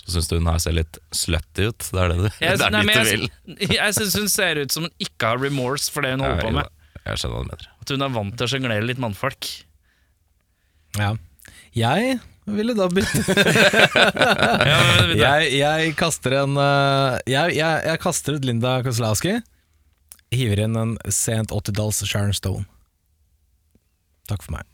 Så 0.00 0.14
syns 0.14 0.30
du 0.30 0.38
hun 0.38 0.48
her 0.48 0.56
ser 0.64 0.72
litt 0.78 0.96
slutty 1.12 1.66
ut? 1.68 1.90
Det 1.92 2.00
er 2.00 2.08
det 2.14 2.16
du, 2.22 2.28
Jeg, 2.40 2.56
det 2.62 2.64
er 2.64 2.72
nei, 2.72 2.80
du 2.88 3.10
vil. 3.10 3.26
jeg, 3.58 3.74
jeg 3.76 3.96
syns 3.98 4.16
hun 4.16 4.30
ser 4.32 4.62
ut 4.62 4.72
som 4.72 4.86
hun 4.88 4.94
ikke 5.04 5.34
har 5.34 5.42
remorse 5.44 5.92
for 5.92 6.00
det 6.06 6.14
hun 6.16 6.24
holder 6.24 6.40
på 6.46 6.54
med. 6.56 6.72
Jeg 7.04 7.20
skjønner 7.20 7.36
hva 7.36 7.44
du 7.44 7.50
mener. 7.52 7.68
At 7.84 7.92
hun 7.92 8.06
er 8.08 8.14
vant 8.16 8.38
til 8.40 8.48
å 8.48 8.50
sjonglere 8.54 8.88
litt 8.88 9.04
mannfolk. 9.04 9.50
Ja. 10.96 11.12
Jeg 11.76 12.16
ville 12.56 12.74
da 12.78 12.86
bytte 12.88 13.22
jeg, 15.18 15.48
jeg 15.58 15.94
kaster 15.98 16.38
en 16.42 16.56
eh, 16.62 17.18
jeg, 17.30 17.56
jeg, 17.58 17.84
jeg 17.90 18.02
kaster 18.02 18.38
ut 18.38 18.46
Linda 18.48 18.78
Kozlowski. 18.86 19.38
Hiver 20.34 20.64
inn 20.66 20.76
en 20.76 20.96
sent 21.12 21.52
80-talls 21.54 22.02
Sharon 22.08 22.34
Stone. 22.36 22.66
Takk 24.28 24.42
for 24.44 24.58
meg. 24.58 24.66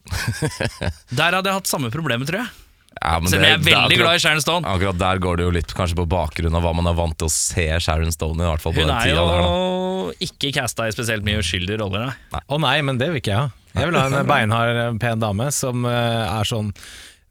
Der 1.19 1.37
hadde 1.39 1.47
jeg 1.51 1.61
hatt 1.61 1.71
samme 1.71 1.91
problemet, 1.95 2.27
tror 2.31 2.43
jeg. 2.43 2.51
Ja, 2.95 3.17
men 3.19 3.27
Selv 3.31 3.43
om 3.43 3.47
jeg 3.49 3.55
er 3.59 3.63
veldig 3.63 3.77
akkurat- 3.79 4.01
glad 4.03 4.17
i 4.19 4.23
Sharon 4.23 4.43
Stone. 4.43 4.71
Akkurat 4.71 4.99
der 5.03 5.19
går 5.23 5.39
det 5.41 5.45
jo 5.49 5.53
litt 5.55 5.73
kanskje 5.75 5.97
på 5.99 6.05
bakgrunn 6.11 6.55
av 6.55 6.63
hva 6.63 6.71
man 6.79 6.87
er 6.87 6.95
vant 6.95 7.17
til 7.19 7.27
å 7.27 7.33
se 7.35 7.65
Sharon 7.83 8.13
Stone 8.15 8.39
i. 8.39 8.47
hvert 8.47 8.63
fall 8.63 8.75
på 8.77 8.85
Hun 8.85 8.91
den 8.93 8.95
er 8.95 9.09
jo 9.11 9.25
der 9.31 10.23
ikke 10.29 10.53
casta 10.55 10.87
i 10.87 10.93
spesielt 10.95 11.27
mye 11.27 11.41
uskyldige 11.43 11.81
roller. 11.83 12.13
Nei. 12.35 12.43
Å 12.47 12.59
nei, 12.63 12.77
men 12.87 13.01
det 13.01 13.09
vil 13.11 13.19
ikke 13.19 13.33
jeg 13.35 13.41
ha. 13.41 13.49
Jeg 13.75 13.91
vil 13.91 13.99
ha 13.99 14.05
en 14.13 14.29
beinhard, 14.31 14.79
eh, 14.85 14.93
pen 15.03 15.19
dame 15.23 15.49
som 15.55 15.83
eh, 15.91 16.23
er 16.39 16.47
sånn 16.47 16.71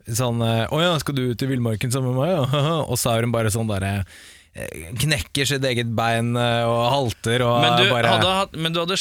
Sånn 0.09 0.41
eh, 0.43 0.65
'Å 0.67 0.81
ja, 0.83 0.93
skal 0.99 1.15
du 1.15 1.21
ut 1.31 1.41
i 1.45 1.47
villmarken 1.47 1.91
sammen 1.93 2.11
med 2.15 2.25
meg?' 2.27 2.53
Ja? 2.53 2.81
Og 2.91 2.97
så 2.99 3.13
er 3.15 3.23
hun 3.23 3.31
bare 3.31 3.51
sånn 3.53 3.69
derre 3.71 4.03
eh, 4.55 4.91
Knekker 4.99 5.47
sitt 5.47 5.63
eget 5.63 5.93
bein 5.95 6.35
eh, 6.35 6.65
og 6.67 6.83
halter 6.91 7.45
og 7.47 7.61
Men, 7.63 7.77
du 7.79 7.89
bare 7.93 8.11
hadde, 8.17 8.59
men 8.59 8.75
du 8.75 8.81
hadde, 8.83 8.97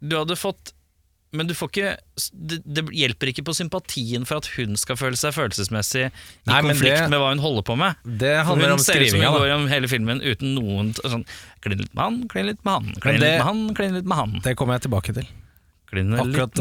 du 0.00 0.16
hadde 0.20 0.36
fått 0.38 0.70
Men 1.34 1.50
du 1.50 1.54
får 1.58 1.72
ikke 1.72 1.90
det, 2.30 2.60
det 2.62 2.84
hjelper 2.94 3.32
ikke 3.32 3.42
på 3.48 3.56
sympatien 3.58 4.22
for 4.24 4.38
at 4.38 4.46
hun 4.54 4.76
skal 4.78 4.94
føle 5.00 5.18
seg 5.18 5.34
følelsesmessig 5.34 6.04
i 6.06 6.10
Nei, 6.46 6.60
konflikt 6.62 6.94
det- 7.02 7.10
med 7.10 7.18
hva 7.18 7.32
hun 7.34 7.42
holder 7.42 7.66
på 7.66 7.74
med. 7.80 7.98
Det 8.06 8.36
handler 8.46 8.70
hun 8.70 8.76
om 8.78 8.84
ser 8.84 9.02
ut 9.02 9.10
som 9.10 9.18
hun 9.18 9.34
går 9.40 9.48
gjennom 9.50 9.66
hele 9.74 9.90
filmen 9.90 10.22
uten 10.22 10.54
noen 10.54 10.94
sånn 10.94 11.26
Klin 11.66 11.80
litt 11.82 11.90
med 11.90 12.04
han, 12.04 12.20
klin 12.30 12.46
litt 12.52 12.62
med 12.62 12.76
han, 12.78 12.94
klin 13.02 13.18
litt 13.18 13.34
med 13.42 13.48
han, 13.50 13.64
klin 13.74 13.94
litt 13.98 14.06
med 14.06 14.18
han. 14.22 14.38
Det 14.46 14.54
kommer 14.54 14.78
jeg 14.78 14.86
tilbake 14.86 15.16
til. 15.18 15.26
Akkurat, 15.90 16.54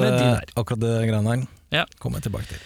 akkurat 0.57 0.79
det 0.81 0.95
greiene 1.09 1.37
der 1.37 1.47
Ja. 1.77 1.85
kommer 2.01 2.17
jeg 2.17 2.31
tilbake 2.31 2.49
til. 2.49 2.57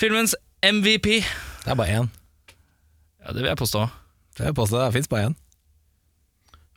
Filmens 0.00 0.34
MVP. 0.64 1.20
Det 1.64 1.68
er 1.72 1.76
bare 1.76 2.00
én. 2.00 2.08
Ja, 3.20 3.34
det 3.34 3.42
vil 3.42 3.50
jeg 3.50 3.60
påstå. 3.60 3.84
Det 4.32 4.44
vil 4.44 4.50
jeg 4.50 4.56
påstå, 4.56 4.80
det 4.80 4.94
fins 4.96 5.10
bare 5.12 5.28
én. 5.30 5.38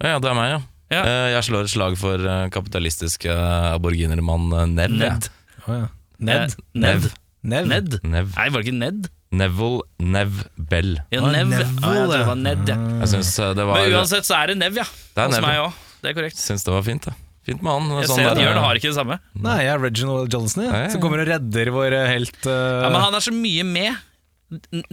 Ja, 0.03 0.17
det 0.19 0.27
er 0.29 0.35
meg, 0.35 0.49
ja. 0.51 0.61
Ja. 0.93 1.01
Eh, 1.07 1.29
Jeg 1.33 1.45
slår 1.47 1.65
et 1.65 1.71
slag 1.73 1.95
for 1.97 2.19
kapitalistisk 2.21 2.51
kapitalistiske 2.53 3.31
aboriginermann 3.73 4.51
eh, 4.53 4.65
Nev. 4.75 4.97
Ned. 4.99 5.29
Oh, 5.65 5.75
ja. 5.77 5.87
Ned. 6.19 6.55
Eh, 6.57 6.83
Ned. 6.83 7.07
Nev. 7.43 7.67
Ned. 7.71 7.95
Nev. 8.03 8.33
Nei, 8.35 8.49
var 8.51 8.59
det 8.61 8.67
ikke 8.67 8.77
Ned? 8.81 9.07
Neville 9.33 9.81
Nev 10.13 10.43
Bell. 10.69 10.91
Ja, 11.11 11.23
Nev. 11.23 11.47
Neville, 11.49 11.65
Ah, 11.81 11.95
jeg 11.95 12.03
tror 12.03 12.11
det 12.13 12.27
var 12.27 12.39
Ned, 12.43 12.67
ja. 12.69 12.77
Jeg 13.01 13.13
eh, 13.39 13.53
det 13.57 13.65
var 13.69 13.79
Men 13.79 13.95
uansett 13.97 14.27
så 14.27 14.37
er 14.41 14.51
det 14.53 14.59
Nev, 14.59 14.77
ja. 14.83 14.85
Det 15.15 15.23
er 15.23 15.31
Hos 15.31 15.39
Nev, 15.39 15.47
meg 15.47 15.61
òg. 15.63 15.79
Det 16.03 16.11
er 16.11 16.17
korrekt. 16.19 16.43
Syns 16.43 16.67
det 16.67 16.75
var 16.75 16.83
fint, 16.85 17.07
det. 17.07 17.15
Fint 17.43 17.59
med 17.63 17.71
han. 17.73 17.89
Jeg 17.99 18.07
sånn 18.07 18.19
ser 18.21 18.29
at 18.31 18.39
Jørn 18.39 18.59
har 18.63 18.79
ikke 18.79 18.89
det 18.91 18.95
samme. 18.95 19.17
Nei, 19.35 19.57
jeg 19.65 19.73
er 19.73 19.81
Reginald 19.83 20.31
Johnson, 20.31 20.63
ja. 20.63 20.83
Som 20.93 21.01
kommer 21.03 21.23
og 21.23 21.27
redder 21.27 21.71
vår 21.75 21.95
helt 22.07 22.37
uh... 22.47 22.53
Ja, 22.85 22.91
men 22.93 23.01
han 23.03 23.17
er 23.17 23.25
så 23.25 23.33
mye 23.35 23.65
med. 23.67 23.97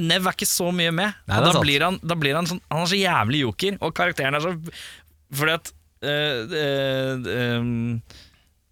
Nev 0.01 0.27
er 0.27 0.35
ikke 0.35 0.49
så 0.49 0.71
mye 0.75 0.91
med. 0.95 1.15
Nei, 1.29 1.37
og 1.39 1.47
da 1.47 1.53
sant. 1.55 1.63
blir 1.67 1.85
han, 1.85 2.01
da 2.03 2.17
blir 2.19 2.39
han 2.39 2.49
sånn 2.49 2.63
Han 2.73 2.87
er 2.87 2.91
så 2.91 2.99
jævlig 2.99 3.43
joker, 3.45 3.77
og 3.85 3.95
karakteren 3.99 4.39
er 4.39 4.45
så 4.45 4.55
Fordi 5.37 5.55
at 5.59 5.71
eh, 6.03 6.57
eh, 6.65 7.61
um, 7.61 8.01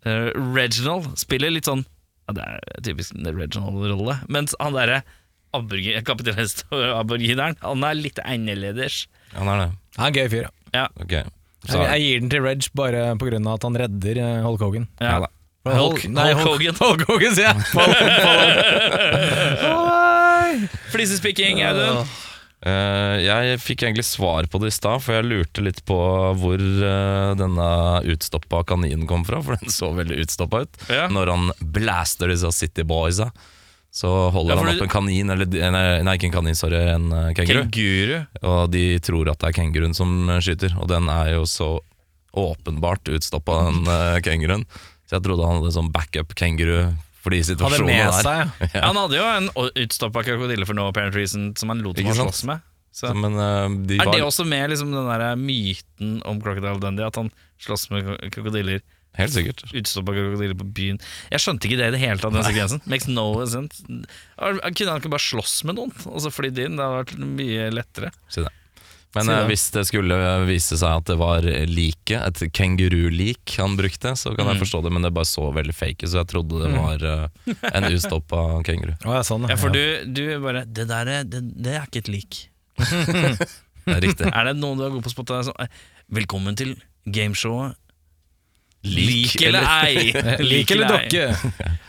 eh, 0.08 0.28
Reginald 0.56 1.10
spiller 1.20 1.52
litt 1.52 1.68
sånn 1.68 1.84
ja, 1.84 2.34
Det 2.38 2.46
er 2.48 2.84
typisk 2.88 3.14
en 3.18 3.28
Reginald-rolle, 3.36 4.18
mens 4.32 4.56
han 4.58 4.74
derre 4.76 5.02
aborgi- 5.56 5.96
kapitalist-aborgineren, 6.04 7.56
han 7.64 7.84
er 7.88 7.96
litt 7.96 8.18
annerledes. 8.24 9.04
Han 9.36 9.48
er 9.48 9.62
det. 9.62 9.68
Han 9.96 10.04
er 10.04 10.10
en 10.10 10.18
gøy 10.18 10.32
fyr, 10.34 10.48
ja. 10.48 10.54
Ja, 10.74 10.86
Ok. 11.00 11.14
Så, 11.66 11.80
Jeg, 11.82 12.04
gir 12.04 12.20
den 12.22 12.30
til 12.30 12.44
Reg 12.44 12.68
bare 12.78 13.16
pga. 13.18 13.40
at 13.54 13.66
han 13.66 13.76
redder 13.82 14.22
eh, 14.22 14.44
Hulk 14.46 14.62
Hogan. 14.62 14.88
ja. 15.02 15.18
ja. 15.24 15.32
Hulk, 15.68 16.06
Nei, 16.08 16.32
Hulk 16.32 16.46
Hogan. 16.48 16.76
Hulk 16.84 17.02
Hogan, 17.10 17.34
sier 17.36 17.50
jeg! 17.50 17.60
Flisespikking, 20.94 21.60
Audun. 21.66 22.06
Uh, 22.58 23.14
jeg 23.22 23.60
fikk 23.62 23.84
egentlig 23.86 24.02
svar 24.08 24.48
på 24.50 24.58
det 24.58 24.72
i 24.72 24.74
stad, 24.74 24.98
for 25.04 25.14
jeg 25.14 25.28
lurte 25.28 25.62
litt 25.62 25.78
på 25.86 25.98
hvor 26.40 26.58
uh, 26.58 27.36
denne 27.38 27.68
utstoppa 28.10 28.64
kaninen 28.66 29.06
kom 29.10 29.22
fra, 29.28 29.38
for 29.44 29.60
den 29.60 29.70
så 29.70 29.92
veldig 29.94 30.18
utstoppa 30.24 30.64
ut. 30.64 30.80
Ja. 30.90 31.06
Når 31.12 31.34
han 31.34 31.52
blaster 31.76 32.32
disse 32.32 32.50
City 32.56 32.82
Boysa, 32.88 33.30
så 33.90 34.10
holder 34.30 34.52
Ja, 34.54 34.58
han 34.60 34.74
opp 34.76 34.82
en 34.84 34.92
kanin, 34.92 35.30
eller 35.32 35.46
nei, 35.48 35.84
nei, 36.06 36.14
ikke 36.18 36.28
en 36.28 36.34
kanin, 36.36 36.54
sorry, 36.58 36.76
en 36.92 37.08
eh, 37.12 37.30
kenguru. 37.34 37.62
Kenguru. 37.72 38.18
Og 38.46 38.70
de 38.74 38.82
tror 39.02 39.30
at 39.32 39.40
det 39.40 39.48
er 39.50 39.56
kenguruen 39.56 39.96
som 39.96 40.12
eh, 40.30 40.40
skyter, 40.44 40.76
og 40.78 40.90
den 40.92 41.08
er 41.10 41.32
jo 41.38 41.46
så 41.48 41.70
åpenbart 42.38 43.08
utstoppa, 43.08 43.54
den 43.70 43.88
uh, 43.88 44.18
kenguruen. 44.22 44.66
Så 45.08 45.16
jeg 45.16 45.24
trodde 45.24 45.46
han 45.48 45.58
hadde 45.62 45.72
sånn 45.74 45.88
backup-kenguru 45.94 46.90
for 47.24 47.32
de 47.34 47.40
Hadde 47.40 47.48
situasjonene 47.48 47.96
med 47.96 48.12
der. 48.12 48.26
seg, 48.52 48.68
ja. 48.76 48.82
Han 48.86 48.98
hadde 49.00 49.16
jo 49.18 49.24
en 49.32 49.48
utstoppa 49.82 50.22
krokodille 50.26 50.68
for 50.68 50.76
no 50.78 50.84
apparent 50.92 51.16
reason 51.16 51.48
som 51.58 51.72
han 51.72 51.80
lot 51.82 51.98
ham 52.04 52.14
slåss 52.14 52.44
med. 52.46 52.60
Så. 52.94 53.10
Men 53.16 53.34
uh, 53.40 53.66
de 53.88 53.96
Er 53.98 54.06
var 54.06 54.14
det 54.14 54.22
også 54.28 54.44
med 54.46 54.70
liksom, 54.70 54.92
den 54.94 55.08
der 55.08 55.34
myten 55.40 56.20
om 56.28 56.38
Crocodile 56.44 56.78
Dundee? 56.82 57.08
At 57.08 57.18
han 57.18 57.32
slåss 57.64 57.88
med 57.90 58.04
kro- 58.06 58.30
krokodiller 58.36 58.84
helt 59.18 59.34
sikkert. 59.34 59.64
utstoppa 59.74 60.14
krokodiller 60.16 60.56
på 60.58 60.68
byen? 60.78 61.00
Jeg 61.34 61.42
skjønte 61.44 61.68
ikke 61.68 61.80
det 61.80 61.88
i 61.90 61.94
det 61.96 62.02
hele 62.04 62.22
tatt, 62.22 62.32
den 62.38 62.46
sekvensen. 62.46 62.80
Makes 62.88 63.08
no 63.10 63.26
sense. 63.50 63.82
Kunne 64.38 64.92
han 64.92 65.02
ikke 65.02 65.10
bare 65.12 65.26
slåss 65.26 65.58
med 65.68 65.76
noen, 65.80 65.92
og 66.06 66.22
så 66.24 66.30
flydd 66.32 66.58
inn? 66.64 66.78
Det 66.78 66.86
hadde 66.86 67.02
vært 67.02 67.18
mye 67.42 67.68
lettere. 67.74 68.12
Si 68.32 68.44
det. 68.46 68.54
Men 69.16 69.24
Si 69.24 69.32
eh, 69.32 69.38
det. 69.40 69.46
hvis 69.48 69.62
det 69.72 69.82
skulle 69.88 70.16
vise 70.44 70.76
seg 70.76 70.98
at 71.00 71.06
det 71.08 71.14
var 71.16 71.46
like, 71.66 72.12
et 72.18 72.42
kengurulik 72.52 73.54
han 73.56 73.72
brukte, 73.78 74.12
så 74.20 74.34
kan 74.36 74.44
Mm. 74.46 74.52
jeg 74.52 74.60
forstå 74.66 74.82
det, 74.84 74.92
men 74.92 75.02
det 75.06 75.12
bare 75.16 75.24
så 75.30 75.46
veldig 75.56 75.74
fake 75.74 76.04
ut, 76.04 76.10
så 76.12 76.18
jeg 76.20 76.28
trodde 76.28 76.60
det 76.60 76.72
var 76.76 77.06
eh, 77.08 77.72
en 77.72 77.88
ustoppa 77.96 78.42
kenguru. 78.68 78.92
Å, 79.08 79.14
ja, 79.16 79.22
sånn, 79.24 79.48
Ja, 79.48 79.56
for 79.56 79.72
du, 79.72 79.80
du 80.12 80.22
bare 80.44 80.66
Det 80.68 80.84
der 80.92 81.08
er, 81.08 81.24
det, 81.24 81.40
det 81.56 81.72
er 81.80 81.88
ikke 81.88 82.04
et 82.04 82.12
lik. 82.12 82.42
Det 83.88 83.94
er 83.96 84.02
riktig. 84.04 84.26
Er 84.28 84.44
det 84.50 84.56
noen 84.60 84.76
du 84.76 84.84
er 84.84 84.90
god 84.92 85.00
på 85.06 85.08
å 85.08 85.12
spotte? 85.14 85.38
Eh, 85.64 85.68
Velkommen 86.12 86.56
til 86.60 86.74
gameshowet 87.08 87.72
Lik 88.86 89.42
eller 89.42 89.64
ei. 89.82 90.12
Lik 90.50 90.70
eller 90.70 90.88
dokke? 90.92 91.24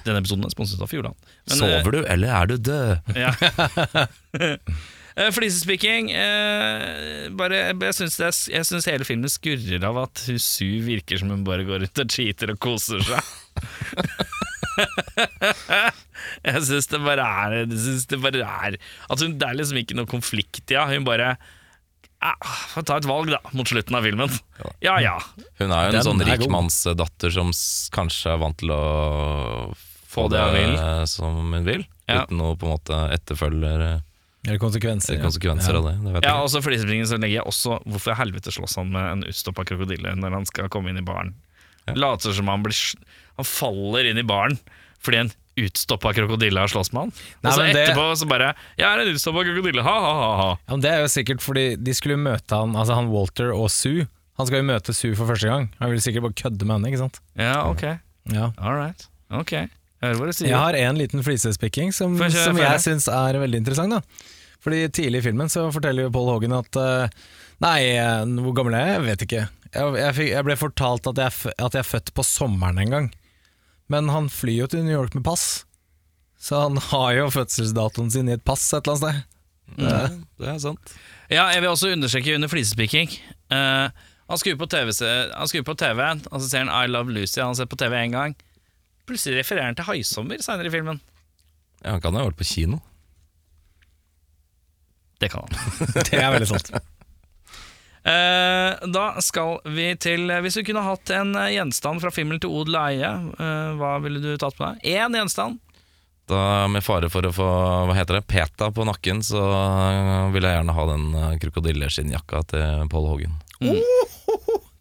Denne 0.06 0.20
episoden 0.24 0.46
er 0.48 0.52
sponset 0.54 0.82
av 0.82 0.88
Fjordland. 0.90 1.16
Men, 1.50 1.58
Sover 1.60 1.92
du, 1.94 2.00
eller 2.06 2.30
er 2.40 2.46
du 2.50 2.56
død? 2.70 2.90
Ja. 3.18 3.32
Eh, 5.20 5.32
Flisespikking 5.36 6.06
eh, 6.16 7.28
bare, 7.36 7.58
Jeg 7.74 7.94
syns, 7.98 8.86
hele 8.88 9.04
filmen 9.08 9.30
skurrer 9.32 9.84
av 9.90 9.98
at 10.06 10.22
hun 10.30 10.40
Su 10.40 10.68
virker 10.86 11.18
som 11.20 11.30
hun 11.34 11.44
bare 11.48 11.66
går 11.68 11.80
rundt 11.84 12.02
og 12.04 12.10
cheater 12.14 12.50
og 12.54 12.60
koser 12.64 13.02
seg. 13.04 13.20
jeg 16.48 16.60
syns 16.70 16.88
det 16.94 17.00
bare 17.04 17.24
er 17.26 17.50
det 17.68 18.20
bare 18.22 18.40
er 18.46 18.72
hun, 18.80 19.36
Det 19.42 19.48
er 19.50 19.56
liksom 19.60 19.78
ikke 19.82 19.98
noe 20.00 20.08
konflikt, 20.08 20.64
ja. 20.72 20.86
Hun 20.88 21.04
bare 21.08 21.36
ah, 22.22 22.36
Får 22.74 22.86
ta 22.86 22.98
et 23.00 23.06
valg, 23.10 23.30
da, 23.32 23.40
mot 23.54 23.68
slutten 23.68 23.96
av 23.96 24.04
filmen. 24.04 24.30
Ja 24.84 24.98
ja. 25.00 25.18
Hun 25.60 25.72
er 25.72 25.86
jo 25.88 25.90
en 25.90 25.96
Den 25.98 26.04
sånn 26.08 26.22
er 26.22 26.26
god. 26.36 26.44
rikmannsdatter 26.46 27.32
som 27.32 27.50
s- 27.56 27.90
kanskje 27.94 28.34
er 28.34 28.38
vant 28.42 28.58
til 28.58 28.70
å 28.76 29.74
få 30.10 30.28
det 30.32 30.40
hun 30.42 30.54
vil. 30.58 31.08
som 31.08 31.36
hun 31.54 31.66
vil, 31.66 31.86
Ja. 32.08 32.24
uten 32.26 32.38
noe 32.38 32.56
på 32.58 32.66
en 32.66 32.74
måte 32.78 32.98
etterfølger 33.14 34.02
Eller 34.48 34.58
konsekvenser. 34.58 35.16
ja. 35.18 35.22
konsekvenser 35.24 35.76
av 35.76 35.84
det. 35.86 35.96
det 36.04 36.14
vet 36.14 36.24
Ja, 36.24 36.36
jeg. 36.36 36.44
og 36.44 36.50
så 36.50 37.20
legger 37.20 37.38
jeg 37.38 37.44
også 37.46 37.84
Hvorfor 37.86 38.12
i 38.12 38.16
helvete 38.16 38.52
slåss 38.52 38.76
han 38.78 38.92
med 38.92 39.12
en 39.12 39.24
utstoppa 39.24 39.66
krokodille 39.66 40.16
når 40.16 40.32
han 40.34 40.46
skal 40.46 40.70
komme 40.70 40.90
inn 40.90 40.98
i 40.98 41.02
baren? 41.06 41.36
Later 41.96 42.34
som 42.34 42.48
han 42.48 42.64
blir 42.64 42.96
Han 43.38 43.46
faller 43.46 44.10
inn 44.10 44.18
i 44.18 44.24
baren 44.24 44.60
fordi 45.02 45.18
en 45.20 45.32
utstoppa 45.68 46.14
krokodille 46.16 46.60
har 46.64 46.68
slåss 46.72 46.92
med 46.94 47.02
han. 47.08 47.12
Nei, 47.44 47.52
og 47.52 47.58
så 47.58 47.66
det- 47.74 47.88
etterpå 47.88 48.06
så 48.18 48.28
bare 48.30 48.54
'Jeg 48.78 48.88
er 48.88 49.02
en 49.02 49.14
utstoppa 49.16 49.44
krokodille, 49.44 49.84
ha-ha-ha'. 49.84 50.58
Ja, 50.68 50.72
men 50.76 50.82
det 50.82 50.92
er 50.92 51.00
jo 51.02 51.10
sikkert 51.12 51.42
fordi 51.42 51.76
de 51.84 51.92
skulle 51.94 52.18
møte 52.18 52.50
han 52.56 52.74
Altså 52.76 52.96
han 52.96 53.10
Walter 53.10 53.52
og 53.54 53.70
Sue. 53.70 54.08
Han 54.38 54.48
skal 54.48 54.62
jo 54.64 54.68
møte 54.72 54.94
Sue 54.96 55.16
for 55.16 55.26
første 55.28 55.48
gang. 55.50 55.70
Han 55.80 55.90
vil 55.92 56.00
sikkert 56.00 56.22
bare 56.24 56.34
kødde 56.34 56.66
med 56.66 56.76
henne, 56.80 56.88
ikke 56.94 56.98
sant? 57.04 57.20
Ja, 57.38 57.70
ok. 57.70 58.00
Ja. 58.32 58.52
All 58.58 58.76
right. 58.76 59.08
Ok. 59.32 59.52
Jeg 59.52 59.70
hører 60.02 60.16
hva 60.20 60.26
du 60.28 60.32
sier. 60.32 60.48
Jeg 60.48 60.58
har 60.58 60.74
en 60.76 60.96
liten 60.98 61.22
flisespikking 61.24 61.92
som, 61.94 62.18
Få 62.18 62.30
som 62.32 62.56
jeg 62.56 62.80
syns 62.80 63.08
er 63.12 63.38
veldig 63.40 63.56
interessant. 63.60 63.90
da 63.92 64.02
Fordi 64.64 64.88
Tidlig 64.88 65.18
i 65.20 65.22
filmen 65.32 65.48
så 65.52 65.72
forteller 65.72 66.04
jo 66.04 66.10
Paul 66.10 66.30
Hogan 66.32 66.54
at 66.54 66.76
eh, 66.76 67.10
Nei, 67.62 67.80
eh, 67.98 68.24
hvor 68.40 68.54
gammel 68.56 68.76
er 68.76 68.86
jeg? 68.86 68.96
Jeg 68.96 69.06
vet 69.10 69.22
ikke. 69.28 69.50
Jeg, 69.76 69.96
jeg, 70.00 70.14
fikk, 70.16 70.30
jeg 70.30 70.44
ble 70.46 70.56
fortalt 70.56 71.08
at 71.12 71.16
jeg, 71.18 71.54
at 71.60 71.74
jeg 71.74 71.80
er 71.84 71.90
født 72.00 72.14
på 72.16 72.24
sommeren 72.24 72.80
en 72.80 72.90
gang. 72.90 73.12
Men 73.90 74.10
han 74.14 74.30
flyr 74.30 74.64
jo 74.64 74.70
til 74.72 74.86
New 74.86 74.94
York 74.94 75.16
med 75.18 75.26
pass. 75.26 75.66
Så 76.40 76.62
han 76.64 76.78
har 76.92 77.16
jo 77.18 77.30
fødselsdatoen 77.34 78.12
sin 78.14 78.30
i 78.30 78.38
et 78.38 78.46
pass 78.46 78.68
et 78.74 78.86
eller 78.86 78.96
annet 78.96 79.04
sted. 79.04 79.36
Mm. 79.70 80.22
det 80.42 80.48
er 80.50 80.62
sant. 80.64 80.94
Ja, 81.30 81.44
jeg 81.54 81.62
vil 81.62 81.70
også 81.70 81.92
understreke 81.94 82.34
under 82.36 82.50
flisespiking. 82.50 83.12
Uh, 83.54 83.90
han 84.30 84.40
skrur 84.42 84.58
på 84.58 84.68
TV, 84.70 84.92
han 85.34 85.50
skrur 85.50 85.66
på 85.66 85.76
TV, 85.78 86.02
og 86.30 86.42
så 86.42 86.48
ser 86.48 86.66
han 86.66 86.72
I 86.74 86.90
Love 86.90 87.14
Lucy. 87.14 87.38
Han 87.42 87.58
sett 87.58 87.70
på 87.70 87.78
TV 87.78 87.98
én 87.98 88.14
gang. 88.14 88.36
Plutselig 89.10 89.40
refererer 89.40 89.72
han 89.72 89.78
til 89.78 89.88
Haisommer 89.90 90.42
seinere 90.42 90.70
i 90.70 90.74
filmen. 90.74 91.02
Ja, 91.84 91.96
han 91.96 92.02
kan 92.04 92.18
ha 92.18 92.26
vært 92.28 92.38
på 92.38 92.50
kino. 92.50 92.82
Det 95.22 95.32
kan 95.34 95.46
han. 95.46 95.54
Det 96.10 96.18
er 96.18 96.32
veldig 96.34 96.50
sant. 96.50 96.72
Eh, 98.04 98.88
da 98.94 99.06
skal 99.20 99.58
vi 99.76 99.90
til 100.00 100.32
Hvis 100.40 100.56
du 100.56 100.62
kunne 100.64 100.86
hatt 100.86 101.12
en 101.12 101.34
eh, 101.36 101.50
gjenstand 101.58 102.00
fra 102.00 102.12
fimmel 102.16 102.40
til 102.40 102.54
odel 102.62 102.78
og 102.80 102.86
eie, 102.94 103.10
eh, 103.36 103.74
hva 103.76 103.98
ville 104.04 104.22
du 104.24 104.30
tatt 104.40 104.56
med 104.62 104.80
deg? 104.80 104.96
Én 104.96 105.18
gjenstand. 105.20 105.60
Da 106.30 106.68
Med 106.72 106.86
fare 106.86 107.10
for 107.12 107.26
å 107.26 107.34
få 107.34 107.50
hva 107.90 107.98
heter 107.98 108.20
det, 108.20 108.28
peta 108.30 108.70
på 108.72 108.86
nakken, 108.88 109.24
så 109.26 109.42
vil 110.32 110.46
jeg 110.46 110.60
gjerne 110.60 110.76
ha 110.78 110.86
den 110.92 111.08
krokodilleskinnjakka 111.42 112.44
til 112.54 112.86
Paul 112.94 113.10
Hogan. 113.10 113.40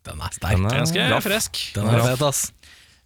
Den 0.09 0.23
er 0.25 0.33
sterk. 0.33 0.55
Den 0.57 0.69
er 0.69 0.79
Ganske 0.85 1.09
raff. 1.11 1.49
Den 1.75 1.89
er 1.89 2.05
fet, 2.05 2.23
ass. 2.25 2.43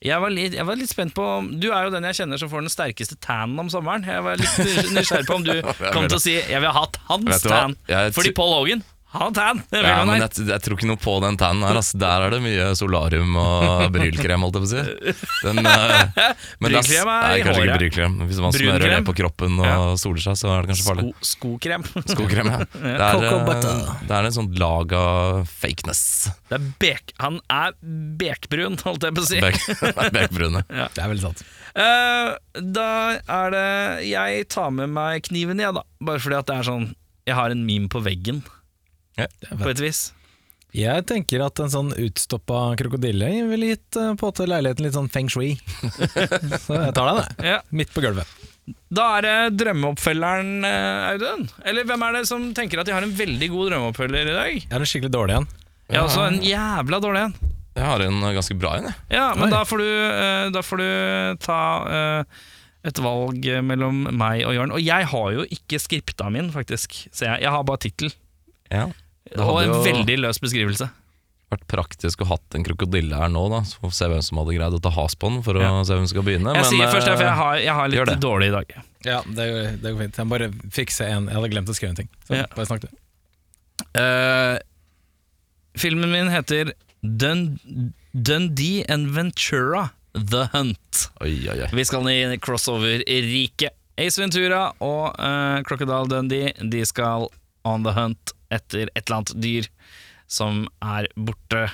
Jeg 0.02 0.18
var, 0.18 0.32
litt, 0.34 0.54
jeg 0.58 0.66
var 0.66 0.78
litt 0.78 0.90
spent 0.90 1.12
på 1.14 1.24
Du 1.62 1.68
er 1.70 1.86
jo 1.86 1.92
den 1.94 2.02
jeg 2.08 2.16
kjenner 2.18 2.40
som 2.40 2.50
får 2.50 2.64
den 2.64 2.72
sterkeste 2.74 3.16
tannen 3.22 3.58
om 3.62 3.68
sommeren. 3.70 4.02
Jeg 4.06 4.24
var 4.26 4.40
litt 4.40 4.90
nysgjerrig 4.90 5.28
på 5.28 5.36
om 5.38 5.46
du 5.46 5.52
kom 5.94 6.08
til 6.10 6.18
å 6.18 6.22
si 6.22 6.34
'jeg 6.40 6.58
vil 6.58 6.74
ha 6.74 6.82
hatt 6.82 6.98
hans 7.06 7.46
tan'. 7.46 7.76
Fordi 7.86 8.34
Paul 8.34 8.58
Paul 8.58 8.82
Har 9.12 9.30
tan. 9.36 9.58
Det 9.70 9.80
Ja, 9.84 9.98
men 10.08 10.22
jeg, 10.22 10.46
jeg 10.48 10.62
tror 10.64 10.78
ikke 10.78 10.88
noe 10.88 10.96
på 11.00 11.14
den 11.20 11.36
tannen 11.40 11.66
her. 11.68 11.76
Altså. 11.76 11.98
Der 12.00 12.24
er 12.26 12.32
det 12.32 12.38
mye 12.44 12.68
solarium 12.78 13.34
og 13.36 13.82
brylkrem, 13.92 14.40
holdt 14.46 14.56
jeg 14.56 14.62
på 14.64 14.68
å 14.68 14.72
si. 14.72 15.16
Den, 15.44 15.60
eh, 15.68 16.32
men 16.62 16.72
det 16.72 16.80
Brylkrem 16.80 17.10
er 17.12 17.26
nei, 17.26 17.34
i 17.36 17.42
kanskje 17.44 17.58
håret. 17.58 17.68
ikke 17.68 17.78
brylkrem. 17.82 18.14
Hvis 18.30 18.40
man 18.40 18.56
smører 18.56 18.78
Brunkrem? 18.80 18.94
det 18.96 19.08
på 19.10 19.16
kroppen 19.20 19.58
og 19.60 19.66
Ja. 19.68 19.76
soler 20.00 20.24
seg, 20.24 20.38
så 20.40 20.52
er 20.54 20.64
det 20.64 20.72
kanskje 20.72 20.86
farlig. 20.88 21.04
Sko, 21.12 21.26
skokrem. 21.34 21.84
Skokrem, 22.14 22.50
ja. 22.54 22.60
Det 22.72 22.92
er, 22.94 23.18
Cocoa 23.18 23.36
eh, 23.36 23.44
butter. 23.50 23.82
det 24.08 24.16
er 24.20 24.30
en 24.30 24.36
sånn 24.38 24.50
lag 24.62 24.96
av 25.02 25.42
fakeness. 25.60 26.02
Det 26.48 26.56
er 26.58 26.66
bek, 26.86 27.12
han 27.20 27.36
er 27.52 27.76
bekbrun, 28.22 28.78
holdt 28.86 29.04
jeg 29.10 29.16
på 29.18 29.26
å 29.26 29.28
si. 29.28 29.42
Bek, 29.44 29.60
bekbrune. 30.16 30.64
Det 30.72 31.04
er 31.04 31.12
veldig 31.12 31.26
sant. 31.28 31.44
Eh, 31.72 32.32
da 32.72 32.88
er 33.32 33.54
det 33.54 33.68
Jeg 34.10 34.42
tar 34.52 34.72
med 34.76 34.90
meg 34.92 35.22
kniven, 35.28 35.60
jeg, 35.62 35.72
da. 35.76 35.84
Bare 36.04 36.20
fordi 36.20 36.36
at 36.36 36.48
det 36.50 36.56
er 36.60 36.66
sånn 36.68 36.82
Jeg 37.24 37.36
har 37.38 37.54
en 37.54 37.62
meme 37.64 37.88
på 37.92 38.02
veggen, 38.04 38.42
Ja. 39.18 39.26
på 39.50 39.68
et 39.72 39.80
vis. 39.82 40.10
Jeg 40.72 41.04
tenker 41.04 41.42
at 41.44 41.60
en 41.60 41.68
sånn 41.68 41.90
utstoppa 42.00 42.72
krokodille 42.80 43.28
ville 43.50 43.74
gitt 43.74 43.96
eh, 44.00 44.14
på 44.16 44.30
til 44.32 44.48
leiligheten 44.48 44.86
litt 44.86 44.96
sånn 44.96 45.10
feng 45.12 45.28
shui. 45.28 45.50
Så 46.64 46.78
jeg 46.78 46.94
tar 46.96 47.10
den, 47.10 47.18
jeg. 47.20 47.44
Ja. 47.44 47.58
Midt 47.76 47.92
på 47.92 48.00
gulvet. 48.04 48.30
Da 48.94 49.04
er 49.18 49.26
det 49.26 49.34
drømmeoppfølgeren, 49.60 50.52
eh, 50.64 51.10
Audun. 51.10 51.44
Eller 51.68 51.84
hvem 51.88 52.06
er 52.06 52.16
det 52.16 52.22
som 52.30 52.46
tenker 52.56 52.80
at 52.80 52.88
de 52.88 52.94
har 52.96 53.04
en 53.04 53.12
veldig 53.18 53.50
god 53.52 53.68
drømmeoppfølger 53.72 54.30
i 54.32 54.38
dag? 54.38 54.54
Jeg 54.62 54.70
er 54.72 54.86
en 54.86 54.88
skikkelig 54.94 55.12
dårlig 55.12 55.36
en. 55.42 55.48
Jeg 55.92 55.98
har 55.98 56.08
også 56.08 56.24
en 56.30 56.40
jævla 56.46 57.02
dårlig 57.04 57.26
en. 57.26 57.36
Jeg 57.76 57.86
har 57.90 58.06
en 58.06 58.18
eh, 58.22 58.34
ganske 58.38 58.58
bra 58.64 58.72
en, 58.78 58.88
jeg. 58.88 58.98
Ja, 59.18 59.28
men 59.36 59.50
Oi. 59.50 59.52
da 59.52 59.62
får, 59.68 59.84
du, 59.84 60.56
da 60.56 60.64
får 60.64 60.80
du 60.80 60.88
ta 61.44 61.60
et 62.88 62.98
valg 63.04 63.44
mellom 63.68 64.06
meg 64.08 64.46
og 64.48 64.56
Jørn. 64.56 64.72
Og 64.72 64.80
jeg 64.80 65.12
har 65.12 65.28
jo 65.36 65.44
ikke 65.52 65.84
skripta 65.84 66.32
min, 66.32 66.48
faktisk. 66.54 66.96
Så 67.12 67.28
jeg, 67.28 67.44
jeg 67.44 67.52
har 67.52 67.68
bare 67.68 67.84
tittel. 67.84 68.16
Ja. 68.72 68.88
Det 69.32 69.40
Og 69.46 69.62
en 69.62 69.68
jo 69.72 69.82
veldig 69.84 70.18
løs 70.20 70.38
beskrivelse. 70.42 70.90
vært 71.52 71.66
praktisk 71.68 72.22
å 72.24 72.26
hatt 72.30 72.54
en 72.56 72.64
krokodille 72.64 73.12
her 73.16 73.28
nå, 73.28 73.42
da, 73.52 73.58
så 73.68 73.76
får 73.82 73.90
vi 73.90 73.96
se 73.98 74.06
hvem 74.08 74.22
som 74.24 74.38
hadde 74.40 74.54
greid 74.56 74.72
å 74.72 74.80
ta 74.80 74.88
has 74.96 75.14
på 75.14 75.28
den, 75.28 75.42
for 75.44 75.54
å 75.54 75.60
Ja. 75.60 75.72
se 75.84 75.92
hvem 75.92 76.06
som 76.06 76.12
skal 76.14 76.22
begynne. 76.24 76.54
Jeg 76.54 76.62
men, 76.62 76.70
sier 76.72 76.88
først 76.88 77.06
det, 77.10 77.16
for 77.18 77.24
eh, 77.24 77.28
jeg 77.28 77.36
har, 77.36 77.56
jeg 77.60 77.74
har 77.76 77.88
gjør 77.88 78.06
litt 78.08 78.20
det. 78.20 78.24
dårlig 78.24 78.46
i 78.48 78.54
dag. 78.56 78.72
Ja, 79.04 79.20
det, 79.26 79.46
går- 79.52 79.76
det 79.82 79.92
går 79.92 79.98
fint. 80.04 80.16
Jeg 80.16 80.26
må 80.26 80.30
bare 80.38 80.50
fikse 80.72 81.04
en 81.10 81.26
Jeg 81.28 81.34
hadde 81.36 81.50
glemt 81.52 81.68
å 81.68 81.74
skrive 81.76 81.90
en 81.90 81.96
ting. 81.96 82.08
Så 82.28 82.34
Ja. 82.40 82.46
bare 82.56 82.66
snakk 82.66 82.80
du. 82.80 82.88
Eh, 84.00 84.58
filmen 85.76 86.10
min 86.12 86.28
heter 86.32 86.72
Dun 87.02 87.58
Dundee 88.14 88.84
and 88.88 89.08
Ventura 89.10 89.90
The 90.14 90.48
Hunt. 90.52 91.08
Oi, 91.20 91.48
oi, 91.48 91.60
oi. 91.64 91.68
Vi 91.72 91.84
skal 91.84 92.06
i 92.08 92.36
crossover-riket. 92.38 93.70
Ace 93.98 94.16
Ventura 94.20 94.72
og 94.80 95.18
eh, 95.20 95.62
Crocodile 95.68 96.08
Dundee 96.08 96.52
De 96.68 96.82
skal 96.88 97.28
on 97.64 97.82
the 97.84 97.92
hunt 97.92 98.32
etter 98.52 98.90
et 98.92 99.04
eller 99.04 99.20
annet 99.20 99.34
dyr 99.42 99.68
som 100.32 100.64
er 100.80 101.08
borte 101.16 101.66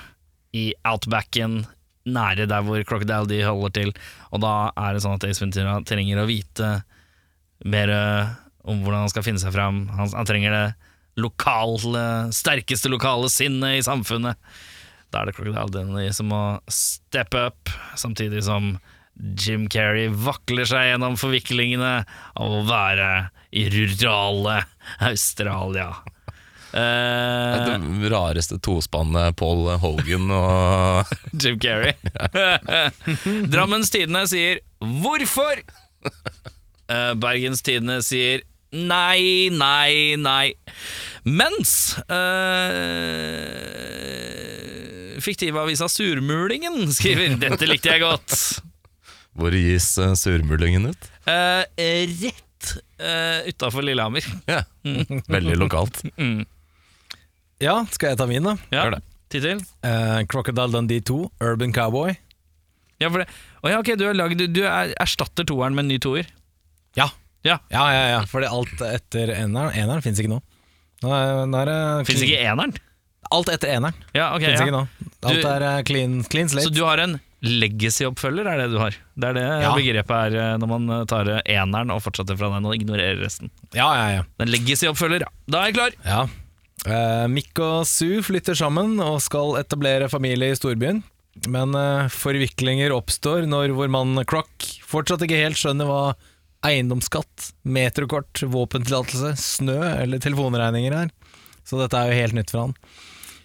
i 0.57 0.70
outbacken, 0.89 1.61
nære 2.09 2.49
der 2.49 2.64
hvor 2.64 2.83
Crocodile 2.89 3.29
D 3.29 3.43
holder 3.45 3.74
til. 3.76 3.93
Og 4.33 4.43
da 4.43 4.70
er 4.72 4.95
det 4.95 5.05
sånn 5.05 5.18
at 5.18 5.26
Ace 5.29 5.43
Ventura 5.43 5.79
trenger 5.87 6.22
å 6.22 6.29
vite 6.29 6.70
mer 7.68 7.93
eh, 7.93 8.37
om 8.68 8.83
hvordan 8.83 9.07
han 9.07 9.12
skal 9.12 9.26
finne 9.26 9.43
seg 9.43 9.55
fram. 9.55 9.87
Han, 9.95 10.11
han 10.14 10.29
trenger 10.29 10.55
det 10.55 10.66
lokale, 11.18 12.33
sterkeste 12.35 12.91
lokale 12.91 13.31
sinnet 13.33 13.79
i 13.79 13.87
samfunnet. 13.87 14.39
Da 15.12 15.22
er 15.22 15.31
det 15.31 15.39
Crocodile 15.39 15.95
D 15.95 16.11
som 16.14 16.31
må 16.33 16.43
steppe 16.72 17.49
up, 17.51 17.72
samtidig 17.99 18.45
som 18.47 18.76
Jim 19.18 19.66
Carrey 19.72 20.11
vakler 20.12 20.68
seg 20.68 20.93
gjennom 20.93 21.16
forviklingene 21.18 21.95
av 22.39 22.55
å 22.55 22.62
være 22.68 23.11
i 23.57 23.66
rurale 23.72 24.61
Australia. 25.11 25.91
Eh, 26.69 27.79
Det 28.03 28.11
rareste 28.12 28.59
tospannet 28.61 29.37
Paul 29.41 29.64
Hogan 29.81 30.29
og 30.35 31.07
Jim 31.41 31.57
Carrey. 31.62 31.95
Drammens 33.53 33.91
Tidende 33.95 34.27
sier 34.29 34.61
'hvorfor'? 34.83 35.62
Eh, 36.89 37.14
Bergens 37.21 37.62
Tidende 37.64 38.03
sier 38.05 38.43
'nei, 38.73 39.49
nei, 39.49 40.16
nei'. 40.21 40.53
Mens 41.25 41.97
uh, 43.89 45.21
fiktivavisa 45.25 45.89
Surmulingen 45.91 46.87
skriver 46.95 47.37
'dette 47.41 47.69
likte 47.69 47.95
jeg 47.95 48.05
godt'. 48.05 48.37
Hvor 49.39 49.55
gis 49.55 49.93
uh, 50.03 50.12
surmulingen 50.19 50.91
ut? 50.91 51.09
Uh, 51.29 51.62
rett 51.79 52.73
uh, 53.01 53.41
utafor 53.49 53.85
Lillehammer. 53.87 54.25
Ja. 54.51 54.62
Veldig 55.29 55.59
lokalt. 55.61 56.01
Ja, 57.63 57.75
skal 57.91 58.13
jeg 58.13 58.19
ta 58.21 58.27
min, 58.31 58.45
da? 58.47 58.57
Ja, 58.71 58.85
Gjør 58.85 58.97
det. 58.97 59.03
Tittel? 59.33 59.61
Eh, 59.85 60.21
Crocodile 60.31 60.71
Dundee 60.73 61.03
2, 61.05 61.19
Urban 61.45 61.73
Cowboy. 61.77 62.15
Ja, 63.03 63.11
for 63.11 63.23
det. 63.23 63.29
Å 63.63 63.71
ja, 63.73 63.79
ok, 63.83 63.91
du, 63.99 64.05
har 64.09 64.17
lagd, 64.17 64.39
du, 64.41 64.47
du 64.51 64.63
er, 64.67 64.95
erstatter 65.03 65.47
toeren 65.47 65.75
med 65.77 65.85
en 65.87 65.91
ny 65.93 65.99
toer. 66.03 66.27
Ja. 66.99 67.09
Ja. 67.47 67.59
Ja, 67.71 67.85
ja, 67.95 68.05
ja, 68.17 68.21
fordi 68.27 68.49
alt 68.51 68.81
etter 68.83 69.31
eneren 69.37 69.71
Eneren 69.79 70.03
fins 70.03 70.19
ikke 70.19 70.33
nå. 70.33 70.41
Nå 71.05 71.13
er, 71.15 71.45
nå 71.47 71.59
er 71.61 71.69
det 71.71 71.77
Fins 72.09 72.25
ikke 72.27 72.41
eneren? 72.43 72.73
Alt 73.31 73.51
etter 73.53 73.71
eneren 73.77 73.95
Ja, 74.17 74.33
ok. 74.35 74.43
fins 74.43 74.59
Ja. 74.59 74.65
ikke 74.67 74.75
nå. 74.75 74.81
Alt 75.29 75.43
Du- 75.43 75.49
er 75.53 75.63
eh, 75.69 75.83
clean, 75.87 76.17
clean 76.27 76.49
slate. 76.51 76.67
Så 76.67 76.75
du 76.75 76.83
har 76.89 76.99
en 77.05 77.19
legacy-oppfølger, 77.47 78.49
er 78.51 78.59
det 78.65 78.71
du 78.73 78.79
har? 78.83 78.97
Det 79.15 79.29
er 79.31 79.35
det 79.39 79.47
Ja. 79.63 79.71
begrepet 79.77 80.11
er 80.11 80.37
eh, 80.41 80.57
når 80.59 80.69
man 80.73 80.91
eh, 80.97 81.05
tar 81.11 81.29
eh, 81.37 81.41
eneren 81.55 81.93
og 81.95 82.03
fortsetter 82.03 82.37
fra 82.41 82.51
den 82.57 82.67
og 82.67 82.75
ignorerer 82.75 83.21
resten. 83.23 83.51
Ja, 83.77 83.87
ja, 83.95 84.09
ja. 84.19 84.23
En 84.43 84.51
legacy-oppfølger, 84.51 85.21
ja. 85.27 85.31
Da 85.47 85.63
er 85.63 85.71
jeg 85.71 85.79
klar. 85.79 85.99
ja. 86.05 86.27
Eh, 86.89 87.26
Mick 87.28 87.59
og 87.61 87.84
Sue 87.89 88.22
flytter 88.24 88.57
sammen 88.57 88.97
og 89.05 89.20
skal 89.24 89.59
etablere 89.61 90.09
familie 90.12 90.53
i 90.53 90.59
storbyen. 90.59 91.03
Men 91.53 91.76
eh, 91.76 92.09
forviklinger 92.12 92.95
oppstår 92.97 93.47
når 93.51 93.74
vår 93.76 93.93
mann 93.93 94.24
Crock 94.28 94.66
fortsatt 94.89 95.22
ikke 95.26 95.43
helt 95.43 95.61
skjønner 95.61 95.89
hva 95.89 96.03
eiendomsskatt, 96.66 97.53
metrokort, 97.70 98.41
våpentillatelse, 98.43 99.36
snø 99.39 99.78
eller 99.93 100.22
telefonregninger 100.22 100.97
er. 101.05 101.12
Så 101.68 101.78
dette 101.78 102.01
er 102.01 102.11
jo 102.11 102.18
helt 102.22 102.39
nytt 102.39 102.51
for 102.51 102.66
han. 102.66 102.74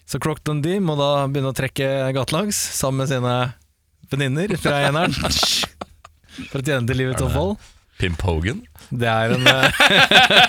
Så 0.08 0.18
Crock 0.20 0.42
Dundee 0.44 0.80
må 0.82 0.96
da 0.98 1.28
begynne 1.28 1.52
å 1.52 1.56
trekke 1.56 2.10
gatelangs 2.16 2.58
sammen 2.74 3.04
med 3.04 3.12
sine 3.12 3.36
venninner 4.10 4.56
fra 4.60 4.80
eneren. 4.88 5.14
For 6.50 6.58
å 6.58 6.64
tjene 6.66 6.82
til 6.88 6.98
livets 6.98 7.22
opphold. 7.22 7.60
Pimp 8.00 8.24
Hogan? 8.26 8.64
Det 8.90 9.08
er 9.08 9.34
en, 9.36 9.46
eh, 9.54 9.68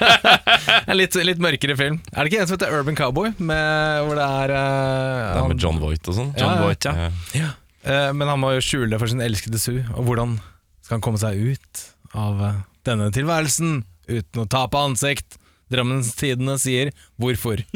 en 0.89 0.97
litt, 0.99 1.15
litt 1.27 1.41
mørkere 1.43 1.77
film. 1.79 1.99
Er 2.13 2.25
det 2.25 2.31
ikke 2.31 2.41
en 2.43 2.49
som 2.49 2.57
heter 2.57 2.73
Urban 2.75 2.97
Cowboy? 2.99 3.31
Med, 3.37 4.01
hvor 4.07 4.19
det 4.19 4.25
er 4.25 4.55
uh, 4.55 5.21
Det 5.29 5.43
er 5.43 5.49
med 5.53 5.63
John 5.63 5.79
Voight 5.81 6.11
og 6.11 6.19
sånn. 6.19 6.33
John 6.39 6.53
ja. 6.55 6.59
Voight, 6.63 6.89
ja. 6.89 7.09
Ja. 7.37 7.53
Uh, 7.85 8.11
Men 8.17 8.31
han 8.33 8.41
må 8.41 8.55
jo 8.57 8.65
skjule 8.65 8.91
det 8.93 9.01
for 9.01 9.11
sin 9.11 9.23
elskede 9.23 9.61
Sue. 9.61 9.85
Og 9.95 10.09
hvordan 10.09 10.37
skal 10.85 10.97
han 10.97 11.05
komme 11.05 11.21
seg 11.21 11.39
ut 11.39 11.87
av 12.15 12.43
uh, 12.43 12.61
denne 12.87 13.09
tilværelsen 13.15 13.81
uten 14.11 14.43
å 14.43 14.49
tape 14.49 14.81
ansikt? 14.81 15.39
Drammens 15.73 16.11
Tidende 16.17 16.59
sier 16.61 16.91
hvorfor. 17.17 17.63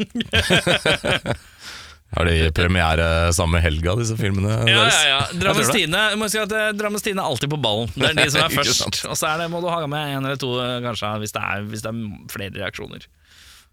Har 2.16 2.26
de 2.26 2.50
premiere 2.56 3.04
samme 3.36 3.60
helga, 3.62 3.94
disse 4.00 4.16
filmene 4.18 4.50
Ja, 4.66 4.80
deres? 4.80 4.96
ja, 5.06 5.10
ja. 5.12 5.54
Jeg 6.10 6.18
må 6.18 6.26
si 6.32 6.40
eh, 6.42 6.72
Drammens 6.74 7.04
Tidende 7.06 7.22
er 7.22 7.28
alltid 7.30 7.52
på 7.52 7.58
ballen. 7.62 7.92
Det 7.94 8.08
er 8.08 8.16
de 8.18 8.24
som 8.34 8.42
er 8.42 8.54
først. 8.58 9.04
Og 9.06 9.14
så 9.18 9.30
det, 9.38 9.46
må 9.52 9.60
du 9.62 9.68
ha 9.70 9.78
med 9.86 10.16
en 10.16 10.26
eller 10.26 10.40
to, 10.42 10.50
eh, 10.64 10.80
kanskje, 10.82 11.12
hvis 11.22 11.36
det 11.36 11.42
er, 11.46 11.62
hvis 11.70 11.84
det 11.86 11.92
er 11.92 12.00
flere 12.34 12.54
reaksjoner. 12.58 13.06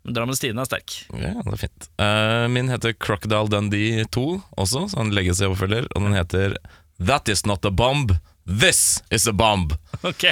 Men 0.06 0.14
Drammens 0.16 0.40
Tidende 0.44 0.64
er 0.64 0.70
sterk. 0.70 0.94
Ja, 1.18 1.34
det 1.42 1.56
er 1.56 1.62
fint. 1.66 1.90
Uh, 2.00 2.46
min 2.54 2.70
heter 2.72 2.94
Crocodile 2.94 3.50
Dundee 3.52 4.06
2 4.14 4.28
også, 4.62 4.86
så 4.94 5.02
han 5.02 5.10
legger 5.18 5.36
seg 5.36 5.50
overfølger. 5.50 5.90
Og 5.98 6.06
den 6.06 6.16
heter 6.16 6.56
That 7.02 7.28
is 7.34 7.42
not 7.50 7.66
a 7.66 7.74
bomb, 7.74 8.14
this 8.46 9.02
is 9.12 9.28
a 9.28 9.34
bomb. 9.34 9.74
Ok 10.08 10.24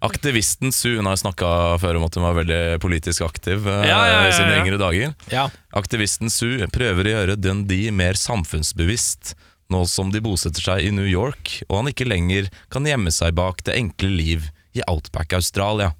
Aktivisten 0.00 0.72
Su, 0.72 0.96
Hun 0.96 1.06
har 1.06 1.18
snakka 1.20 1.78
før 1.80 1.98
om 1.98 2.06
at 2.06 2.16
hun 2.16 2.24
var 2.24 2.38
veldig 2.38 2.80
politisk 2.80 3.24
aktiv 3.26 3.66
eh, 3.68 3.82
Ja, 3.90 3.98
ja, 4.08 4.16
ja, 4.16 4.28
i 4.30 4.32
sine 4.32 4.54
ja. 4.56 4.62
yngre 4.62 4.80
dager. 4.80 5.14
Ja. 5.32 5.46
Aktivisten 5.76 6.32
Su 6.32 6.56
prøver 6.72 7.04
å 7.04 7.14
gjøre 7.14 7.36
Dundee 7.36 7.92
mer 7.92 8.16
samfunnsbevisst, 8.16 9.34
nå 9.70 9.84
som 9.86 10.08
de 10.10 10.22
bosetter 10.24 10.64
seg 10.64 10.88
i 10.88 10.94
New 10.94 11.06
York, 11.06 11.60
og 11.68 11.82
han 11.82 11.90
ikke 11.92 12.08
lenger 12.08 12.48
kan 12.72 12.88
gjemme 12.88 13.12
seg 13.14 13.36
bak 13.36 13.60
det 13.68 13.76
enkle 13.76 14.08
liv 14.14 14.48
i 14.72 14.82
Outback 14.88 15.36
Australia. 15.36 15.92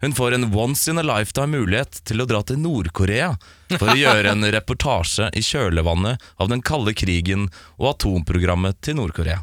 Hun 0.00 0.12
får 0.16 0.36
en 0.36 0.48
once 0.54 0.90
in 0.90 0.98
a 0.98 1.04
lifetime 1.04 1.56
mulighet 1.56 2.00
til 2.04 2.20
å 2.20 2.26
dra 2.28 2.42
til 2.44 2.58
Nord-Korea 2.60 3.30
for 3.78 3.92
å 3.92 3.96
gjøre 3.96 4.32
en 4.32 4.48
reportasje 4.56 5.30
i 5.36 5.44
kjølvannet 5.44 6.24
av 6.36 6.50
den 6.52 6.64
kalde 6.64 6.92
krigen 6.96 7.48
og 7.78 7.94
atomprogrammet 7.94 8.80
til 8.84 8.98
Nord-Korea. 9.00 9.40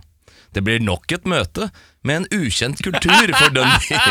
Det 0.54 0.62
blir 0.66 0.84
nok 0.84 1.12
et 1.16 1.26
møte 1.30 1.70
med 2.06 2.22
en 2.24 2.43
ukjent 2.43 2.82
kultur 2.86 3.34
for 3.38 3.54
Dundee. 3.56 4.01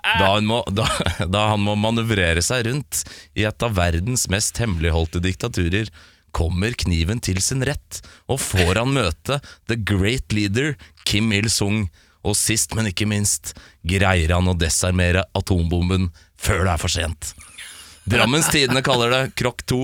Da 0.00 0.30
han, 0.32 0.46
må, 0.48 0.62
da, 0.72 0.86
da 1.28 1.42
han 1.52 1.60
må 1.62 1.76
manøvrere 1.78 2.42
seg 2.42 2.64
rundt 2.66 3.04
i 3.38 3.44
et 3.46 3.62
av 3.66 3.76
verdens 3.76 4.26
mest 4.32 4.58
hemmeligholdte 4.58 5.20
diktaturer, 5.22 5.90
kommer 6.34 6.74
kniven 6.78 7.20
til 7.22 7.40
sin 7.42 7.62
rett, 7.66 8.00
og 8.30 8.40
får 8.42 8.78
han 8.80 8.94
møte 8.94 9.40
the 9.70 9.76
great 9.76 10.32
leader 10.34 10.76
Kim 11.04 11.32
Il-sung. 11.34 11.88
Og 12.20 12.36
sist, 12.36 12.74
men 12.76 12.90
ikke 12.90 13.06
minst, 13.08 13.54
greier 13.80 14.34
han 14.34 14.50
å 14.50 14.56
desarmere 14.58 15.24
atombomben 15.36 16.10
før 16.36 16.66
det 16.66 16.74
er 16.74 16.82
for 16.82 16.92
sent. 16.92 17.30
Drammens 18.10 18.50
Tidende 18.52 18.82
kaller 18.84 19.12
det 19.14 19.22
Krokk 19.40 19.64
2. 19.70 19.80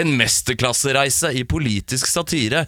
En 0.00 0.12
mesterklassereise 0.18 1.32
i 1.34 1.46
politisk 1.48 2.08
satire. 2.10 2.66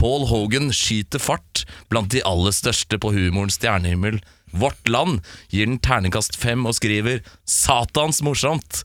Paul 0.00 0.26
Hogan 0.30 0.72
skyter 0.74 1.22
fart 1.22 1.64
blant 1.92 2.12
de 2.14 2.22
aller 2.26 2.54
største 2.54 2.98
på 3.00 3.12
humorens 3.14 3.58
stjernehimmel. 3.60 4.20
Vårt 4.54 4.88
Land 4.88 5.24
gir 5.50 5.66
den 5.66 5.80
terningkast 5.82 6.36
fem 6.38 6.66
og 6.66 6.76
skriver 6.78 7.22
'satans 7.44 8.22
morsomt'. 8.22 8.84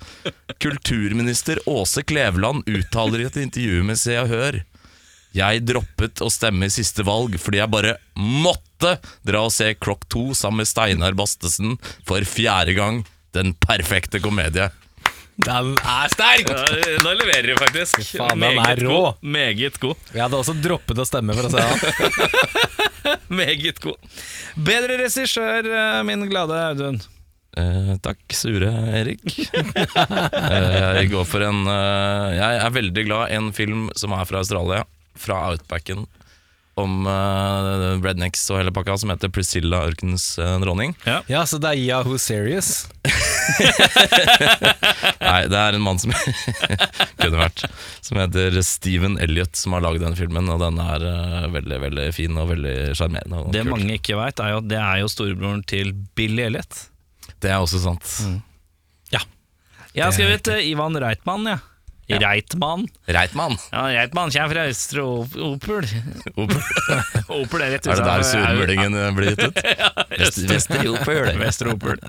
Kulturminister 0.60 1.62
Åse 1.70 2.04
Kleveland 2.04 2.66
uttaler 2.66 3.22
i 3.22 3.30
et 3.30 3.38
intervju 3.38 3.84
med 3.84 4.00
Se 4.00 4.18
og 4.18 4.34
Hør 4.34 4.64
jeg 5.36 5.62
droppet 5.68 6.24
å 6.26 6.30
stemme 6.34 6.66
i 6.66 6.74
siste 6.74 7.06
valg 7.06 7.36
fordi 7.42 7.62
jeg 7.62 7.72
bare 7.72 7.96
måtte 8.18 8.96
dra 9.26 9.44
og 9.46 9.54
se 9.54 9.72
Krokk 9.78 10.08
2 10.10 10.24
sammen 10.38 10.64
med 10.64 10.70
Steinar 10.70 11.18
Bastesen 11.18 11.78
for 12.08 12.26
fjerde 12.26 12.74
gang. 12.78 13.04
Den 13.38 13.54
perfekte 13.62 14.22
komedie. 14.24 14.72
Den 15.40 15.72
er 15.88 16.10
sterk! 16.12 16.50
Ja, 16.52 16.66
da 17.04 17.14
leverer 17.16 17.48
de 17.48 17.54
faktisk. 17.60 18.02
faen, 18.20 18.40
den 18.44 18.58
er 18.60 18.76
rå. 18.84 18.90
god. 18.92 19.14
Meget 19.24 19.78
god. 19.80 19.96
Jeg 20.12 20.20
hadde 20.26 20.36
også 20.42 20.54
droppet 20.60 21.00
å 21.00 21.06
stemme 21.08 21.32
for 21.38 21.48
å 21.48 21.52
se 21.54 21.62
han. 21.64 21.80
Meget 23.40 23.80
god. 23.84 23.98
Bedre 24.60 24.98
regissør, 25.00 25.64
eh, 25.70 26.02
min 26.08 26.28
glade 26.30 26.56
Audun. 26.74 27.00
Eh, 27.58 27.94
takk, 28.06 28.20
sure 28.36 28.70
Erik. 29.00 29.24
eh, 29.56 30.90
jeg 31.00 31.10
går 31.12 31.26
for 31.28 31.42
en 31.48 31.60
eh, 31.66 32.28
Jeg 32.38 32.54
er 32.62 32.70
veldig 32.76 33.04
glad 33.08 33.32
i 33.34 33.38
en 33.40 33.50
film 33.56 33.88
som 33.98 34.14
er 34.16 34.26
fra 34.30 34.38
Australia, 34.44 34.82
fra 35.20 35.36
Outbacken, 35.50 36.02
om 36.80 36.92
eh, 37.10 37.98
rednecks 38.06 38.46
og 38.54 38.58
hele 38.62 38.72
pakka, 38.76 38.94
som 39.02 39.10
heter 39.12 39.30
Priscilla 39.34 39.78
Ørkenens 39.90 40.26
eh, 40.40 40.56
dronning. 40.62 40.92
Ja, 41.28 41.42
så 41.50 41.56
det 41.60 41.70
er 41.74 41.78
Yahoo 41.82 42.18
Serious. 42.22 42.70
Nei, 45.30 45.46
det 45.52 45.60
er 45.62 45.78
en 45.78 45.84
mann 45.86 46.00
som 46.02 46.14
kunne 47.22 47.40
vært 47.40 47.66
Som 48.06 48.20
heter 48.22 48.60
Steven 48.66 49.18
Elliot, 49.22 49.54
som 49.60 49.76
har 49.78 49.86
lagd 49.86 50.02
denne 50.04 50.18
filmen, 50.18 50.50
og 50.50 50.62
den 50.64 50.80
er 50.82 51.06
uh, 51.06 51.48
veldig 51.54 51.82
veldig 51.86 52.08
fin 52.16 52.38
og 52.42 52.50
veldig 52.54 52.76
sjarmerende. 52.98 53.46
Det 53.54 53.64
kult. 53.66 53.74
mange 53.76 53.98
ikke 54.00 54.18
veit, 54.20 54.42
er 54.42 54.56
jo 54.56 54.62
at 54.64 54.70
det 54.72 54.80
er 54.82 55.02
jo 55.04 55.12
storebroren 55.12 55.66
til 55.70 55.94
Billy 56.18 56.48
Elliot. 56.50 56.86
Det 57.40 57.52
er 57.54 57.60
også 57.62 57.82
sant. 57.84 58.16
Ja. 59.14 59.22
Jeg 59.94 60.08
har 60.08 60.16
skrevet 60.16 60.50
uh, 60.52 60.62
Ivan 60.66 60.98
Reitmann, 61.00 61.48
ja. 61.50 61.60
Reitmann. 62.10 62.88
Reitmann! 63.06 63.58
Ja, 63.72 63.84
Reitmann 63.94 64.32
kommer 64.34 64.50
fra 64.56 64.64
Østre 64.66 65.04
Opel. 65.06 65.86
Opel. 66.42 66.64
Opel 67.42 67.66
er 67.66 67.76
rett 67.76 67.86
Er 67.86 68.02
det 68.02 68.08
der 68.08 68.26
surmulingen 68.26 68.98
blir 69.18 69.36
gitt 69.36 69.44
ut? 69.46 69.62
ja, 69.78 69.92
Vestre 70.50 70.82
Opel. 70.90 71.30
Vestre 71.38 71.76
Opel. 71.76 72.02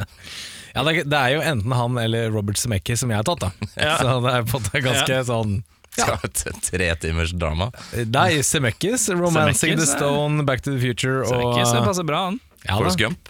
Ja, 0.75 0.85
det, 0.87 0.93
er, 0.93 1.09
det 1.11 1.19
er 1.19 1.35
jo 1.35 1.41
enten 1.53 1.73
han 1.75 1.99
eller 1.99 2.31
Robert 2.31 2.59
Zemeckis 2.61 3.01
som 3.03 3.11
jeg 3.11 3.19
har 3.21 3.27
tatt, 3.27 3.43
da. 3.43 3.51
Ja. 3.89 3.97
Så 3.99 4.17
det 4.25 4.35
er 4.37 4.47
på 4.47 4.57
en 4.61 4.65
måte 4.65 4.83
ganske 4.85 5.19
Ja. 5.19 5.25
sånn 5.27 5.59
ja. 5.99 6.15
tre 6.63 6.89
timers 7.03 7.33
drama. 7.35 7.71
Nei, 8.07 8.43
Zemeckis, 8.47 9.09
'Romancing 9.11 9.75
Zemeckis, 9.75 9.83
the 9.83 9.99
Stone', 9.99 10.45
'Back 10.47 10.63
to 10.63 10.71
the 10.77 10.79
Future' 10.83 11.25
og 11.25 11.33
Zemeckis 11.33 11.73
det 11.75 11.85
passer 11.89 12.07
bra, 12.07 12.25
han. 12.31 12.41
ja. 12.65 12.77
Forrest 12.79 12.99
Gump. 13.01 13.29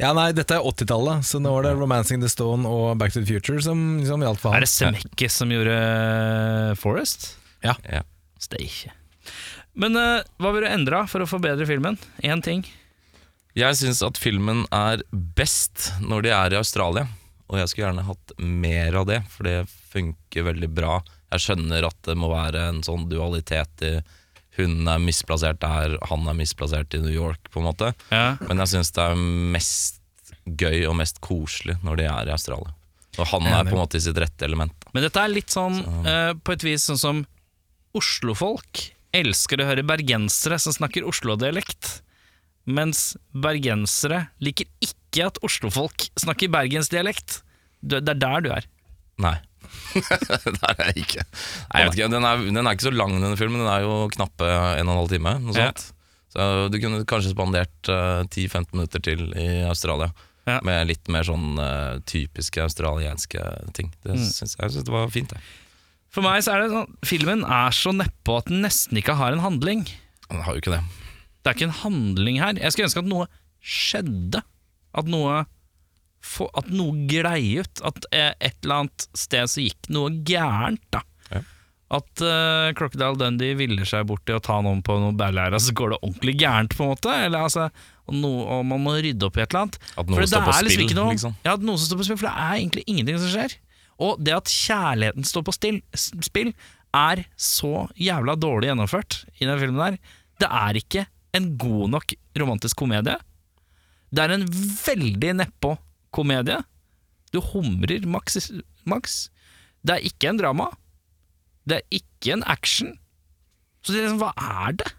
Ja, 0.00 0.10
nei, 0.16 0.30
dette 0.34 0.56
er 0.56 0.64
80-tallet, 0.64 1.22
så 1.28 1.38
nå 1.38 1.52
var 1.54 1.68
det 1.68 1.74
'Romancing 1.76 2.24
the 2.24 2.30
Stone' 2.32 2.66
og 2.66 2.96
'Back 2.98 3.12
to 3.12 3.20
the 3.20 3.28
Future' 3.28 3.60
som, 3.62 4.00
som 4.08 4.24
gjaldt 4.24 4.40
for 4.40 4.56
Er 4.56 4.64
det 4.64 4.70
Zemeckis 4.72 5.36
som 5.36 5.52
gjorde 5.52 5.76
eh, 5.76 6.74
Forest? 6.80 7.34
Ja. 7.62 7.76
Ja. 7.92 8.00
Steike. 8.40 8.90
Men 9.74 9.96
uh, 9.96 10.22
hva 10.40 10.52
vil 10.54 10.64
du 10.64 10.68
endre 10.70 11.04
for 11.10 11.20
å 11.24 11.28
forbedre 11.28 11.66
filmen? 11.68 11.98
Én 12.22 12.42
ting. 12.44 12.64
Jeg 13.54 13.78
syns 13.78 14.02
at 14.02 14.18
filmen 14.18 14.64
er 14.74 15.04
best 15.12 15.92
når 16.02 16.26
de 16.26 16.32
er 16.34 16.54
i 16.54 16.58
Australia. 16.58 17.06
Og 17.52 17.60
jeg 17.60 17.70
skulle 17.70 17.86
gjerne 17.86 18.06
hatt 18.08 18.34
mer 18.40 18.96
av 18.98 19.06
det, 19.06 19.20
for 19.30 19.46
det 19.46 19.58
funker 19.92 20.48
veldig 20.48 20.70
bra. 20.74 20.98
Jeg 21.34 21.44
skjønner 21.44 21.86
at 21.86 21.98
det 22.06 22.16
må 22.18 22.30
være 22.32 22.68
en 22.70 22.82
sånn 22.86 23.08
dualitet 23.10 23.84
i 23.86 23.96
Hun 24.54 24.86
er 24.86 25.00
misplassert 25.02 25.58
der, 25.58 25.96
han 26.06 26.28
er 26.30 26.36
misplassert 26.38 26.94
i 26.94 27.00
New 27.02 27.10
York, 27.10 27.48
på 27.50 27.58
en 27.58 27.66
måte. 27.66 27.88
Ja. 28.14 28.36
Men 28.46 28.62
jeg 28.62 28.70
syns 28.70 28.92
det 28.94 29.02
er 29.02 29.18
mest 29.18 30.00
gøy 30.46 30.84
og 30.86 30.94
mest 31.00 31.18
koselig 31.24 31.74
når 31.82 31.98
de 31.98 32.06
er 32.06 32.30
i 32.30 32.34
Australia. 32.34 32.70
Og 33.18 33.26
han 33.32 33.48
er 33.50 33.66
på 33.66 33.74
en 33.74 33.82
måte 33.82 33.98
i 33.98 34.04
sitt 34.04 34.18
rette 34.18 34.46
element. 34.46 34.74
da. 34.84 34.92
Men 34.94 35.06
dette 35.06 35.22
er 35.22 35.32
litt 35.32 35.50
sånn, 35.50 35.80
eh, 36.06 36.32
på 36.38 36.54
et 36.54 36.66
vis 36.66 36.86
sånn 36.86 37.00
som 37.02 37.24
Oslofolk 37.94 38.84
elsker 39.14 39.62
å 39.62 39.68
høre 39.68 39.86
bergensere 39.86 40.58
som 40.58 40.74
snakker 40.74 41.06
Oslo-dialekt. 41.06 42.00
Mens 42.66 43.16
bergensere 43.34 44.28
liker 44.40 44.68
ikke 44.84 45.26
at 45.28 45.40
oslofolk 45.44 46.06
snakker 46.20 46.48
bergensdialekt. 46.54 47.42
Det 47.84 48.00
er 48.08 48.16
der 48.16 48.40
du 48.44 48.50
er. 48.54 48.64
Nei. 49.20 49.36
det 49.94 50.60
er 50.64 50.80
jeg 50.88 51.02
ikke. 51.04 51.24
Nei, 51.72 51.80
jeg 51.82 51.90
ikke 51.92 52.08
den, 52.12 52.24
er, 52.28 52.40
den 52.46 52.62
er 52.66 52.76
ikke 52.76 52.88
så 52.88 52.94
lang, 52.94 53.14
denne 53.20 53.36
filmen. 53.38 53.60
Den 53.62 53.70
er 53.70 53.84
jo 53.84 53.98
knappe 54.14 54.48
en 54.48 54.88
og 54.88 54.94
en 54.94 55.00
halv 55.02 55.12
time. 55.12 55.34
Ja. 55.56 55.68
Så 56.34 56.46
du 56.72 56.78
kunne 56.82 57.04
kanskje 57.08 57.30
spandert 57.34 57.90
uh, 57.92 58.24
10-15 58.26 58.72
minutter 58.74 59.02
til 59.04 59.28
i 59.38 59.48
Australia. 59.68 60.08
Ja. 60.48 60.58
Med 60.66 60.88
litt 60.90 61.08
mer 61.12 61.24
sånn 61.24 61.54
uh, 61.60 62.00
typiske 62.10 62.64
australienske 62.64 63.44
ting. 63.76 63.92
Det 64.04 64.16
Mm. 64.16 64.24
synes 64.24 64.56
jeg, 64.56 64.64
jeg 64.64 64.74
synes 64.74 64.88
det 64.88 64.92
var 64.96 65.12
fint. 65.14 65.30
Det. 65.36 65.40
For 66.14 66.22
meg 66.26 66.42
så 66.46 66.52
er 66.54 66.64
det 66.64 66.72
sånn 66.74 66.92
Filmen 67.08 67.44
er 67.44 67.72
så 67.74 67.90
nedpå 67.96 68.36
at 68.42 68.50
den 68.50 68.60
nesten 68.66 68.98
ikke 69.00 69.16
har 69.18 69.32
en 69.34 69.42
handling. 69.44 69.86
Den 70.28 70.42
har 70.44 70.54
jo 70.56 70.60
ikke 70.64 70.74
det. 70.76 70.82
Det 71.44 71.50
er 71.50 71.58
ikke 71.58 71.68
en 71.68 71.80
handling 71.82 72.40
her. 72.40 72.56
Jeg 72.56 72.72
skulle 72.72 72.88
ønske 72.88 73.02
at 73.04 73.10
noe 73.10 73.26
skjedde. 73.60 74.40
At 74.96 75.10
noe 75.10 75.42
At 76.56 76.70
noe 76.72 77.06
glei 77.10 77.60
ut. 77.60 77.82
At 77.84 78.06
eh, 78.10 78.32
et 78.40 78.56
eller 78.64 78.84
annet 78.84 79.08
sted 79.12 79.50
så 79.52 79.64
gikk 79.64 79.90
noe 79.92 80.12
gærent, 80.24 80.80
da. 80.94 81.02
Ja. 81.28 81.42
At 81.98 82.22
uh, 82.24 82.70
Crocodile 82.78 83.18
Dundee 83.20 83.58
viller 83.58 83.84
seg 83.86 84.06
bort 84.08 84.24
til 84.24 84.38
å 84.38 84.42
ta 84.42 84.56
noen 84.64 84.80
på 84.82 84.96
noen 84.98 85.18
bærlære, 85.20 85.60
så 85.60 85.74
går 85.76 85.92
det 85.92 85.98
ordentlig 86.00 86.34
gærent, 86.40 86.72
på 86.74 86.86
en 86.86 86.94
måte. 86.94 87.12
Eller 87.26 87.44
altså 87.44 87.68
og, 87.68 88.16
noe, 88.16 88.40
og 88.56 88.64
man 88.72 88.80
må 88.84 88.96
rydde 88.96 89.28
opp 89.28 89.36
i 89.36 89.44
et 89.44 89.52
eller 89.52 89.66
annet. 89.66 89.78
At 90.00 90.10
noe 90.10 90.26
står 90.28 90.46
på 90.48 90.56
liksom 90.56 90.88
spill, 90.88 90.96
noe, 90.96 91.12
liksom. 91.12 91.36
Ja, 91.44 91.58
at 91.58 91.68
noe 91.68 91.76
som 91.76 91.90
står 91.90 92.00
på 92.00 92.08
spill, 92.08 92.20
for 92.22 92.30
det 92.30 92.48
er 92.48 92.56
egentlig 92.56 92.86
ingenting 92.88 93.20
som 93.20 93.32
skjer. 93.36 93.58
Og 94.04 94.24
det 94.24 94.34
at 94.34 94.50
kjærligheten 94.50 95.28
står 95.28 95.44
på 95.46 95.54
still, 95.54 95.80
spill, 95.94 96.54
er 96.94 97.24
så 97.36 97.86
jævla 97.98 98.36
dårlig 98.38 98.70
gjennomført 98.70 99.20
i 99.36 99.48
den 99.48 99.60
filmen 99.60 99.82
der. 99.82 100.00
Det 100.40 100.48
er 100.48 100.80
ikke 100.80 101.04
en 101.34 101.50
god 101.60 101.90
nok 101.96 102.14
romantisk 102.38 102.78
komedie. 102.78 103.16
Det 104.14 104.22
er 104.24 104.36
en 104.36 104.46
veldig 104.48 105.34
nedpå 105.40 105.74
komedie. 106.14 106.60
Du 107.34 107.40
humrer 107.42 108.06
maks, 108.06 108.50
maks. 108.86 109.16
Det 109.84 109.96
er 109.96 110.06
ikke 110.10 110.30
en 110.30 110.38
drama. 110.40 110.68
Det 111.66 111.80
er 111.80 111.98
ikke 111.98 112.36
en 112.36 112.44
action. 112.46 112.94
Så 113.84 113.92
det 113.92 114.00
er 114.00 114.06
liksom, 114.06 114.20
hva 114.22 114.30
er 114.64 114.76
det? 114.80 114.92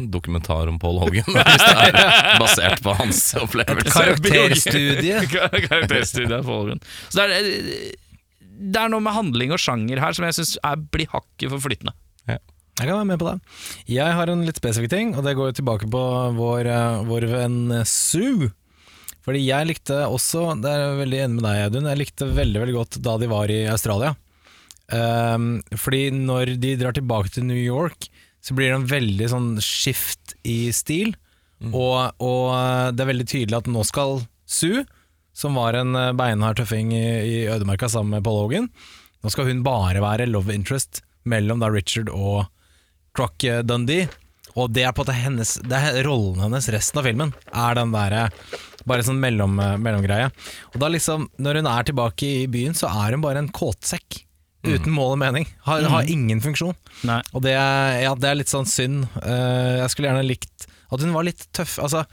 En 0.00 0.08
dokumentar 0.10 0.70
om 0.70 0.78
Paul 0.80 1.02
Hogan, 1.02 1.26
hvis 1.36 1.64
det 1.66 2.00
er 2.00 2.38
basert 2.40 2.80
på 2.82 2.94
hans 2.96 3.20
opplevelse. 3.42 3.92
Karakterstudie. 3.92 5.20
Karakterstudie 5.68 6.38
av 6.38 6.48
Paul 6.48 6.64
Hogan. 6.64 6.80
Så 7.12 7.26
det 7.28 7.42
er, 7.42 7.50
det 8.72 8.80
er 8.80 8.92
noe 8.94 9.04
med 9.04 9.14
handling 9.18 9.52
og 9.52 9.60
sjanger 9.60 10.00
her 10.00 10.16
som 10.16 10.26
jeg 10.26 10.38
syns 10.38 10.56
blir 10.94 11.10
hakket 11.12 11.52
for 11.52 11.62
flytende. 11.68 11.94
Jeg 12.82 12.90
kan 12.90 12.98
være 12.98 13.10
med 13.12 13.20
på 13.22 13.28
det. 13.28 13.36
Jeg 13.94 14.14
har 14.18 14.30
en 14.32 14.42
litt 14.42 14.58
spesifikk 14.58 14.90
ting, 14.90 15.12
og 15.14 15.22
det 15.22 15.36
går 15.38 15.54
tilbake 15.54 15.86
på 15.86 16.02
vår, 16.34 16.66
eh, 16.66 17.04
vår 17.06 17.28
venn 17.30 17.60
Sue. 17.86 18.50
Fordi 19.22 19.38
jeg 19.44 19.68
likte 19.68 20.00
også, 20.10 20.48
det 20.58 20.66
er 20.66 20.82
jeg 20.82 20.98
veldig 20.98 21.20
enig 21.22 21.36
med 21.36 21.46
deg 21.46 21.60
Audun, 21.68 21.86
jeg 21.86 22.00
likte 22.00 22.26
veldig 22.26 22.62
veldig 22.64 22.74
godt 22.74 22.98
da 23.06 23.14
de 23.22 23.28
var 23.30 23.52
i 23.54 23.60
Australia. 23.70 24.16
Um, 24.90 25.62
fordi 25.78 26.08
når 26.10 26.56
de 26.60 26.72
drar 26.80 26.96
tilbake 26.96 27.30
til 27.30 27.46
New 27.46 27.60
York, 27.60 28.10
så 28.42 28.56
blir 28.58 28.72
det 28.72 28.80
en 28.80 28.90
veldig 28.90 29.28
sånn 29.30 29.52
skift 29.62 30.34
i 30.42 30.74
stil. 30.74 31.14
Og, 31.70 32.18
og 32.18 32.48
eh, 32.56 32.88
det 32.90 33.04
er 33.04 33.10
veldig 33.12 33.28
tydelig 33.30 33.60
at 33.60 33.70
nå 33.70 33.84
skal 33.86 34.24
Sue, 34.50 34.82
som 35.30 35.54
var 35.54 35.78
en 35.78 35.94
eh, 35.94 36.10
beinhard 36.18 36.58
tøffing 36.58 36.90
i, 36.90 37.06
i 37.22 37.36
ødemarka 37.46 37.86
sammen 37.86 38.16
med 38.16 38.26
Paul 38.26 38.40
Hogan, 38.40 38.66
nå 39.22 39.30
skal 39.30 39.46
hun 39.46 39.62
bare 39.62 40.02
være 40.02 40.26
love 40.26 40.50
interest 40.50 41.04
mellom 41.22 41.62
da 41.62 41.70
Richard 41.70 42.10
og 42.10 42.50
Croc 43.16 43.44
eh, 43.48 43.62
Dundee. 43.66 44.08
Og 44.52 44.68
det 44.74 44.82
er 44.84 44.92
på 44.92 45.00
måte 45.00 45.14
hennes 45.16 45.54
Det 45.64 45.78
er 45.78 46.02
rollen 46.04 46.42
hennes 46.44 46.66
resten 46.74 47.00
av 47.00 47.06
filmen. 47.08 47.30
Er 47.56 47.78
den 47.78 47.94
derre 47.94 48.26
Bare 48.88 49.04
sånn 49.06 49.20
mellom, 49.22 49.54
eh, 49.62 49.76
mellomgreie. 49.80 50.28
Og 50.72 50.80
da 50.82 50.90
liksom, 50.92 51.28
når 51.38 51.60
hun 51.60 51.70
er 51.70 51.86
tilbake 51.88 52.28
i 52.42 52.46
byen, 52.50 52.74
så 52.76 52.90
er 52.90 53.14
hun 53.16 53.22
bare 53.24 53.38
en 53.44 53.52
kåtsekk. 53.54 54.24
Uten 54.66 54.92
mål 54.94 55.14
og 55.16 55.20
mening. 55.22 55.46
Har, 55.66 55.82
har 55.90 56.06
ingen 56.10 56.40
funksjon. 56.42 56.74
Nei. 57.06 57.20
Og 57.34 57.42
det, 57.42 57.54
er- 57.58 58.02
ja, 58.04 58.12
det 58.18 58.28
er 58.28 58.36
litt 58.38 58.50
sånn 58.50 58.66
synd. 58.70 59.08
Uh, 59.18 59.80
jeg 59.82 59.90
skulle 59.90 60.10
gjerne 60.10 60.26
likt 60.26 60.66
at 60.92 61.02
hun 61.02 61.14
var 61.14 61.26
litt 61.26 61.46
tøff. 61.54 61.78
Altså, 61.82 62.04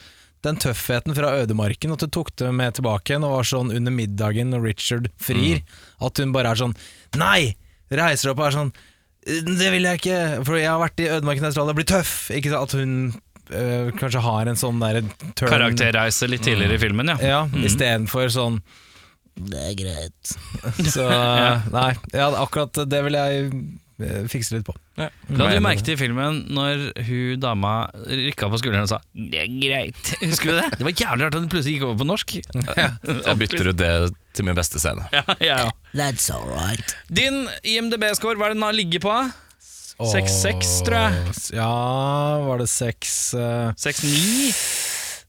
den 0.45 0.57
tøffheten 0.61 1.13
fra 1.17 1.33
ødemarken, 1.41 1.93
at 1.93 2.05
hun 2.05 2.13
tok 2.15 2.31
det 2.41 2.49
med 2.55 2.77
tilbake 2.77 3.11
igjen 3.13 3.25
og 3.27 3.35
var 3.37 3.49
sånn 3.49 3.73
under 3.75 3.93
middagen 3.93 4.53
når 4.53 4.65
Richard 4.69 5.09
frir, 5.21 5.61
at 6.01 6.21
hun 6.21 6.33
bare 6.35 6.53
er 6.53 6.61
sånn 6.63 6.77
Nei! 7.19 7.55
Reiser 7.89 8.31
opp 8.31 8.41
og 8.43 8.47
er 8.51 8.53
sånn 8.55 8.71
Det 9.25 9.71
vil 9.73 9.83
jeg 9.83 9.99
ikke, 9.99 10.19
for 10.47 10.57
jeg 10.59 10.69
har 10.71 10.79
vært 10.81 11.01
i 11.03 11.09
ødemarken 11.11 11.43
i 11.43 11.49
Australia, 11.49 11.75
blir 11.77 11.87
tøff! 11.89 12.13
Ikke 12.33 12.53
sant? 12.53 12.71
At 12.71 12.79
hun 12.79 12.93
øh, 13.51 13.89
kanskje 13.99 14.21
har 14.25 14.49
en 14.49 14.59
sånn 14.59 14.79
der 14.81 15.01
turn 15.35 15.51
Karakterreise 15.51 16.29
litt 16.31 16.45
tidligere 16.47 16.79
i 16.79 16.81
filmen, 16.81 17.11
ja. 17.11 17.17
Ja, 17.19 17.41
istedenfor 17.65 18.31
sånn 18.33 18.61
Det 19.35 19.59
er 19.71 19.75
greit. 19.79 20.33
Så 20.95 21.05
nei, 21.77 21.91
ja, 22.15 22.31
akkurat 22.41 22.79
det 22.89 23.03
vil 23.05 23.19
jeg 23.19 23.45
eh, 23.49 23.59
fikse 24.31 24.55
litt 24.55 24.65
på. 24.67 24.73
Ja. 24.99 25.09
La 25.35 25.49
du 25.51 25.59
merke 25.63 25.83
til 25.85 25.97
i 25.97 25.99
filmen 25.99 26.43
når 26.55 26.85
hun 27.07 27.41
dama 27.43 27.73
rykka 28.07 28.49
på 28.51 28.61
skulderen 28.61 28.87
og 28.87 28.91
sa 28.91 29.01
'det 29.13 29.41
er 29.43 29.51
greit'? 29.51 30.13
Husker 30.31 30.53
du 30.53 30.55
det? 30.61 30.79
Det 30.79 30.87
var 30.87 30.95
jævlig 30.95 31.25
rart 31.25 31.35
at 31.35 31.43
hun 31.43 31.51
plutselig 31.51 31.75
gikk 31.77 31.85
over 31.89 31.99
på 31.99 32.07
norsk. 32.07 32.33
Jeg 32.39 33.37
bytter 33.43 33.69
ut 33.73 33.77
det 33.77 33.93
til 34.33 34.45
min 34.47 34.55
beste 34.55 34.79
scene. 34.79 35.05
Ja, 35.13 35.23
ja, 35.39 35.59
ja. 35.65 35.69
That's 35.93 36.29
all 36.31 36.47
right. 36.47 36.95
Din 37.09 37.47
IMDb-score, 37.63 38.37
hva 38.37 38.49
er 38.49 38.55
det 38.55 38.59
den 38.61 38.67
har 38.67 38.77
ligget 38.77 39.03
på? 39.03 39.15
6-6, 39.99 40.85
tror 40.87 40.95
jeg. 40.95 41.33
Ja, 41.57 41.71
var 42.45 42.61
det 42.61 42.69
seks 42.71 43.33
eh, 43.35 43.73
6-9? 43.75 44.53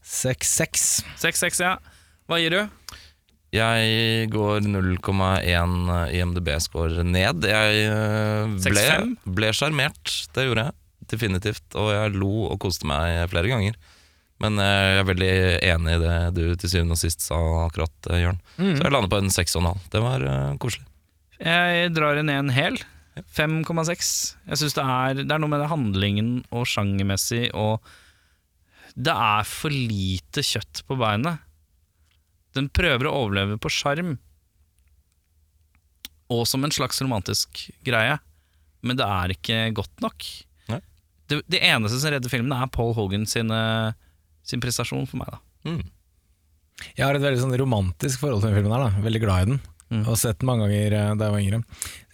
Seks, 0.01 0.53
seks. 0.61 0.85
6-6, 1.19 1.59
ja. 1.65 1.75
Hva 2.29 2.39
gir 2.39 2.55
du? 2.55 2.61
Jeg 3.51 4.29
går 4.31 4.63
0,1 4.63 5.73
IMDb-score 6.15 7.03
ned. 7.03 7.43
Jeg 7.43 7.81
eh, 7.83 8.53
ble 8.63 9.49
6,5? 9.51 9.57
sjarmert, 9.57 10.13
det 10.31 10.45
gjorde 10.47 10.69
jeg. 10.69 10.77
Definitivt. 11.11 11.65
Og 11.75 11.89
jeg 11.91 12.13
lo 12.15 12.45
og 12.47 12.61
koste 12.63 12.87
meg 12.87 13.25
flere 13.33 13.51
ganger. 13.51 13.75
Men 14.41 14.55
eh, 14.63 14.85
jeg 14.95 15.01
er 15.01 15.09
veldig 15.09 15.33
enig 15.73 15.97
i 15.97 16.01
det 16.05 16.15
du 16.37 16.55
til 16.55 16.71
syvende 16.71 16.95
og 16.95 17.01
sist 17.01 17.27
sa 17.27 17.41
akkurat, 17.65 18.11
Jørn. 18.23 18.39
Mm. 18.55 18.71
Så 18.77 18.87
jeg 18.87 18.95
lander 18.95 19.11
på 19.11 19.19
en 19.19 19.35
6,5. 19.35 19.83
Det 19.91 20.05
var 20.07 20.25
eh, 20.31 20.55
koselig. 20.63 20.87
Jeg 21.41 21.93
drar 21.97 22.21
inn 22.21 22.31
en 22.31 22.55
hel. 22.55 22.79
5,6. 23.35 24.15
Jeg 24.47 24.61
synes 24.61 24.77
det 24.77 24.87
det 25.25 25.27
er 25.27 25.43
noe 25.43 25.51
med 25.51 25.59
det 25.59 25.67
handlingen 25.73 26.33
og 26.55 26.63
sjangermessig 26.71 27.49
og 27.51 27.83
Det 28.95 29.11
er 29.11 29.43
for 29.47 29.71
lite 29.71 30.43
kjøtt 30.43 30.85
på 30.87 30.95
beinet. 30.99 31.43
Den 32.57 32.67
prøver 32.73 33.07
å 33.07 33.15
overleve 33.23 33.59
på 33.61 33.71
sjarm. 33.71 34.17
Og 36.31 36.45
som 36.47 36.63
en 36.63 36.73
slags 36.73 37.01
romantisk 37.03 37.65
greie. 37.85 38.17
Men 38.81 38.97
det 38.99 39.05
er 39.07 39.35
ikke 39.35 39.59
godt 39.77 40.03
nok. 40.03 40.25
Det, 41.31 41.37
det 41.47 41.61
eneste 41.63 41.95
som 42.01 42.11
redder 42.11 42.31
filmen, 42.31 42.51
er 42.51 42.67
Paul 42.73 42.91
Hogan 42.97 43.23
sin, 43.29 43.51
sin 44.43 44.63
prestasjon 44.63 45.07
for 45.07 45.21
meg. 45.21 45.31
da 45.31 45.39
Mm. 45.71 45.83
Jeg 46.97 47.05
har 47.05 47.13
et 47.13 47.21
veldig 47.21 47.41
sånn 47.43 47.51
romantisk 47.61 48.23
forhold 48.23 48.41
til 48.41 48.49
den 48.49 48.57
filmen. 48.57 48.73
her 48.73 48.87
da 48.89 49.03
Veldig 49.05 49.19
glad 49.21 49.41
i 49.43 49.49
den. 49.51 49.59
Mm. 49.91 50.05
Og 50.07 50.17
sett 50.17 50.39
den 50.39 50.47
mange 50.49 50.65
ganger 50.65 50.95
eh, 50.97 51.09
da 51.19 51.27
jeg 51.27 51.35
var 51.35 51.43
yngre. 51.43 51.59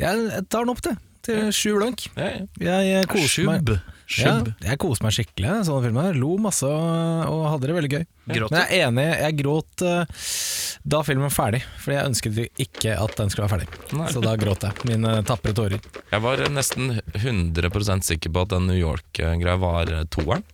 Jeg 0.02 0.42
tar 0.50 0.66
den 0.66 0.74
opp 0.74 0.82
til, 0.84 0.98
til 1.28 1.52
sju 1.56 1.78
blank. 1.78 2.08
Jeg, 2.18 2.48
jeg 2.66 3.08
koser 3.12 3.48
meg. 3.48 3.72
Sjubb. 4.08 4.48
Ja, 4.64 4.70
jeg 4.72 4.80
koste 4.80 5.04
meg 5.04 5.12
skikkelig 5.18 5.50
i 5.52 5.64
sånne 5.68 5.84
filmer. 5.84 6.16
Lo 6.16 6.38
masse 6.40 6.64
og, 6.64 7.26
og 7.28 7.42
hadde 7.52 7.68
det 7.68 7.76
veldig 7.76 7.90
gøy. 7.92 8.06
Gråt 8.38 8.54
Men 8.54 8.62
jeg 8.64 8.80
er 8.80 8.86
enig, 8.88 9.06
jeg 9.20 9.36
gråt 9.42 9.84
eh, 9.84 10.26
da 10.88 11.02
filmen 11.04 11.26
var 11.28 11.34
ferdig, 11.36 11.60
fordi 11.84 11.98
jeg 11.98 12.10
ønsket 12.12 12.62
ikke 12.64 12.94
at 13.04 13.16
den 13.20 13.32
skulle 13.34 13.48
være 13.50 13.58
ferdig. 13.58 13.96
Nei. 14.00 14.08
Så 14.16 14.24
da 14.24 14.36
gråt 14.40 14.64
jeg. 14.64 14.88
Mine 14.88 15.18
tapre 15.28 15.52
tårer. 15.58 15.84
Jeg 16.14 16.24
var 16.24 16.44
nesten 16.56 16.94
100% 17.20 18.08
sikker 18.08 18.32
på 18.32 18.46
at 18.48 18.54
den 18.56 18.70
New 18.72 18.80
York-greia 18.80 19.58
var 19.60 19.92
eh, 19.92 20.06
toeren. 20.16 20.46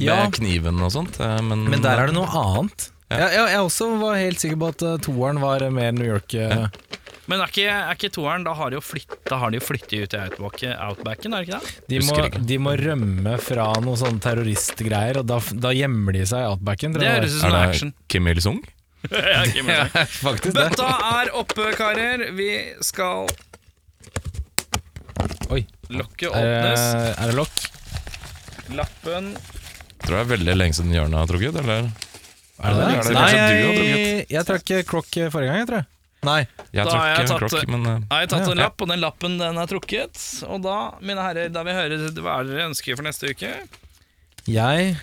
Ja. 0.00 0.24
Med 0.24 0.34
kniven 0.40 0.82
og 0.82 0.90
sånt. 0.94 1.20
eh, 1.22 1.38
Men, 1.46 1.66
Men 1.70 1.84
der 1.86 2.02
er 2.02 2.10
det 2.10 2.16
noe 2.18 2.26
annet. 2.42 2.90
Jeg, 3.10 3.26
jeg, 3.34 3.46
jeg 3.54 3.62
også 3.66 3.86
var 4.02 4.18
helt 4.18 4.38
sikker 4.42 4.58
på 4.62 4.68
at 4.74 4.82
toeren 5.06 5.40
var 5.42 5.62
mer 5.74 5.94
New 5.94 6.06
York. 6.10 6.34
eh, 6.34 6.66
Men 7.30 7.42
er 7.44 7.52
ikke, 7.52 7.66
er 7.70 7.94
ikke 7.94 8.10
toeren 8.16 8.42
Da 8.46 8.56
har 8.58 8.72
de 8.72 8.78
jo 8.78 8.82
flytta 8.82 9.38
har 9.38 9.52
de 9.52 9.60
jo 9.60 9.62
flyttet 9.62 9.94
ut 10.02 10.16
i 10.16 10.20
outback, 10.24 10.64
Outbacken, 10.88 11.34
er 11.36 11.44
det 11.44 11.48
ikke 11.48 11.60
det? 11.60 11.74
De 11.92 12.00
må, 12.08 12.16
ikke. 12.26 12.42
de 12.50 12.58
må 12.58 12.74
rømme 12.80 13.36
fra 13.42 13.68
noen 13.84 14.00
sånne 14.00 14.22
terroristgreier, 14.24 15.20
og 15.22 15.28
da, 15.30 15.38
da 15.66 15.72
gjemmer 15.76 16.16
de 16.18 16.24
seg 16.26 16.42
i 16.42 16.48
outbacken. 16.50 16.96
tror 16.96 17.04
Det 17.04 17.08
jeg 17.10 17.20
høres 17.20 17.36
ut 17.36 17.44
som 17.44 17.54
Er 17.54 17.68
action. 17.68 17.94
Kim 18.10 18.30
Il-sung? 18.32 18.60
Ja, 19.10 19.44
Kim 19.52 19.70
Il-sung. 19.70 20.10
Faktisk 20.26 20.50
det. 20.50 20.56
Bøtta 20.58 20.90
er 21.20 21.30
oppe, 21.38 21.70
karer. 21.78 22.26
Vi 22.36 22.50
skal 22.84 23.30
Oi. 25.50 25.62
Lokket 25.90 26.30
åpnes. 26.30 26.82
Er, 26.82 27.14
er 27.14 27.30
det 27.30 27.38
lokk? 27.38 27.62
Lappen 28.70 29.32
Tror 30.00 30.14
det 30.14 30.20
er 30.20 30.28
veldig 30.30 30.54
lenge 30.56 30.76
siden 30.78 30.94
Jørn 30.94 31.14
har 31.14 31.26
trukket, 31.28 31.56
eller? 31.62 31.90
Er 32.60 32.76
det 32.76 32.84
det? 32.84 32.90
Er 32.90 33.08
det 33.08 33.16
Nei, 33.16 33.30
jeg, 33.34 33.64
drukket? 33.64 34.30
jeg 34.34 34.48
trakk 34.50 34.76
krokk 34.88 35.18
forrige 35.34 35.50
gang, 35.50 35.62
jeg 35.62 35.70
tror 35.70 35.82
jeg. 35.82 35.88
Nei. 36.22 36.40
Jeg 36.72 36.84
Da 36.84 36.96
har 36.98 37.08
jeg 37.14 37.28
tatt- 37.30 37.40
klokk, 37.40 37.68
men 37.72 37.84
Jeg 37.84 38.08
har 38.10 38.26
tatt 38.26 38.44
Ja. 38.46 38.50
en 38.52 38.58
lapp, 38.58 38.82
og 38.82 38.88
den 38.88 39.00
lappen 39.00 39.38
den 39.38 39.56
er 39.58 39.66
trukket. 39.66 40.18
Og 40.48 40.60
da, 40.62 40.92
mine 41.00 41.16
herrer, 41.24 41.48
da 41.52 41.62
vil 41.64 41.72
jeg 41.74 41.80
høre 41.80 42.10
hva 42.20 42.40
er 42.40 42.44
dere 42.50 42.68
ønsker 42.68 42.96
for 42.96 43.02
neste 43.06 43.30
uke. 43.32 43.54
Jeg 44.50 44.96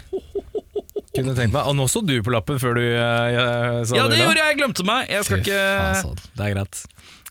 kunne 1.15 1.33
tenkt 1.37 1.53
meg 1.53 1.65
Og 1.65 1.75
nå 1.77 1.85
så 1.89 2.01
du 2.05 2.15
på 2.25 2.33
lappen 2.33 2.59
før 2.61 2.77
du 2.77 2.83
eh, 2.85 3.83
sa 3.85 3.95
Ja, 3.97 4.07
det 4.11 4.19
gjorde 4.21 4.37
jeg. 4.37 4.45
Jeg 4.51 4.59
glemte 4.61 4.85
meg. 4.85 5.09
Jeg 5.09 5.25
skal 5.25 5.37
Fy 5.41 5.43
ikke 5.47 5.59
faen, 5.65 5.89
altså. 5.95 6.31
Det 6.37 6.45
er 6.45 6.53
greit. 6.55 6.83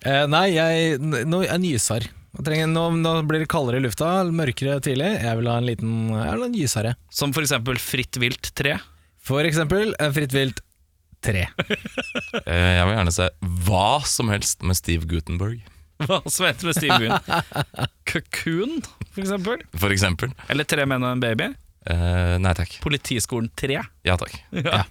Uh, 0.07 0.27
nei, 0.31 0.45
jeg, 0.55 0.99
nå, 1.27 1.41
jeg 1.47 1.63
nyser. 1.63 2.09
Jeg 2.37 2.45
trenger, 2.47 2.69
nå, 2.69 2.83
nå 3.01 3.13
blir 3.27 3.41
det 3.43 3.49
kaldere 3.49 3.79
i 3.81 3.85
lufta, 3.87 4.11
mørkere 4.29 4.77
tidlig. 4.85 5.09
Jeg 5.23 5.39
vil 5.39 5.49
ha 5.51 5.57
en 5.63 5.67
liten 5.67 5.95
jeg 6.13 6.35
vil 6.35 6.45
ha 6.45 6.51
en 6.51 6.59
gysere. 6.59 6.93
Som 7.11 7.33
for 7.33 7.47
eksempel 7.47 7.79
Fritt 7.81 8.19
vilt 8.21 8.51
3. 8.59 8.77
For 9.27 9.47
eksempel 9.49 9.95
Fritt 10.15 10.35
vilt 10.37 10.61
3. 11.27 11.45
eh, 12.47 12.73
jeg 12.79 12.89
vil 12.89 12.97
gjerne 12.97 13.15
se 13.17 13.29
hva 13.67 13.89
som 14.09 14.33
helst 14.33 14.65
med 14.67 14.79
Steve 14.79 15.09
Gutenberg, 15.11 15.63
Hva 16.07 16.19
som 16.29 16.45
heter 16.45 16.69
med 16.69 16.77
Steve 16.77 16.99
Gutenberg? 17.01 17.93
Cocoon, 18.11 18.83
for 19.13 19.23
eksempel. 19.25 19.63
for 19.81 19.95
eksempel. 19.95 20.35
Eller 20.53 20.69
Tre 20.69 20.85
menn 20.89 21.05
og 21.07 21.15
en 21.17 21.23
baby. 21.25 21.53
Eh, 21.87 22.37
nei 22.43 22.53
takk. 22.59 22.79
Politiskolen 22.85 23.49
3. 23.57 23.81
Ja 24.07 24.19
takk. 24.21 24.37
Ja. 24.67 24.85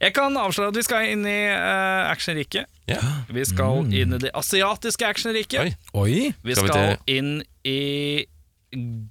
Jeg 0.00 0.14
kan 0.16 0.32
avsløre 0.40 0.70
at 0.72 0.76
vi 0.78 0.82
skal 0.84 1.10
inn 1.12 1.26
i 1.28 1.38
uh, 1.52 2.08
actionriket. 2.08 2.68
Yeah. 2.88 3.18
Vi 3.28 3.42
skal 3.44 3.84
inn 3.92 4.14
i 4.16 4.20
det 4.22 4.30
asiatiske 4.36 5.04
actionriket. 5.04 5.60
Oi. 5.60 5.74
Oi! 5.92 6.30
Vi 6.40 6.56
Skal 6.56 6.70
skal 6.70 6.86
vi 7.04 7.18
inn 7.18 7.32
i 7.68 8.24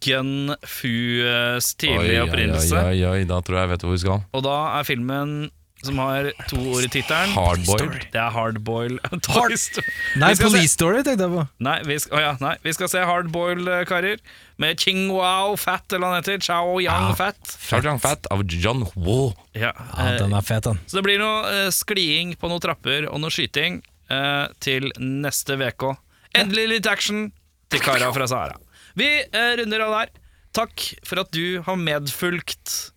Gun 0.01 0.55
Fus 0.65 1.73
tidlige 1.77 2.23
opprinnelse. 2.25 2.79
Oi, 2.79 3.03
oi, 3.03 3.19
oi, 3.19 3.27
da 3.29 3.37
tror 3.45 3.59
jeg 3.59 3.67
jeg 3.67 3.71
vet 3.75 3.85
hvor 3.85 3.93
vi 3.93 4.01
skal. 4.01 4.23
Og 4.33 4.45
da 4.45 4.55
er 4.79 4.87
filmen 4.87 5.35
som 5.83 5.99
har 6.01 6.29
to 6.49 6.59
ord 6.73 6.83
i 6.83 6.89
tittelen. 6.91 7.31
Hardboiled. 7.35 8.07
Det 8.11 8.19
er 8.19 8.33
Hardboil 8.35 8.97
Toy 9.25 9.55
Story. 9.59 9.93
Nei, 10.19 10.33
Police 10.39 10.73
Story 10.75 11.03
tenkte 11.07 11.27
jeg 11.27 11.33
på. 11.33 11.45
Nei, 11.63 11.77
vi 11.87 11.97
skal, 12.03 12.17
oh 12.17 12.23
ja, 12.23 12.33
nei, 12.43 12.55
vi 12.65 12.73
skal 12.75 12.91
se 12.91 13.03
Hardboil, 13.07 13.63
eh, 13.63 13.85
karer. 13.87 14.19
Med 14.59 14.81
Ching 14.81 15.07
Wow 15.15 15.55
Fat, 15.59 15.85
eller 15.93 16.03
hva 16.03 16.11
han 16.17 16.23
heter. 16.23 16.43
Chao 16.43 16.77
Yang 16.83 17.15
Fat. 17.19 17.55
Charjang 17.63 18.01
Fat 18.03 18.27
av 18.33 18.43
John 18.51 18.83
Woo. 18.95 19.31
Ja, 19.55 19.71
eh, 19.95 20.17
den 20.19 20.35
er 20.35 20.45
fet, 20.45 20.67
den. 20.67 20.81
så 20.85 20.99
det 20.99 21.05
blir 21.07 21.21
noe 21.21 21.41
uh, 21.47 21.71
skliing 21.73 22.35
på 22.39 22.51
noen 22.51 22.63
trapper 22.63 23.07
og 23.09 23.23
noe 23.23 23.33
skyting 23.33 23.79
uh, 24.11 24.51
til 24.63 24.91
neste 24.99 25.55
VK. 25.59 25.93
Endelig 26.37 26.67
litt 26.75 26.91
action 26.91 27.29
til 27.71 27.83
kara 27.85 28.11
fra 28.15 28.27
Sahara. 28.29 28.59
Vi 28.99 29.07
uh, 29.31 29.53
runder 29.61 29.87
av 29.87 29.95
der. 30.01 30.15
Takk 30.59 30.83
for 31.07 31.21
at 31.23 31.31
du 31.31 31.61
har 31.63 31.77
medfulgt 31.79 32.91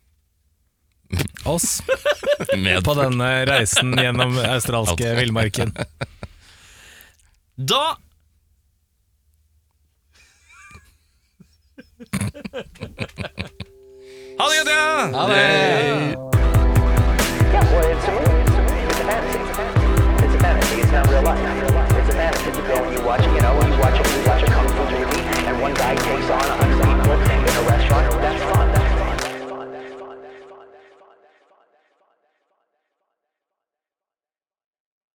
Oss 1.45 1.81
på 2.85 2.93
denne 2.93 3.45
reisen 3.45 3.93
gjennom 3.99 4.37
australske 4.53 5.15
villmarken. 5.15 5.73
Da 7.55 7.97
Ha 14.37 14.49
det 14.49 14.57
godt, 14.57 14.69
ja! 14.69 15.09
Ha 15.13 15.27
det! 15.27 16.17
Yeah, 17.53 17.63
well, 17.71 17.85
it's 17.91 18.07
a 18.07 18.11
movie. 18.11 18.41
It's 18.41 18.57
a 18.57 18.63
movie. 18.63 18.83
It's 18.89 18.99
a 18.99 19.05
fantasy. 19.05 19.39
It's 20.25 20.35
a 20.35 20.39
fantasy. 20.39 20.75
It's 20.81 20.91
not 20.91 21.07
real 21.09 21.21
life. 21.21 21.39
It's 21.99 22.09
a 22.09 22.17
fantasy. 22.17 22.49
You 22.49 22.63
go 22.67 22.75
and 22.83 22.93
you 22.97 23.01
watch, 23.05 23.23
you 23.25 23.41
know, 23.41 23.53
you 23.61 23.77
watch 23.79 23.99
a, 23.99 24.03
you 24.17 24.23
watch 24.27 24.43
a 24.43 24.45
kung 24.51 24.67
fu 24.67 24.83
movie, 24.91 25.21
and 25.47 25.61
one 25.61 25.73
guy 25.75 25.95
takes 25.95 26.29
on 26.29 26.41
a 26.41 26.55
hundred 26.57 26.72